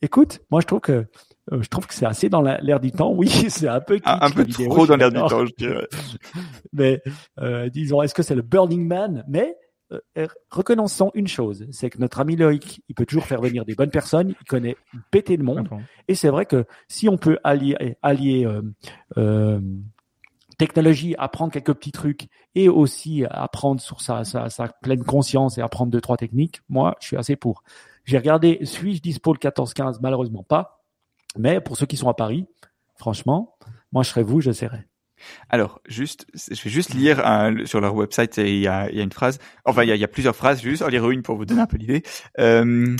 [0.00, 1.06] Écoute, moi je trouve que
[1.50, 3.12] euh, je trouve que c'est assez dans l'air du temps.
[3.12, 5.88] Oui, c'est un peu un, peu trop dans l'air du temps, je dirais.
[6.72, 7.02] mais
[7.40, 9.24] euh, disons, est-ce que c'est le Burning Man?
[9.28, 9.56] Mais
[10.18, 13.74] euh, reconnaissons une chose, c'est que notre ami Loïc, il peut toujours faire venir des
[13.74, 14.76] bonnes personnes, il connaît
[15.10, 15.68] péter le monde.
[16.08, 18.62] Et c'est vrai que si on peut allier, allier euh,
[19.18, 19.60] euh,
[20.58, 25.60] technologie, apprendre quelques petits trucs et aussi apprendre sur sa, sa, sa, pleine conscience et
[25.60, 27.62] apprendre deux, trois techniques, moi, je suis assez pour.
[28.04, 30.81] J'ai regardé, suis-je dispo le 14-15 Malheureusement pas.
[31.38, 32.46] Mais pour ceux qui sont à Paris,
[32.96, 33.56] franchement,
[33.92, 34.86] moi, je serais vous, je serais.
[35.48, 37.22] Alors, juste, je vais juste lire
[37.64, 39.94] sur leur website, il y a, il y a une phrase, enfin, il y a,
[39.94, 42.02] il y a plusieurs phrases, juste en lire une pour vous donner un peu l'idée.
[42.40, 42.96] Euh,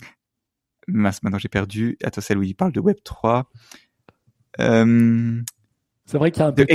[0.86, 1.96] maintenant j'ai perdu.
[2.02, 3.50] Attends, celle où il parle de Web 3.
[4.60, 5.40] Euh,
[6.04, 6.66] c'est vrai qu'il y a un peu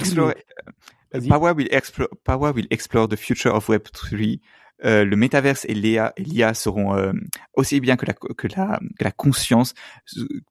[1.29, 4.41] Power, will explore, Power will explore the future of Web 3.
[4.85, 7.11] Euh, le métaverse et l'IA seront euh,
[7.53, 9.73] aussi bien que la, que la, que la conscience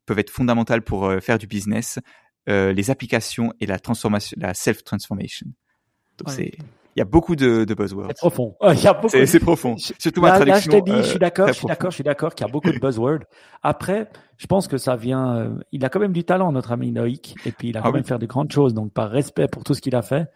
[0.04, 2.00] peuvent être fondamentales pour faire du business.
[2.48, 5.48] Euh, les applications et la transformation, la self-transformation.
[6.16, 6.52] Donc c'est,
[6.94, 8.06] il y a beaucoup de, de buzzwords.
[8.06, 8.54] C'est profond.
[8.72, 9.26] Il y a beaucoup.
[9.26, 9.76] C'est profond.
[9.98, 10.70] Surtout ma traduction.
[10.70, 12.48] Là, je t'ai dit, je suis d'accord, je suis d'accord, je suis d'accord qu'il y
[12.48, 13.24] a beaucoup de buzzwords.
[13.64, 15.36] Après, je pense que ça vient.
[15.36, 17.82] Euh, il a quand même du talent, notre ami Noïc, et puis il a ah
[17.82, 18.74] quand même fait de grandes choses.
[18.74, 20.28] Donc, par respect pour tout ce qu'il a fait,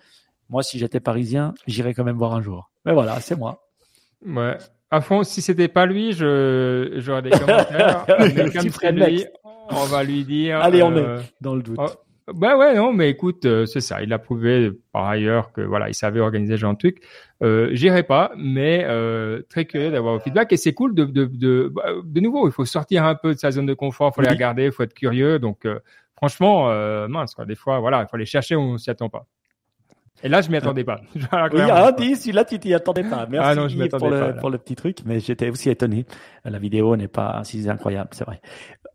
[0.48, 2.72] moi, si j'étais parisien, j'irais quand même voir un jour.
[2.84, 3.69] Mais voilà, c'est moi.
[4.26, 4.56] Ouais.
[4.90, 8.04] À fond, si c'était pas lui, je j'aurais des commentaires.
[8.18, 9.24] mais comme c'est lui,
[9.70, 10.60] on va lui dire.
[10.60, 11.78] Allez, on euh, est dans le doute.
[11.80, 11.86] Oh,
[12.34, 14.02] bah ouais, non, mais écoute, euh, c'est ça.
[14.02, 17.02] Il a prouvé par ailleurs que voilà, il savait organiser ce genre de truc.
[17.42, 21.24] Euh, J'irai pas, mais euh, très curieux d'avoir vos feedback et c'est cool de de,
[21.24, 22.46] de bah, de nouveau.
[22.48, 24.82] Il faut sortir un peu de sa zone de confort, faut les regarder, il faut
[24.82, 25.38] être curieux.
[25.38, 25.80] Donc euh,
[26.16, 26.68] franchement,
[27.08, 27.46] mince quoi.
[27.46, 29.26] Des fois, voilà, il faut aller chercher où on s'y attend pas.
[30.22, 31.00] Et là, je m'y attendais pas.
[31.14, 33.26] oui, ah, dis, celui-là, tu t'y attendais pas.
[33.26, 36.04] Merci ah non, je pour, le, pour le petit truc, mais j'étais aussi étonné.
[36.44, 38.40] La vidéo n'est pas si incroyable, c'est vrai.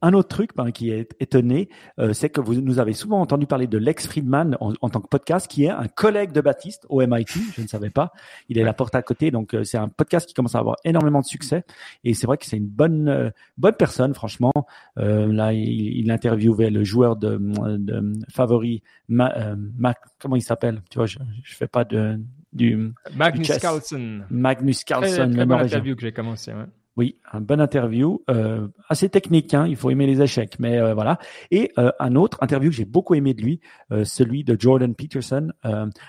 [0.01, 1.69] Un autre truc ben, qui est étonné,
[1.99, 5.07] euh, c'est que vous nous avez souvent entendu parler de Lex Friedman en, tant que
[5.07, 7.39] podcast, qui est un collègue de Baptiste au MIT.
[7.55, 8.11] Je ne savais pas.
[8.49, 10.75] Il est la porte à côté, donc euh, c'est un podcast qui commence à avoir
[10.83, 11.63] énormément de succès.
[12.03, 14.53] Et c'est vrai que c'est une bonne euh, bonne personne, franchement.
[14.95, 17.37] là, il, il, interviewait le joueur de,
[17.77, 20.81] de favori, Mac, comment il s'appelle?
[20.89, 22.19] Tu vois, je, je fais pas de
[22.53, 24.25] du Magnus Carlsen.
[24.29, 25.29] Magnus Carlsen.
[25.29, 26.53] Très, très bonne interview que j'ai commencé.
[26.53, 26.65] Ouais.
[26.97, 30.93] Oui, un bon interview, euh, assez technique, hein, il faut aimer les échecs, mais euh,
[30.93, 31.19] voilà.
[31.51, 33.59] Et euh, un autre interview que j'ai beaucoup aimé de lui,
[34.05, 35.51] celui de Jordan Peterson.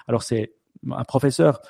[0.07, 0.53] Alors c'est
[0.91, 1.61] un professeur,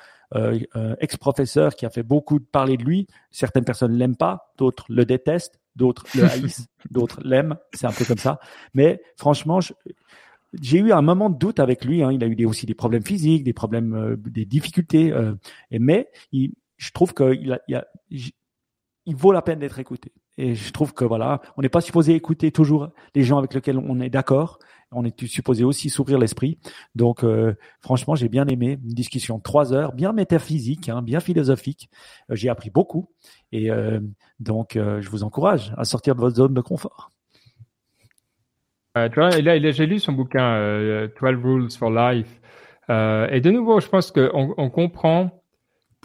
[0.99, 3.07] ex-professeur qui a fait beaucoup de parler de lui.
[3.31, 7.55] Certaines personnes l'aiment pas, d'autres le détestent, d'autres le haïssent, d'autres l'aiment.
[7.73, 8.39] C'est un peu comme ça.
[8.75, 9.59] Mais franchement,
[10.61, 12.03] j'ai eu un moment de doute avec lui.
[12.03, 12.11] Hein.
[12.11, 15.13] Il a eu des, aussi des problèmes physiques, des problèmes, des difficultés.
[15.71, 17.85] et mais il, je trouve qu'il a, il a
[19.07, 20.11] il vaut la peine d'être écouté.
[20.37, 23.77] Et je trouve que voilà, on n'est pas supposé écouter toujours les gens avec lesquels
[23.77, 24.59] on est d'accord.
[24.91, 26.59] On est supposé aussi s'ouvrir l'esprit.
[26.93, 31.19] Donc, euh, franchement, j'ai bien aimé une discussion de trois heures, bien métaphysique, hein, bien
[31.21, 31.89] philosophique.
[32.29, 33.09] Euh, j'ai appris beaucoup.
[33.51, 33.99] Et euh,
[34.39, 37.11] donc, je vous encourage à sortir de votre zone de confort.
[39.09, 42.39] Tu vois, là, j'ai lu son bouquin 12 Rules for Life.
[42.89, 45.31] et de nouveau, je pense qu'on on comprend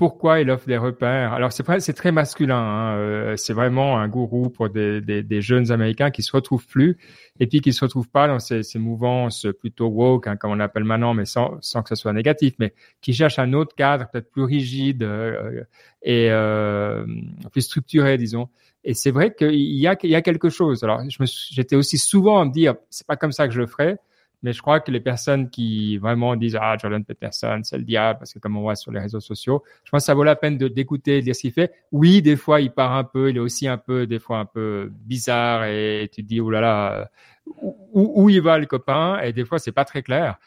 [0.02, 1.32] pourquoi il offre des repères.
[1.32, 2.58] Alors c'est c'est très masculin.
[2.58, 2.96] Hein.
[2.96, 6.98] Euh, c'est vraiment un gourou pour des, jeunes Américains qui se retrouvent plus
[7.38, 10.54] et puis qui se retrouvent pas dans ces, ces mouvances plutôt woke, hein, comme on
[10.54, 14.30] l'appelle maintenant, mais sans, que ce soit négatif, mais qui cherchent un autre cadre peut-être
[14.30, 15.62] plus rigide euh,
[16.02, 17.06] et euh,
[17.52, 18.48] plus structuré, disons.
[18.84, 20.82] Et c'est vrai qu'il y a, il y a quelque chose.
[20.82, 21.02] Alors
[21.50, 23.98] j'étais aussi souvent à me dire c'est pas comme ça que je le ferais
[24.42, 28.18] mais je crois que les personnes qui vraiment disent ah Jordan Peterson c'est le diable
[28.18, 30.36] parce que comme on voit sur les réseaux sociaux, je pense que ça vaut la
[30.36, 31.72] peine de d'écouter, de dire ce qu'il fait.
[31.92, 34.44] Oui, des fois il part un peu, il est aussi un peu des fois un
[34.44, 37.10] peu bizarre et tu te dis oh là là
[37.46, 39.20] où, où il va le copain?
[39.20, 40.38] Et des fois c'est pas très clair.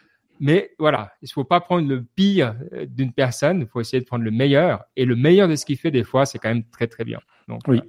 [0.41, 2.55] Mais voilà, il faut pas prendre le pire
[2.87, 5.77] d'une personne, il faut essayer de prendre le meilleur et le meilleur de ce qu'il
[5.77, 7.19] fait des fois c'est quand même très très bien.
[7.47, 7.81] Donc oui.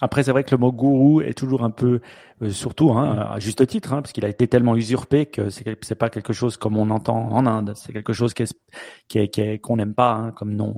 [0.00, 2.00] Après, c'est vrai que le mot gourou est toujours un peu,
[2.42, 5.76] euh, surtout hein, à juste titre, hein, parce qu'il a été tellement usurpé que c'est
[5.84, 7.72] c'est pas quelque chose comme on entend en Inde.
[7.74, 10.74] C'est quelque chose qui est, qui qu'on n'aime pas hein, comme nom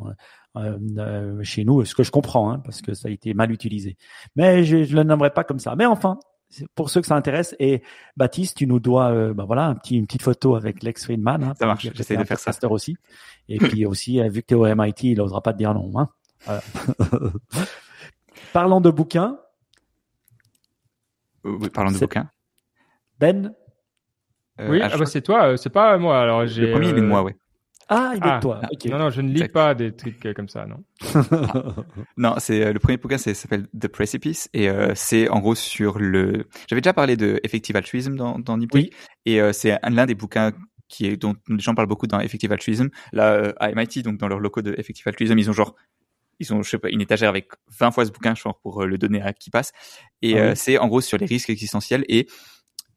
[0.57, 1.85] euh, euh, chez nous.
[1.85, 3.97] Ce que je comprends, hein, parce que ça a été mal utilisé.
[4.37, 5.77] Mais je, je le nommerai pas comme ça.
[5.77, 6.19] Mais enfin,
[6.75, 7.55] pour ceux que ça intéresse.
[7.59, 7.83] Et
[8.17, 11.45] Baptiste, tu nous dois, euh, bah voilà, un petit, une petite photo avec Lex Friedman.
[11.45, 11.89] Hein, ça marche.
[11.95, 12.53] J'essaie de faire ça.
[12.71, 12.97] aussi.
[13.49, 15.93] Et puis aussi, vu que tu es au MIT, il n'osera pas te dire non.
[15.99, 16.09] Hein.
[18.53, 19.39] Parlant de bouquins.
[21.47, 22.29] Euh, oui, parlant de bouquins.
[23.19, 23.55] Ben
[24.61, 26.21] euh, Oui, ah, bah, c'est toi, euh, c'est pas moi.
[26.21, 27.33] Alors, j'ai, le premier, il est de moi, oui.
[27.89, 28.39] Ah, il est de ah.
[28.41, 28.61] toi.
[28.87, 30.85] Non, non, je ne lis pas des trucs comme ça, non.
[32.17, 36.47] non, c'est le premier bouquin, ça s'appelle The Precipice et c'est en gros sur le.
[36.69, 38.91] J'avais déjà parlé de Effective Altruism dans dans oui.
[39.27, 40.53] et c'est l'un des bouquins
[40.91, 42.91] qui est dont les gens parlent beaucoup dans Effective Altruism.
[43.13, 45.75] Là, à MIT, donc dans leur locaux de Effective Altruism, ils ont genre
[46.41, 48.85] ils ont je sais pas une étagère avec 20 fois ce bouquin, je pense, pour
[48.85, 49.73] le donner à qui passe.
[50.23, 50.57] Et Ah oui.
[50.57, 52.27] c'est en gros sur les risques existentiels et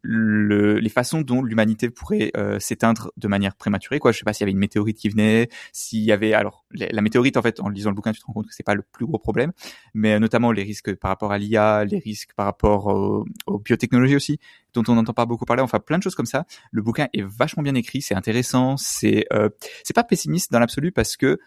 [0.05, 3.99] le, les façons dont l'humanité pourrait euh, s'éteindre de manière prématurée.
[3.99, 6.65] Quoi, je sais pas s'il y avait une météorite qui venait, s'il y avait alors
[6.71, 8.63] la, la météorite en fait, en lisant le bouquin, tu te rends compte que c'est
[8.63, 9.53] pas le plus gros problème,
[9.93, 13.59] mais euh, notamment les risques par rapport à l'IA, les risques par rapport au- aux
[13.59, 14.39] biotechnologies aussi,
[14.73, 15.61] dont on n'entend pas beaucoup parler.
[15.63, 16.45] Enfin, plein de choses comme ça.
[16.71, 19.47] Le bouquin est vachement bien écrit, c'est intéressant, c'est euh,
[19.85, 21.39] c'est pas pessimiste dans l'absolu parce que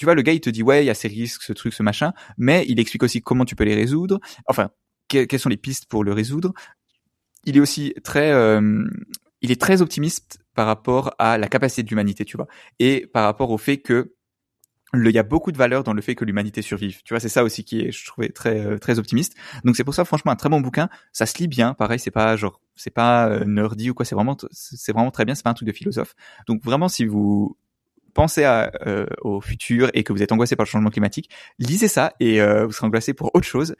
[0.00, 1.74] tu vois, le gars, il te dit, ouais, il y a ces risques, ce truc,
[1.74, 4.18] ce machin, mais il explique aussi comment tu peux les résoudre.
[4.46, 4.70] Enfin,
[5.10, 6.54] que- quelles sont les pistes pour le résoudre.
[7.44, 8.84] Il est aussi très, euh,
[9.42, 12.46] il est très optimiste par rapport à la capacité de l'humanité, tu vois,
[12.78, 14.14] et par rapport au fait que
[14.94, 17.02] il y a beaucoup de valeur dans le fait que l'humanité survive.
[17.04, 19.34] Tu vois, c'est ça aussi qui est, je trouvais, très, euh, très optimiste.
[19.64, 20.88] Donc c'est pour ça, franchement, un très bon bouquin.
[21.12, 21.74] Ça se lit bien.
[21.74, 24.04] Pareil, c'est pas genre, c'est pas euh, nerdy ou quoi.
[24.04, 25.34] C'est vraiment, c'est vraiment très bien.
[25.36, 26.14] C'est pas un truc de philosophe.
[26.48, 27.56] Donc vraiment, si vous
[28.14, 31.88] pensez à, euh, au futur et que vous êtes angoissé par le changement climatique, lisez
[31.88, 33.74] ça et euh, vous serez angoissé pour autre chose.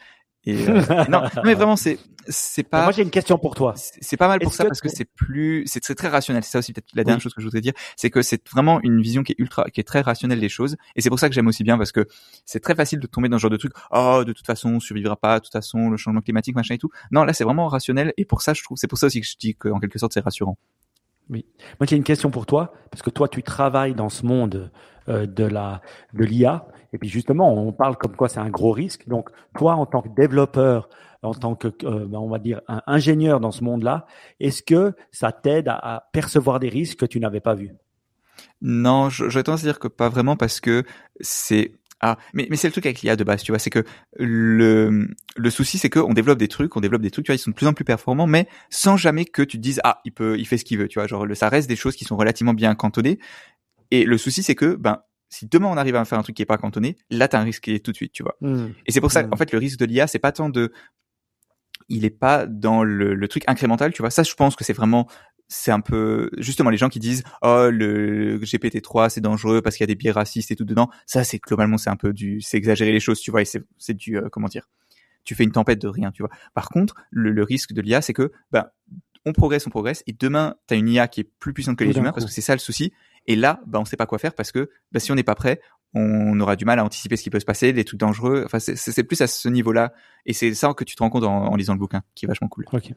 [0.45, 2.85] Et euh, non, non, mais vraiment, c'est c'est pas.
[2.85, 3.75] Moi, j'ai une question pour toi.
[3.77, 6.43] C'est pas mal pour ça que parce que c'est plus, c'est très, très rationnel.
[6.45, 7.23] C'est ça aussi peut-être la dernière Oui.
[7.23, 9.81] chose que je voudrais dire, c'est que c'est vraiment une vision qui est ultra, qui
[9.81, 10.77] est très rationnelle des choses.
[10.97, 12.07] Et c'est pour ça que j'aime aussi bien parce que
[12.47, 13.73] c'est très facile de tomber dans ce genre de truc.
[13.91, 15.41] Oh, de toute façon, on survivra pas.
[15.41, 16.91] De toute façon, le changement climatique, machin et tout.
[17.11, 18.15] Non, là, c'est vraiment rationnel.
[18.17, 20.15] Et pour ça, je trouve, c'est pour ça aussi que je dis qu'en quelque sorte,
[20.15, 20.57] c'est rassurant.
[21.31, 21.43] Moi,
[21.89, 24.71] j'ai une question pour toi, parce que toi, tu travailles dans ce monde
[25.09, 25.81] euh, de la
[26.13, 29.09] de l'IA, et puis justement, on parle comme quoi c'est un gros risque.
[29.09, 30.89] Donc, toi, en tant que développeur,
[31.23, 34.07] en tant que, euh, ben, on va dire, ingénieur dans ce monde-là,
[34.41, 37.73] est-ce que ça t'aide à, à percevoir des risques que tu n'avais pas vus?
[38.63, 40.85] Non, tendance à dire que pas vraiment parce que
[41.21, 43.85] c'est ah mais mais c'est le truc avec l'IA de base, tu vois, c'est que
[44.19, 47.37] le le souci c'est que on développe des trucs, on développe des trucs, tu vois,
[47.37, 50.01] ils sont de plus en plus performants, mais sans jamais que tu te dises ah
[50.05, 51.97] il peut il fait ce qu'il veut, tu vois, genre le, ça reste des choses
[51.97, 53.19] qui sont relativement bien cantonnées.
[53.91, 56.43] Et le souci c'est que ben si demain on arrive à faire un truc qui
[56.43, 58.37] est pas cantonné, là t'as un risque qui est tout de suite, tu vois.
[58.87, 59.33] Et c'est pour ça, Mm.
[59.33, 60.73] en fait, le risque de l'IA, c'est pas tant de,
[61.89, 64.11] il est pas dans le, le truc incrémental, tu vois.
[64.11, 65.07] Ça, je pense que c'est vraiment,
[65.53, 69.83] c'est un peu, justement, les gens qui disent, oh, le GPT-3, c'est dangereux parce qu'il
[69.83, 70.89] y a des biais racistes et tout dedans.
[71.07, 73.43] Ça, c'est globalement, c'est un peu du, c'est exagérer les choses, tu vois.
[73.43, 74.69] Et c'est, c'est du, euh, comment dire,
[75.25, 76.31] tu fais une tempête de rien, tu vois.
[76.55, 78.67] Par contre, le, le risque de l'IA, c'est que, ben,
[79.27, 81.91] on progresse, on progresse, et demain, t'as une IA qui est plus puissante que les
[81.99, 82.15] humains, coup.
[82.15, 82.93] parce que c'est ça le souci.
[83.27, 85.35] Et là, ben, on sait pas quoi faire parce que, ben, si on n'est pas
[85.35, 85.61] prêt,
[85.95, 88.45] on aura du mal à anticiper ce qui peut se passer, les trucs dangereux.
[88.47, 89.93] Enfin, c'est- plus à ce niveau-là.
[90.25, 92.29] Et c'est ça que tu te rends compte en, en lisant le bouquin, qui est
[92.29, 92.65] vachement cool.
[92.73, 92.93] Ok,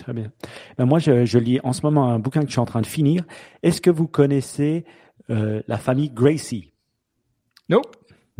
[0.00, 0.32] très bien.
[0.76, 2.86] Ben, moi, je, lis en ce moment un bouquin que je suis en train de
[2.86, 3.24] finir.
[3.62, 4.84] Est-ce que vous connaissez
[5.30, 6.72] euh, la famille Gracie?
[7.68, 7.82] Non.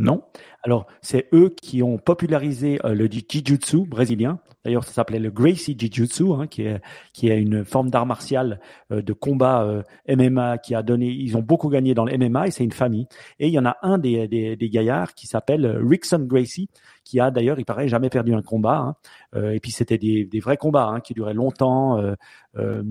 [0.01, 0.22] Non.
[0.62, 4.40] Alors, c'est eux qui ont popularisé euh, le ji- Jiu-Jitsu brésilien.
[4.64, 6.80] D'ailleurs, ça s'appelait le Gracie Jiu-Jitsu, hein, qui est
[7.14, 8.61] qui est une forme d'art martial
[8.92, 11.07] euh, de combat euh, MMA qui a donné.
[11.07, 13.07] Ils ont beaucoup gagné dans le MMA et c'est une famille.
[13.38, 16.68] Et il y en a un des des, des gaillards qui s'appelle euh, Rickson Gracie,
[17.05, 18.78] qui a d'ailleurs, il paraît, jamais perdu un combat.
[18.78, 18.94] hein.
[19.34, 22.01] Euh, et puis c'était des des vrais combats hein, qui duraient longtemps,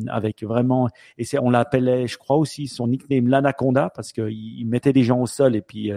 [0.08, 0.88] avec vraiment.
[1.18, 5.04] Et c'est on l'appelait, je crois aussi, son nickname l'anaconda parce qu'il il mettait des
[5.04, 5.92] gens au sol et puis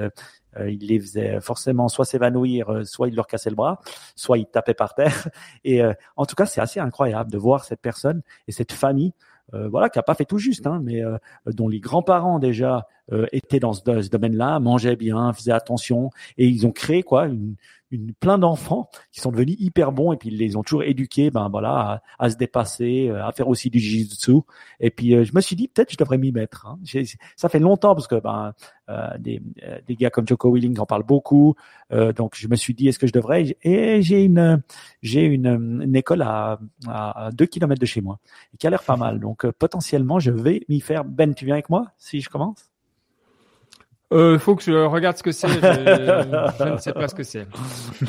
[0.61, 3.81] il les faisait forcément soit s'évanouir, euh, soit il leur cassait le bras,
[4.17, 5.29] soit il tapait par terre.
[5.65, 9.13] Et euh, en tout cas, c'est assez incroyable de voir cette personne et cette famille,
[9.55, 12.87] euh, voilà, qui a pas fait tout juste, hein, mais euh, dont les grands-parents déjà
[13.11, 17.27] euh, étaient dans ce, ce domaine-là, mangeaient bien, faisaient attention, et ils ont créé quoi,
[17.27, 17.57] une,
[17.91, 21.31] une plein d'enfants qui sont devenus hyper bons et puis ils les ont toujours éduqués,
[21.31, 24.41] ben voilà, à, à se dépasser, euh, à faire aussi du jiu-jitsu.
[24.81, 26.67] Et puis euh, je me suis dit peut-être je devrais m'y mettre.
[26.67, 26.79] Hein.
[27.37, 28.55] Ça fait longtemps parce que ben
[28.89, 31.55] euh, des, euh, des gars comme Joko Willing en parlent beaucoup.
[31.93, 33.57] Euh, donc je me suis dit est-ce que je devrais?
[33.63, 34.63] Et j'ai une
[35.03, 38.19] j'ai une, une école à, à deux kilomètres de chez moi
[38.59, 39.21] qui a l'air pas mal.
[39.21, 41.05] Donc potentiellement je vais m'y faire.
[41.05, 42.72] Ben, tu viens avec moi si je commence?
[44.13, 45.49] Euh, faut que je regarde ce que c'est.
[45.49, 47.47] Je, je ne sais pas ce que c'est.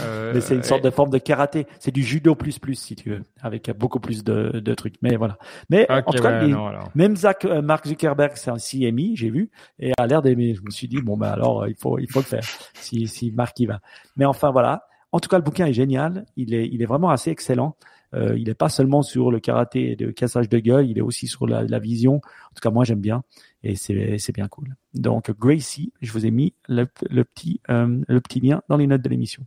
[0.01, 1.65] Euh, Mais c'est une sorte de forme de karaté.
[1.79, 4.95] C'est du judo plus plus si tu veux, avec beaucoup plus de, de trucs.
[5.01, 5.37] Mais voilà.
[5.69, 8.57] Mais Ok, en tout cas, ouais, les- non, même Zach, euh, Mark Zuckerberg c'est un
[8.57, 9.49] CMI, j'ai vu,
[9.79, 10.53] et a l'air d'aimer.
[10.55, 12.43] Je me suis dit bon ben alors euh, il faut il faut le faire.
[12.73, 13.79] Si si Mark y va.
[14.17, 14.83] Mais enfin voilà.
[15.11, 16.25] En tout cas, le bouquin est génial.
[16.35, 17.75] Il est il est vraiment assez excellent.
[18.13, 21.01] Euh, il n'est pas seulement sur le karaté et le cassage de gueule, il est
[21.01, 22.15] aussi sur la, la vision.
[22.15, 23.23] En tout cas, moi j'aime bien
[23.63, 24.75] et c'est bien cool.
[24.93, 28.87] Donc Gracie, je vous ai mis le, le petit euh, le petit lien dans les
[28.87, 29.45] notes de l'émission.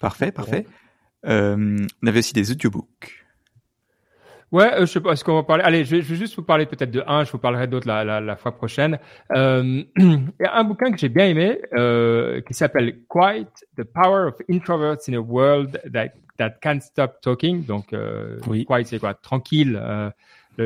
[0.00, 0.66] Parfait, parfait.
[1.26, 3.26] Euh, on avait aussi des audiobooks.
[4.50, 6.34] Ouais, euh, je sais pas, est-ce qu'on va parler Allez, je vais, je vais juste
[6.36, 8.98] vous parler peut-être de un, je vous parlerai d'autres la, la, la fois prochaine.
[9.36, 13.46] Euh, il y a un bouquin que j'ai bien aimé euh, qui s'appelle Quiet,
[13.76, 17.64] The Power of Introverts in a World That, that Can't Stop Talking.
[17.66, 18.64] Donc, euh, Oui.
[18.64, 19.12] quiet, c'est quoi?
[19.14, 20.08] Tranquille, euh,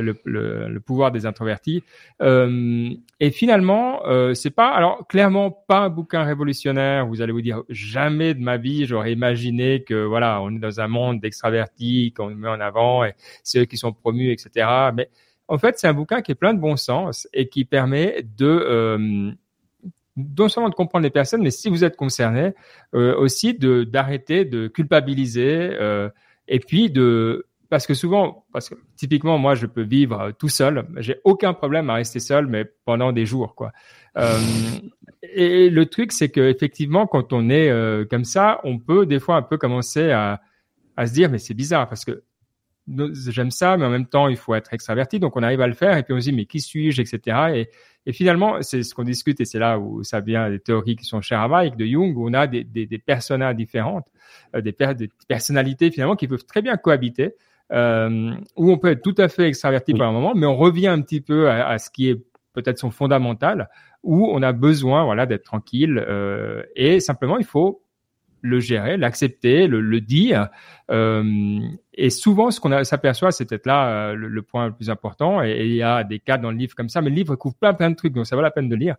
[0.01, 1.83] le, le, pouvoir des introvertis.
[2.21, 2.91] Euh,
[3.21, 7.07] et finalement, euh, c'est pas, alors clairement pas un bouquin révolutionnaire.
[7.07, 10.81] Vous allez vous dire jamais de ma vie j'aurais imaginé que voilà, on est dans
[10.81, 14.67] un monde d'extravertis qu'on met en avant et ceux qui sont promus, etc.
[14.95, 15.11] Mais
[15.49, 18.47] en fait, c'est un bouquin qui est plein de bon sens et qui permet de
[18.47, 19.31] euh,
[20.17, 22.53] non seulement de comprendre les personnes, mais si vous êtes concerné,
[22.93, 25.71] aussi de d'arrêter de culpabiliser
[26.49, 30.87] et puis de parce que souvent, parce que typiquement moi je peux vivre tout seul,
[30.99, 33.73] j'ai aucun problème à rester seul, mais pendant des jours quoi.
[34.19, 34.39] Euh,
[35.23, 39.21] et le truc c'est que effectivement quand on est euh, comme ça, on peut des
[39.21, 40.43] fois un peu commencer à
[40.99, 42.23] à se dire mais c'est bizarre parce que
[42.87, 45.21] j'aime ça, mais en même temps, il faut être extraverti.
[45.21, 47.67] Donc, on arrive à le faire et puis on se dit, mais qui suis-je, etc.
[48.07, 51.05] Et, finalement, c'est ce qu'on discute et c'est là où ça vient des théories qui
[51.05, 54.09] sont chères à Mike, de Jung, où on a des, des, personas différentes,
[54.57, 54.75] euh, des,
[55.29, 57.35] personnalités finalement qui peuvent très bien cohabiter,
[57.73, 60.89] euh, où on peut être tout à fait extraverti par un moment, mais on revient
[60.89, 63.69] un petit peu à, à ce qui est peut-être son fondamental,
[64.03, 67.83] où on a besoin, voilà, d'être tranquille euh, et simplement il faut
[68.43, 70.49] le gérer, l'accepter, le, le, dire.
[70.91, 71.61] Euh,
[71.95, 75.43] et souvent, ce qu'on s'aperçoit, c'est peut-être là euh, le, point le plus important.
[75.43, 77.55] Et, il y a des cas dans le livre comme ça, mais le livre couvre
[77.55, 78.97] plein plein de trucs, donc ça vaut la peine de lire.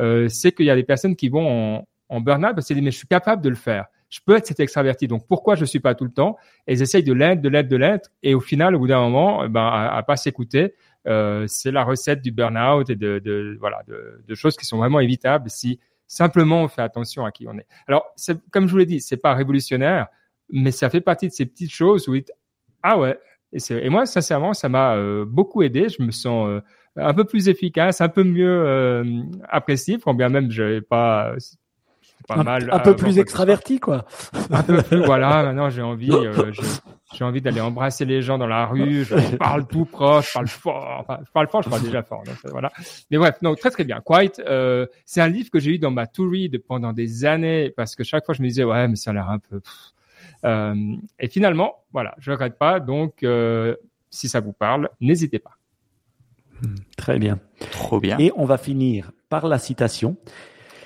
[0.00, 2.84] Euh, c'est qu'il y a des personnes qui vont en, en burn-out parce qu'ils disent
[2.84, 3.86] mais je suis capable de le faire.
[4.16, 6.38] Je peux être cet extraverti, donc pourquoi je suis pas tout le temps?
[6.66, 9.00] Et ils essayent de l'être, de l'être, de l'être, et au final, au bout d'un
[9.00, 10.72] moment, eh ben, à, à pas s'écouter,
[11.06, 15.50] euh, c'est la recette du burn-out et de, voilà de, choses qui sont vraiment évitables
[15.50, 17.66] si Simplement, on fait attention à qui on est.
[17.88, 18.14] Alors,
[18.52, 20.06] comme je vous l'ai dit, c'est pas révolutionnaire,
[20.50, 22.14] mais ça fait partie de ces petites choses où
[22.84, 23.18] ah ouais.
[23.52, 25.88] Et, moi, sincèrement, ça m'a euh, beaucoup aidé.
[25.88, 26.60] Je me sens euh,
[26.94, 29.02] un peu plus efficace, un peu mieux
[29.48, 31.34] apprécié, quand bien même je pas
[32.26, 32.68] pas un, mal.
[32.72, 34.04] Un peu plus extraverti, quoi.
[34.50, 35.42] Un peu plus, voilà.
[35.44, 36.52] Maintenant, j'ai envie, euh,
[37.14, 39.04] j'ai envie d'aller embrasser les gens dans la rue.
[39.04, 40.96] Je parle tout proche, je parle fort.
[41.00, 42.22] Enfin, je parle fort, je parle déjà fort.
[42.24, 42.70] Donc, voilà.
[43.10, 44.00] Mais bref, non, très très bien.
[44.04, 47.70] Quiet, euh, c'est un livre que j'ai eu dans ma to read pendant des années
[47.70, 49.60] parce que chaque fois je me disais ouais, mais ça a l'air un peu.
[50.44, 52.80] Euh, et finalement, voilà, je regrette pas.
[52.80, 53.76] Donc, euh,
[54.10, 55.58] si ça vous parle, n'hésitez pas.
[56.96, 57.38] Très bien.
[57.70, 58.18] Trop bien.
[58.18, 60.16] Et on va finir par la citation.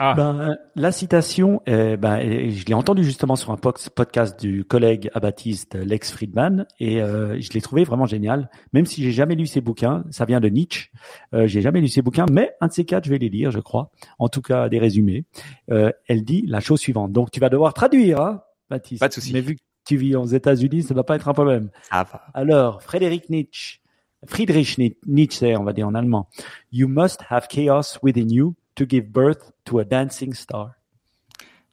[0.03, 0.15] Ah.
[0.15, 5.75] Ben, la citation, euh, ben, je l'ai entendue justement sur un podcast du collègue abattiste
[5.75, 8.49] Lex Friedman et euh, je l'ai trouvé vraiment génial.
[8.73, 10.89] Même si j'ai jamais lu ses bouquins, ça vient de Nietzsche.
[11.35, 13.51] Euh, j'ai jamais lu ses bouquins, mais un de ces quatre, je vais les lire,
[13.51, 13.91] je crois.
[14.19, 15.27] En tout cas, des résumés.
[15.71, 17.13] Euh, elle dit la chose suivante.
[17.13, 19.01] Donc, tu vas devoir traduire, hein, Baptiste.
[19.01, 19.35] Pas de souci.
[19.35, 21.69] Mais vu que tu vis aux États-Unis, ça ne va pas être un problème.
[21.91, 22.23] Ça va.
[22.33, 23.81] Alors, Frédéric Nietzsche.
[24.27, 26.29] Friedrich Nietzsche, on va dire en allemand.
[26.73, 30.77] You must have chaos within you to give birth to a dancing star.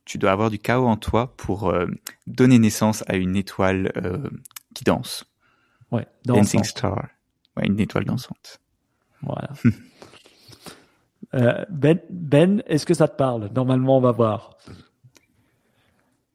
[0.03, 1.87] Tu dois avoir du chaos en toi pour euh,
[2.27, 4.29] donner naissance à une étoile euh,
[4.73, 5.25] qui danse.
[5.91, 7.07] Ouais, dancing star.
[7.55, 8.59] Ouais, une étoile dansante.
[9.21, 9.49] Voilà.
[11.33, 13.49] euh, ben, ben est-ce que ça te parle?
[13.55, 14.57] Normalement, on va voir.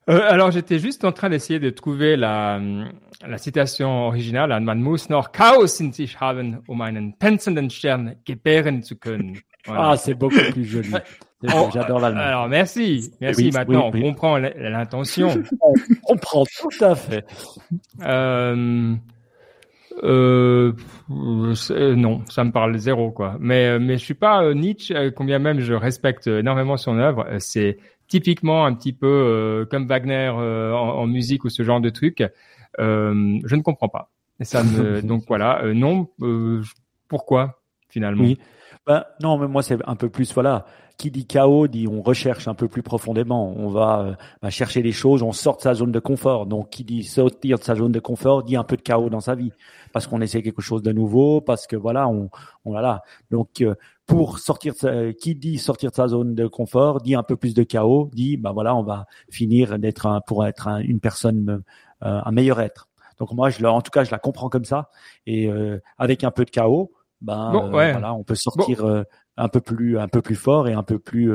[0.08, 2.60] Euh, alors, j'étais juste en train d'essayer de trouver la,
[3.20, 4.58] la citation originale.
[4.60, 9.38] Man muss noch Chaos in sich haben, um einen tänzenden Stern gebären zu können.
[9.66, 9.90] Voilà.
[9.90, 10.90] Ah, c'est beaucoup plus joli.
[11.44, 12.20] Oh, J'adore l'allemand.
[12.20, 13.12] Alors, merci.
[13.20, 13.44] Merci.
[13.46, 14.02] Oui, Maintenant, oui, oui.
[14.04, 15.28] on comprend l'intention.
[15.60, 17.24] on comprend tout à fait.
[18.02, 18.94] Euh,
[20.02, 20.72] euh,
[21.96, 23.36] non, ça me parle zéro, quoi.
[23.40, 27.26] Mais, mais je suis pas euh, Nietzsche, euh, combien même je respecte énormément son œuvre.
[27.28, 31.62] Euh, c'est typiquement un petit peu euh, comme Wagner euh, en, en, musique ou ce
[31.62, 32.22] genre de truc.
[32.78, 34.10] Euh, je ne comprends pas.
[34.40, 36.08] Et ça me, donc voilà, non.
[37.08, 38.24] pourquoi finalement?
[38.86, 40.66] Ben, non, mais moi c'est un peu plus voilà.
[40.98, 43.54] Qui dit chaos dit on recherche un peu plus profondément.
[43.56, 46.46] On va bah, chercher les choses, on sort de sa zone de confort.
[46.46, 49.20] Donc qui dit sortir de sa zone de confort dit un peu de chaos dans
[49.20, 49.52] sa vie
[49.92, 52.30] parce qu'on essaie quelque chose de nouveau, parce que voilà, on,
[52.64, 53.02] voilà.
[53.30, 53.62] Donc
[54.06, 57.54] pour sortir, de, qui dit sortir de sa zone de confort, dit un peu plus
[57.54, 61.62] de chaos, dit bah voilà, on va finir d'être un, pour être un, une personne,
[62.02, 62.88] euh, un meilleur être.
[63.18, 64.90] Donc moi, je, en tout cas, je la comprends comme ça.
[65.26, 66.92] Et euh, avec un peu de chaos,
[67.22, 67.88] ben bon, ouais.
[67.88, 69.04] euh, voilà, on peut sortir bon.
[69.36, 71.32] un peu plus, un peu plus fort et un peu plus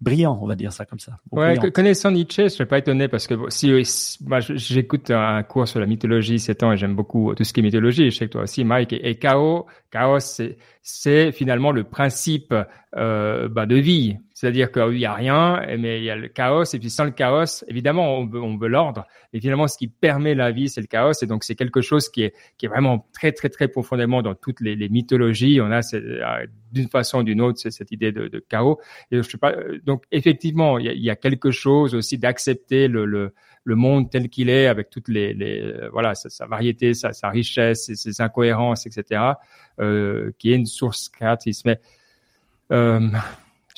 [0.00, 1.18] brillant, on va dire ça comme ça.
[1.32, 1.72] Ouais, brillant.
[1.72, 5.80] connaissant Nietzsche, je serais pas étonné parce que si, si moi j'écoute un cours sur
[5.80, 8.10] la mythologie ces temps et j'aime beaucoup tout ce qui est mythologie.
[8.10, 8.92] Je sais que toi aussi, Mike.
[8.92, 12.54] Et, et chaos, chaos, c'est c'est finalement le principe
[12.96, 14.16] euh, bah, de vie.
[14.38, 16.62] C'est-à-dire qu'il y a rien, mais il y a le chaos.
[16.72, 19.04] Et puis sans le chaos, évidemment, on veut, on veut l'ordre.
[19.32, 21.20] Et finalement, ce qui permet la vie, c'est le chaos.
[21.20, 24.36] Et donc, c'est quelque chose qui est, qui est vraiment très, très, très profondément dans
[24.36, 25.60] toutes les, mythologies.
[25.60, 28.78] On a euh, d'une façon ou d'une autre cette idée de, chaos.
[29.10, 29.54] Et je sais pas.
[29.54, 33.34] Euh, donc, effectivement, il y a, il y a quelque chose aussi d'accepter le, le,
[33.64, 37.28] le, monde tel qu'il est, avec toutes les, les euh, voilà sa, variété, sa, sa
[37.28, 39.20] richesse, ses, ses, incohérences, etc.,
[39.80, 41.64] euh, qui est une source créatrice.
[41.64, 41.80] Mais
[42.70, 43.10] euh,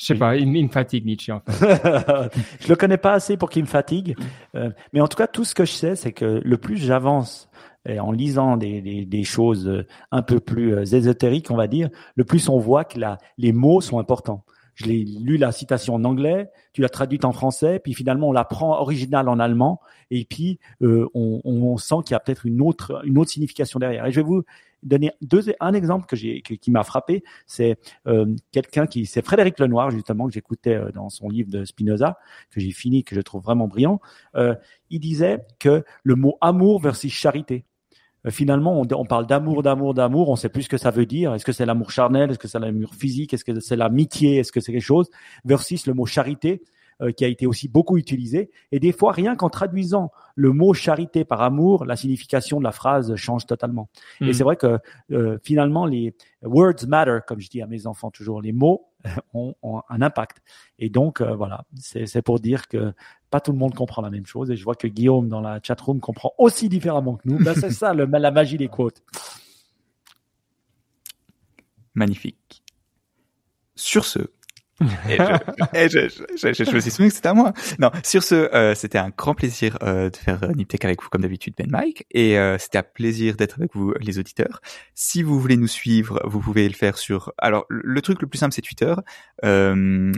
[0.01, 1.51] je sais pas, il, me fatigue Nietzsche en fait.
[2.59, 4.15] je le connais pas assez pour qu'il me fatigue,
[4.55, 7.49] euh, mais en tout cas tout ce que je sais, c'est que le plus j'avance
[7.87, 12.49] en lisant des, choses euh, un peu plus euh, ésotériques, on va dire, le plus
[12.49, 14.43] on voit que la, les mots sont importants.
[14.73, 18.31] Je l'ai lu la citation en anglais, tu l'as traduite en français, puis finalement on
[18.31, 22.61] la prend originale en allemand, et puis on, on, sent qu'il y a peut-être une
[22.61, 24.07] autre une autre signification derrière.
[24.07, 24.43] Et je vais vous
[24.83, 27.77] donner deux, un exemple que j'ai, qui m'a frappé, c'est
[28.07, 32.17] euh, quelqu'un qui, c'est Frédéric Lenoir justement que j'écoutais euh, dans son livre de Spinoza
[32.49, 33.99] que j'ai fini, que je trouve vraiment brillant.
[34.35, 34.55] Euh,
[34.89, 37.65] il disait que le mot amour versus charité.
[38.25, 40.29] Euh, finalement, on, on parle d'amour, d'amour, d'amour.
[40.29, 41.33] On sait plus ce que ça veut dire.
[41.33, 42.31] Est-ce que c'est l'amour charnel?
[42.31, 43.33] Est-ce que c'est l'amour physique?
[43.33, 44.37] Est-ce que c'est l'amitié?
[44.37, 45.09] Est-ce que c'est quelque chose?
[45.45, 46.61] Versus le mot charité
[47.01, 48.51] euh, qui a été aussi beaucoup utilisé.
[48.71, 52.71] Et des fois, rien qu'en traduisant le mot charité par amour, la signification de la
[52.71, 53.89] phrase change totalement.
[54.19, 54.33] Et hmm.
[54.33, 54.77] c'est vrai que
[55.11, 58.87] euh, finalement, les words matter, comme je dis à mes enfants toujours, les mots
[59.33, 60.41] ont, ont un impact.
[60.79, 62.93] Et donc, euh, voilà, c'est pour dire que
[63.29, 64.51] pas tout le monde comprend la même chose.
[64.51, 67.43] Et je vois que Guillaume dans la chatroom comprend aussi différemment que nous.
[67.43, 69.01] Ben, c'est ça le, la magie des quotes.
[71.93, 72.63] Magnifique.
[73.75, 74.19] Sur ce,
[75.73, 77.53] et je, je, je, je, me suis souvenu que c'était à moi.
[77.79, 81.09] Non, sur ce, euh, c'était un grand plaisir euh, de faire euh, Niptech avec vous
[81.09, 84.61] comme d'habitude, Ben Mike, et euh, c'était un plaisir d'être avec vous, les auditeurs.
[84.95, 87.33] Si vous voulez nous suivre, vous pouvez le faire sur.
[87.37, 88.93] Alors, le truc le plus simple, c'est Twitter.
[89.43, 90.11] Le,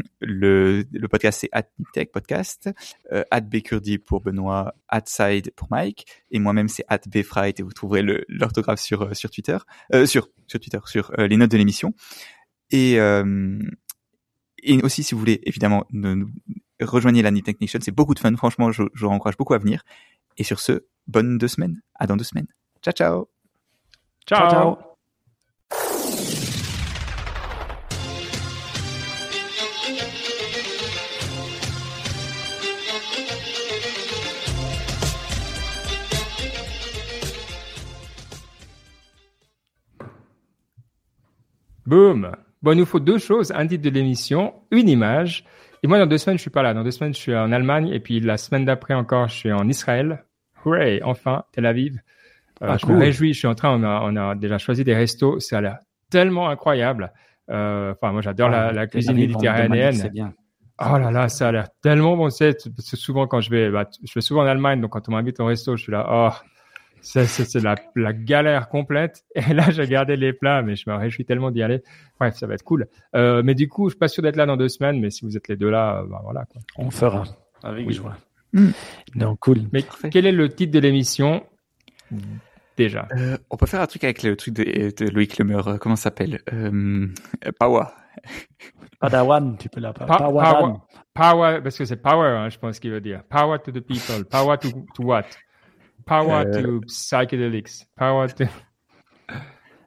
[0.92, 2.70] le podcast, c'est @niptech podcast,
[3.12, 4.74] euh, @bcurdy pour Benoît,
[5.06, 9.58] @side pour Mike, et moi-même c'est @bfright et vous trouverez l'orthographe sur sur Twitter,
[10.06, 11.94] sur sur Twitter, sur les notes de l'émission.
[12.72, 12.98] Et
[14.64, 16.30] et aussi, si vous voulez, évidemment, nous,
[16.82, 17.80] rejoignez la Knit Technician.
[17.82, 18.36] C'est beaucoup de fun.
[18.36, 19.84] Franchement, je, je vous encourage beaucoup à venir.
[20.38, 21.82] Et sur ce, bonne deux semaines.
[21.96, 22.48] À dans deux semaines.
[22.82, 23.28] Ciao, ciao.
[24.26, 24.78] Ciao, ciao.
[41.86, 42.34] Boom
[42.64, 45.44] Bon, il nous faut deux choses, un titre de l'émission, une image.
[45.84, 46.74] Et moi, dans deux semaines, je suis pas là.
[46.74, 47.90] Dans deux semaines, je suis en Allemagne.
[47.90, 50.24] Et puis, la semaine d'après encore, je suis en Israël.
[50.64, 51.02] Hooray!
[51.04, 52.00] Enfin, Tel Aviv.
[52.62, 52.96] Euh, ah, je cool.
[52.96, 53.34] me réjouis.
[53.34, 55.42] Je suis en train, on a, on a déjà choisi des restos.
[55.42, 55.80] Ça a l'air
[56.10, 57.12] tellement incroyable.
[57.50, 59.94] Euh, enfin, moi, j'adore ah, la, la, cuisine méditerranéenne.
[59.94, 60.34] C'est bien.
[60.80, 62.30] Oh là là, ça a l'air tellement bon.
[62.30, 65.40] C'est souvent quand je vais, bah, je vais souvent en Allemagne, donc quand on m'invite
[65.40, 66.30] au resto, je suis là, oh,
[67.04, 69.26] c'est la, la, galère complète.
[69.36, 71.84] Et là, j'ai gardé les plats, mais je me réjouis tellement d'y aller.
[72.20, 72.88] Bref, ça va être cool.
[73.16, 75.26] Euh, mais du coup, je suis pas sûr d'être là dans deux semaines, mais si
[75.26, 76.46] vous êtes les deux là, euh, bah voilà.
[76.46, 76.62] Quoi.
[76.78, 77.24] On fera
[77.62, 77.94] avec oui.
[77.94, 78.18] joie.
[78.54, 78.70] Mmh.
[79.16, 79.60] Donc cool.
[79.72, 80.10] Mais Parfait.
[80.10, 81.44] quel est le titre de l'émission?
[82.78, 85.80] Déjà euh, On peut faire un truc avec le truc de, de Loïc Lemeur.
[85.80, 86.42] Comment ça s'appelle?
[86.52, 87.08] Euh,
[87.60, 87.94] Pawa.
[89.00, 90.06] Padawan, tu peux l'appeler.
[90.06, 90.76] Pa power,
[91.14, 93.24] power, parce que c'est power, hein, je pense qu'il veut dire.
[93.26, 94.24] Power to the people.
[94.30, 95.26] Power to, to what?
[96.06, 96.62] Power euh...
[96.62, 97.86] to psychedelics.
[97.98, 98.46] Power to.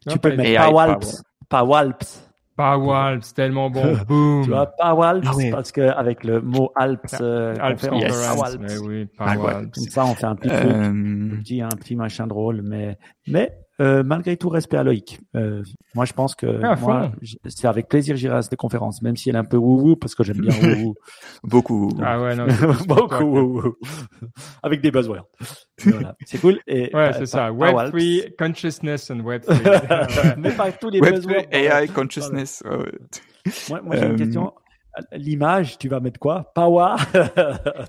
[0.09, 1.23] Tu peux mettre Pawalps.
[1.49, 2.23] Pawalps.
[2.57, 3.97] Pawalps, tellement bon.
[4.07, 4.43] Boom.
[4.45, 5.51] Tu vois, Pawalps, ah, oui.
[5.51, 8.57] parce que avec le mot Alps, euh, Alps on fait, yes.
[8.59, 9.75] Mais oui, Pawalps.
[9.75, 10.85] Comme ça, on fait un petit truc, euh...
[10.85, 15.21] un petit, un petit machin drôle, mais, mais euh, malgré tout, respect à Loïc.
[15.35, 15.63] Euh,
[15.95, 17.13] moi, je pense que ah, moi,
[17.47, 20.15] c'est avec plaisir j'irai à cette conférence, même si elle est un peu wou parce
[20.15, 20.95] que j'aime bien wou
[21.45, 21.91] Beaucoup.
[22.03, 22.47] Ah ouais, non.
[22.89, 23.77] Beaucoup wou
[24.63, 25.27] Avec des buzzwords.
[25.85, 26.15] Voilà.
[26.25, 26.59] C'est cool.
[26.67, 27.51] Et, ouais, c'est ça.
[27.51, 30.35] Web3, consciousness and Web3.
[30.39, 31.47] Mais pas tous les Web buzzwords.
[31.51, 32.63] AI, consciousness.
[32.65, 32.79] Ouais.
[33.69, 34.53] Moi, moi j'ai une question.
[35.13, 36.51] L'image, tu vas mettre quoi?
[36.55, 36.95] Power?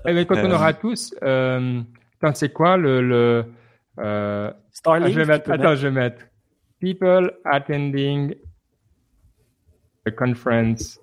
[0.06, 1.80] Eh ben, Quand on aura tous, euh,
[2.34, 3.46] c'est quoi le, le
[3.98, 5.12] euh, Starlink.
[5.12, 5.74] Je vais mettre, attends, mettre...
[5.74, 6.24] je vais mettre
[6.78, 8.34] people attending
[10.06, 11.00] a conference.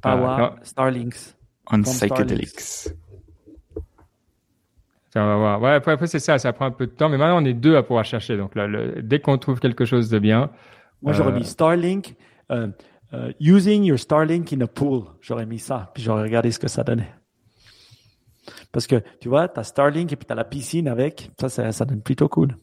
[0.00, 1.36] Power uh, Starlinks.
[1.70, 2.88] On psychedelics.
[5.10, 5.60] Tiens, on va voir.
[5.60, 7.52] Ouais, après, après c'est ça, ça prend un peu de temps, mais maintenant on est
[7.52, 8.38] deux à pouvoir chercher.
[8.38, 10.50] Donc là, le, dès qu'on trouve quelque chose de bien.
[11.02, 11.38] Moi, j'aurais euh...
[11.38, 12.16] mis Starlink,
[12.50, 12.68] uh,
[13.12, 15.04] uh, using your Starlink in a pool.
[15.20, 17.12] J'aurais mis ça, puis j'aurais regardé ce que ça donnait.
[18.72, 21.30] Parce que, tu vois, tu as Starlink et puis tu as la piscine avec.
[21.40, 22.56] Ça, ça, ça donne plutôt cool.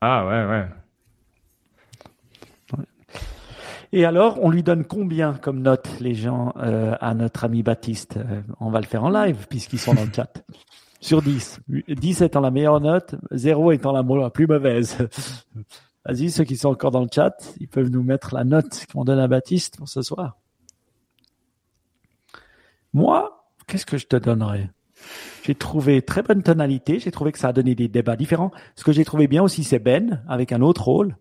[0.00, 0.66] Ah ouais, ouais.
[3.92, 8.18] Et alors, on lui donne combien comme note, les gens, euh, à notre ami Baptiste?
[8.18, 10.44] Euh, On va le faire en live, puisqu'ils sont dans le chat.
[11.00, 11.60] Sur 10.
[11.88, 14.98] 10 étant la meilleure note, 0 étant la plus mauvaise.
[16.04, 19.04] Vas-y, ceux qui sont encore dans le chat, ils peuvent nous mettre la note qu'on
[19.04, 20.36] donne à Baptiste pour ce soir.
[22.92, 23.39] Moi,
[23.70, 24.68] qu'est-ce que je te donnerais?
[25.44, 26.98] J'ai trouvé très bonne tonalité.
[26.98, 28.50] J'ai trouvé que ça a donné des débats différents.
[28.74, 31.16] Ce que j'ai trouvé bien aussi, c'est Ben avec un autre rôle,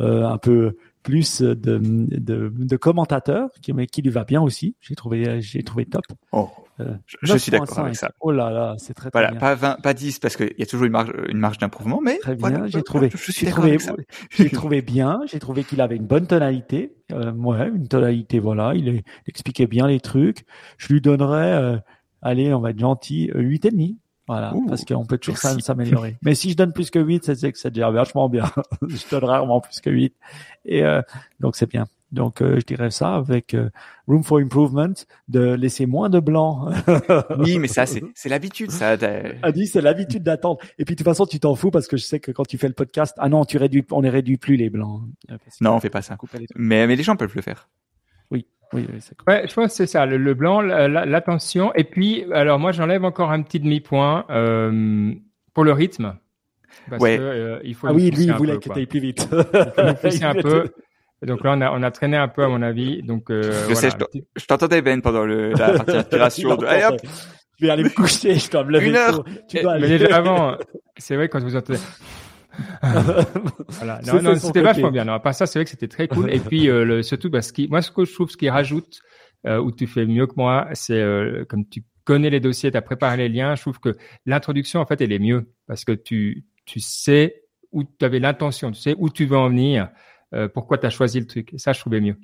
[0.00, 4.76] euh, un peu plus de, de, commentateur, qui, mais qui lui va bien aussi.
[4.80, 6.04] J'ai trouvé, j'ai trouvé top.
[6.32, 6.48] Oh,
[6.80, 7.80] Euh, je, suis d'accord 9.5.
[7.80, 8.10] avec ça.
[8.20, 9.40] Oh là là, c'est très, très Voilà, bien.
[9.40, 12.18] pas 20, pas 10 parce qu'il y a toujours une marge, une marge d'improvement, mais
[12.18, 13.10] Très bien, voilà, j'ai trouvé.
[13.10, 15.20] J'ai trouvé, bien.
[15.26, 16.94] J'ai trouvé qu'il avait une bonne tonalité.
[17.12, 18.74] Euh, ouais, une tonalité, voilà.
[18.74, 20.44] Il, expliquait bien les trucs.
[20.76, 21.78] Je lui donnerais, euh,
[22.22, 23.98] allez, on va être gentil, euh, huit et demi.
[24.28, 26.18] Voilà, Ouh, parce qu'on peut toujours s'améliorer.
[26.22, 28.44] Mais si je donne plus que 8, c'est c'est que c'est déjà vachement bien.
[28.86, 30.14] je donne rarement plus que 8.
[30.66, 31.00] Et euh,
[31.40, 31.86] donc c'est bien.
[32.10, 33.68] Donc euh, je dirais ça avec euh,
[34.06, 34.92] room for improvement,
[35.28, 36.70] de laisser moins de blanc.
[37.38, 38.96] Oui, mais ça, c'est, l'habitude, ça.
[38.96, 40.58] t'as- a dit c'est l'habitude d'attendre.
[40.78, 42.56] Et puis de toute façon, tu t'en fous parce que je sais que quand tu
[42.58, 45.02] fais le podcast, ah non, tu réduis, on ne réduit plus les blancs.
[45.60, 46.16] Non, on fait pas ça.
[46.38, 46.46] les.
[46.56, 47.68] Mais, mais les gens peuvent le faire.
[48.30, 49.32] Oui, oui, oui, c'est cool.
[49.34, 51.74] Ouais, je pense que c'est ça, le, le blanc, la- la- l'attention.
[51.74, 55.12] Et puis, alors moi, j'enlève encore un petit demi-point euh,
[55.52, 56.16] pour le rythme.
[56.90, 57.16] Parce Ouais.
[57.18, 59.28] que, euh, il faut Ah oui, lui, il voulait que tu ailles plus vite.
[59.30, 60.70] Il faut nous pousser Il un peu.
[61.26, 63.02] Donc là, on a, on a traîné un peu, à mon avis.
[63.02, 63.90] Donc, euh, Je voilà.
[63.90, 63.90] sais,
[64.36, 66.56] je t'entendais, Ben, pendant le, la partie inspiration.
[66.56, 67.00] de, Il allez hop.
[67.60, 68.88] Je vais aller me coucher, je dois me lever.
[68.90, 69.24] Une heure.
[69.48, 69.98] Tu dois Mais aller.
[69.98, 70.56] déjà avant,
[70.96, 71.80] c'est vrai quand vous entendez.
[73.68, 74.00] Voilà.
[74.06, 75.04] Non, non, c'était vachement bien.
[75.04, 76.32] Non, à part ça, c'est vrai que c'était très cool.
[76.32, 79.00] Et puis, euh, le, surtout, parce que moi, ce que je trouve, ce qui rajoute,
[79.46, 82.76] euh, où tu fais mieux que moi, c'est euh, comme tu connais les dossiers, tu
[82.76, 83.54] as préparé les liens.
[83.54, 83.96] Je trouve que
[84.26, 88.70] l'introduction, en fait, elle est mieux parce que tu, tu sais où tu avais l'intention,
[88.72, 89.90] tu sais où tu veux en venir,
[90.34, 91.54] euh, pourquoi tu as choisi le truc?
[91.54, 92.16] Et ça, je trouvais mieux.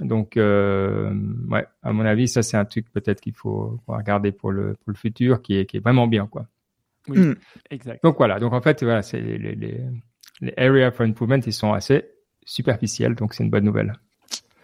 [0.00, 1.12] Donc, euh,
[1.50, 4.92] ouais, à mon avis, ça, c'est un truc peut-être qu'il faut, regarder pour le, pour
[4.92, 6.46] le futur, qui est, qui est vraiment bien, quoi.
[7.08, 7.34] Oui, Hmm.
[7.70, 8.02] exact.
[8.04, 9.80] Donc voilà, donc en fait, voilà, c'est les, les, les,
[10.42, 12.04] les area for improvement, ils sont assez
[12.44, 13.94] superficiels, donc c'est une bonne nouvelle.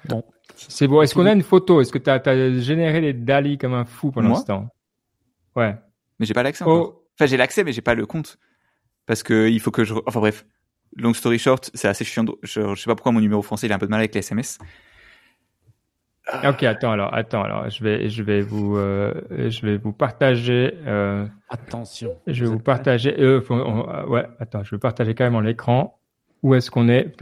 [0.08, 0.22] Bon.
[0.56, 1.02] C'est bon.
[1.02, 1.80] Est-ce qu'on a une photo?
[1.80, 4.68] Est-ce que tu as, généré les DALI comme un fou ce temps?
[5.56, 5.74] Ouais.
[6.18, 6.64] mais j'ai pas l'accès.
[6.66, 8.38] Oh, Enfin, j'ai l'accès, mais j'ai pas le compte.
[9.06, 10.46] Parce que il faut que je, enfin bref.
[10.96, 12.24] Long story short, c'est assez chiant.
[12.42, 14.14] Je, je sais pas pourquoi mon numéro français, il a un peu de mal avec
[14.14, 14.58] les SMS.
[16.44, 19.12] ok, attends alors, attends alors, je vais, je vais vous, euh,
[19.50, 22.16] je vais vous partager, euh, Attention.
[22.26, 25.98] je vais Vous partager, euh, faut- on- euh, ouais, attends, je vais partager carrément l'écran.
[26.42, 27.12] Où est-ce qu'on est,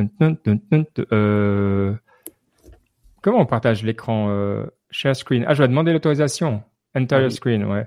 [1.12, 1.94] euh,
[3.22, 5.44] Comment on partage l'écran euh, Share screen?
[5.46, 6.62] Ah, je vais demander l'autorisation.
[6.96, 7.34] Enter Ah your oui.
[7.36, 7.86] screen, ouais.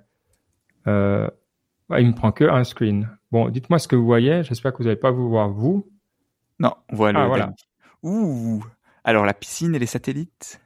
[0.88, 1.28] Euh,
[1.90, 3.10] ouais, il me prend que un screen.
[3.36, 4.44] Bon, dites-moi ce que vous voyez.
[4.44, 5.86] J'espère que vous n'allez pas vous voir vous.
[6.58, 7.20] Non, on voit le.
[7.20, 7.54] Ah, voilà.
[8.02, 8.64] Ouh.
[9.04, 10.62] Alors la piscine et les satellites.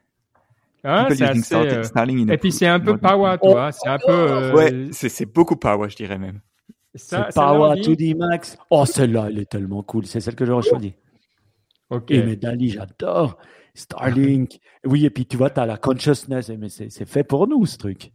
[0.83, 0.87] C'est
[1.23, 1.41] assez,
[1.81, 3.71] Starlink- euh, Et puis c'est un peu power, tu Oh, vois.
[3.71, 4.11] C'est un peu.
[4.11, 6.41] euh, Ouais, c'est beaucoup power, je dirais même.
[6.93, 8.55] ça, Power to the max.
[8.69, 10.05] Oh, celle-là, elle est tellement cool.
[10.05, 10.93] C'est celle que j'aurais choisie.
[11.89, 12.11] Ok.
[12.11, 13.39] Et mais Dali, j'adore.
[13.73, 14.59] Starlink.
[14.85, 16.49] Oui, et puis tu vois, tu as la consciousness.
[16.49, 18.11] Mais c'est c'est fait pour nous, ce truc.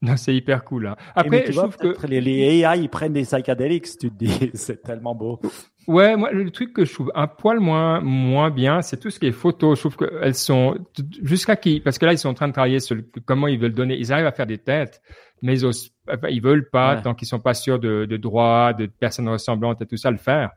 [0.00, 0.86] Non, c'est hyper cool.
[0.86, 0.96] hein.
[1.16, 4.14] Après, tu je vois, trouve que les, les AI, ils prennent des psychedelics, tu te
[4.16, 5.40] dis, c'est tellement beau.
[5.88, 9.18] Ouais, moi, le truc que je trouve un poil moins, moins bien, c'est tout ce
[9.18, 9.74] qui est photo.
[9.74, 10.76] Je trouve qu'elles sont,
[11.22, 13.58] jusqu'à qui, parce que là, ils sont en train de travailler sur le- comment ils
[13.58, 13.96] veulent donner.
[13.98, 15.00] Ils arrivent à faire des têtes,
[15.42, 17.02] mais ils osent, enfin, ils veulent pas, Ouais.
[17.02, 20.18] tant qu'ils sont pas sûrs de, de droit, de personnes ressemblantes et tout ça, le
[20.18, 20.50] faire.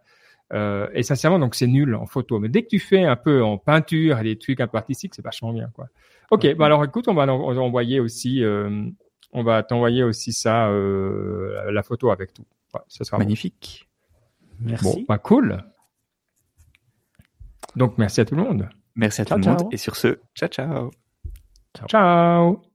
[0.53, 2.37] Euh, et sincèrement, donc c'est nul en photo.
[2.39, 5.15] Mais dès que tu fais un peu en peinture et des trucs un peu artistiques,
[5.15, 5.85] c'est vachement bien, quoi.
[6.29, 6.55] Ok, Ouais.
[6.55, 8.83] bah alors écoute, on va en- on va envoyer aussi, euh,
[9.33, 12.45] on va t'envoyer aussi ça, euh, la photo avec tout.
[12.73, 13.23] Ouais, ça sera bon.
[13.23, 13.89] Magnifique.
[14.59, 14.83] Merci.
[14.83, 15.63] Bon, bah cool.
[17.75, 18.69] Donc merci à tout le monde.
[18.95, 19.59] Merci à Ciao, tout le monde.
[19.59, 19.69] ciao.
[19.71, 20.91] Et sur ce, ciao ciao.
[21.87, 22.70] Ciao.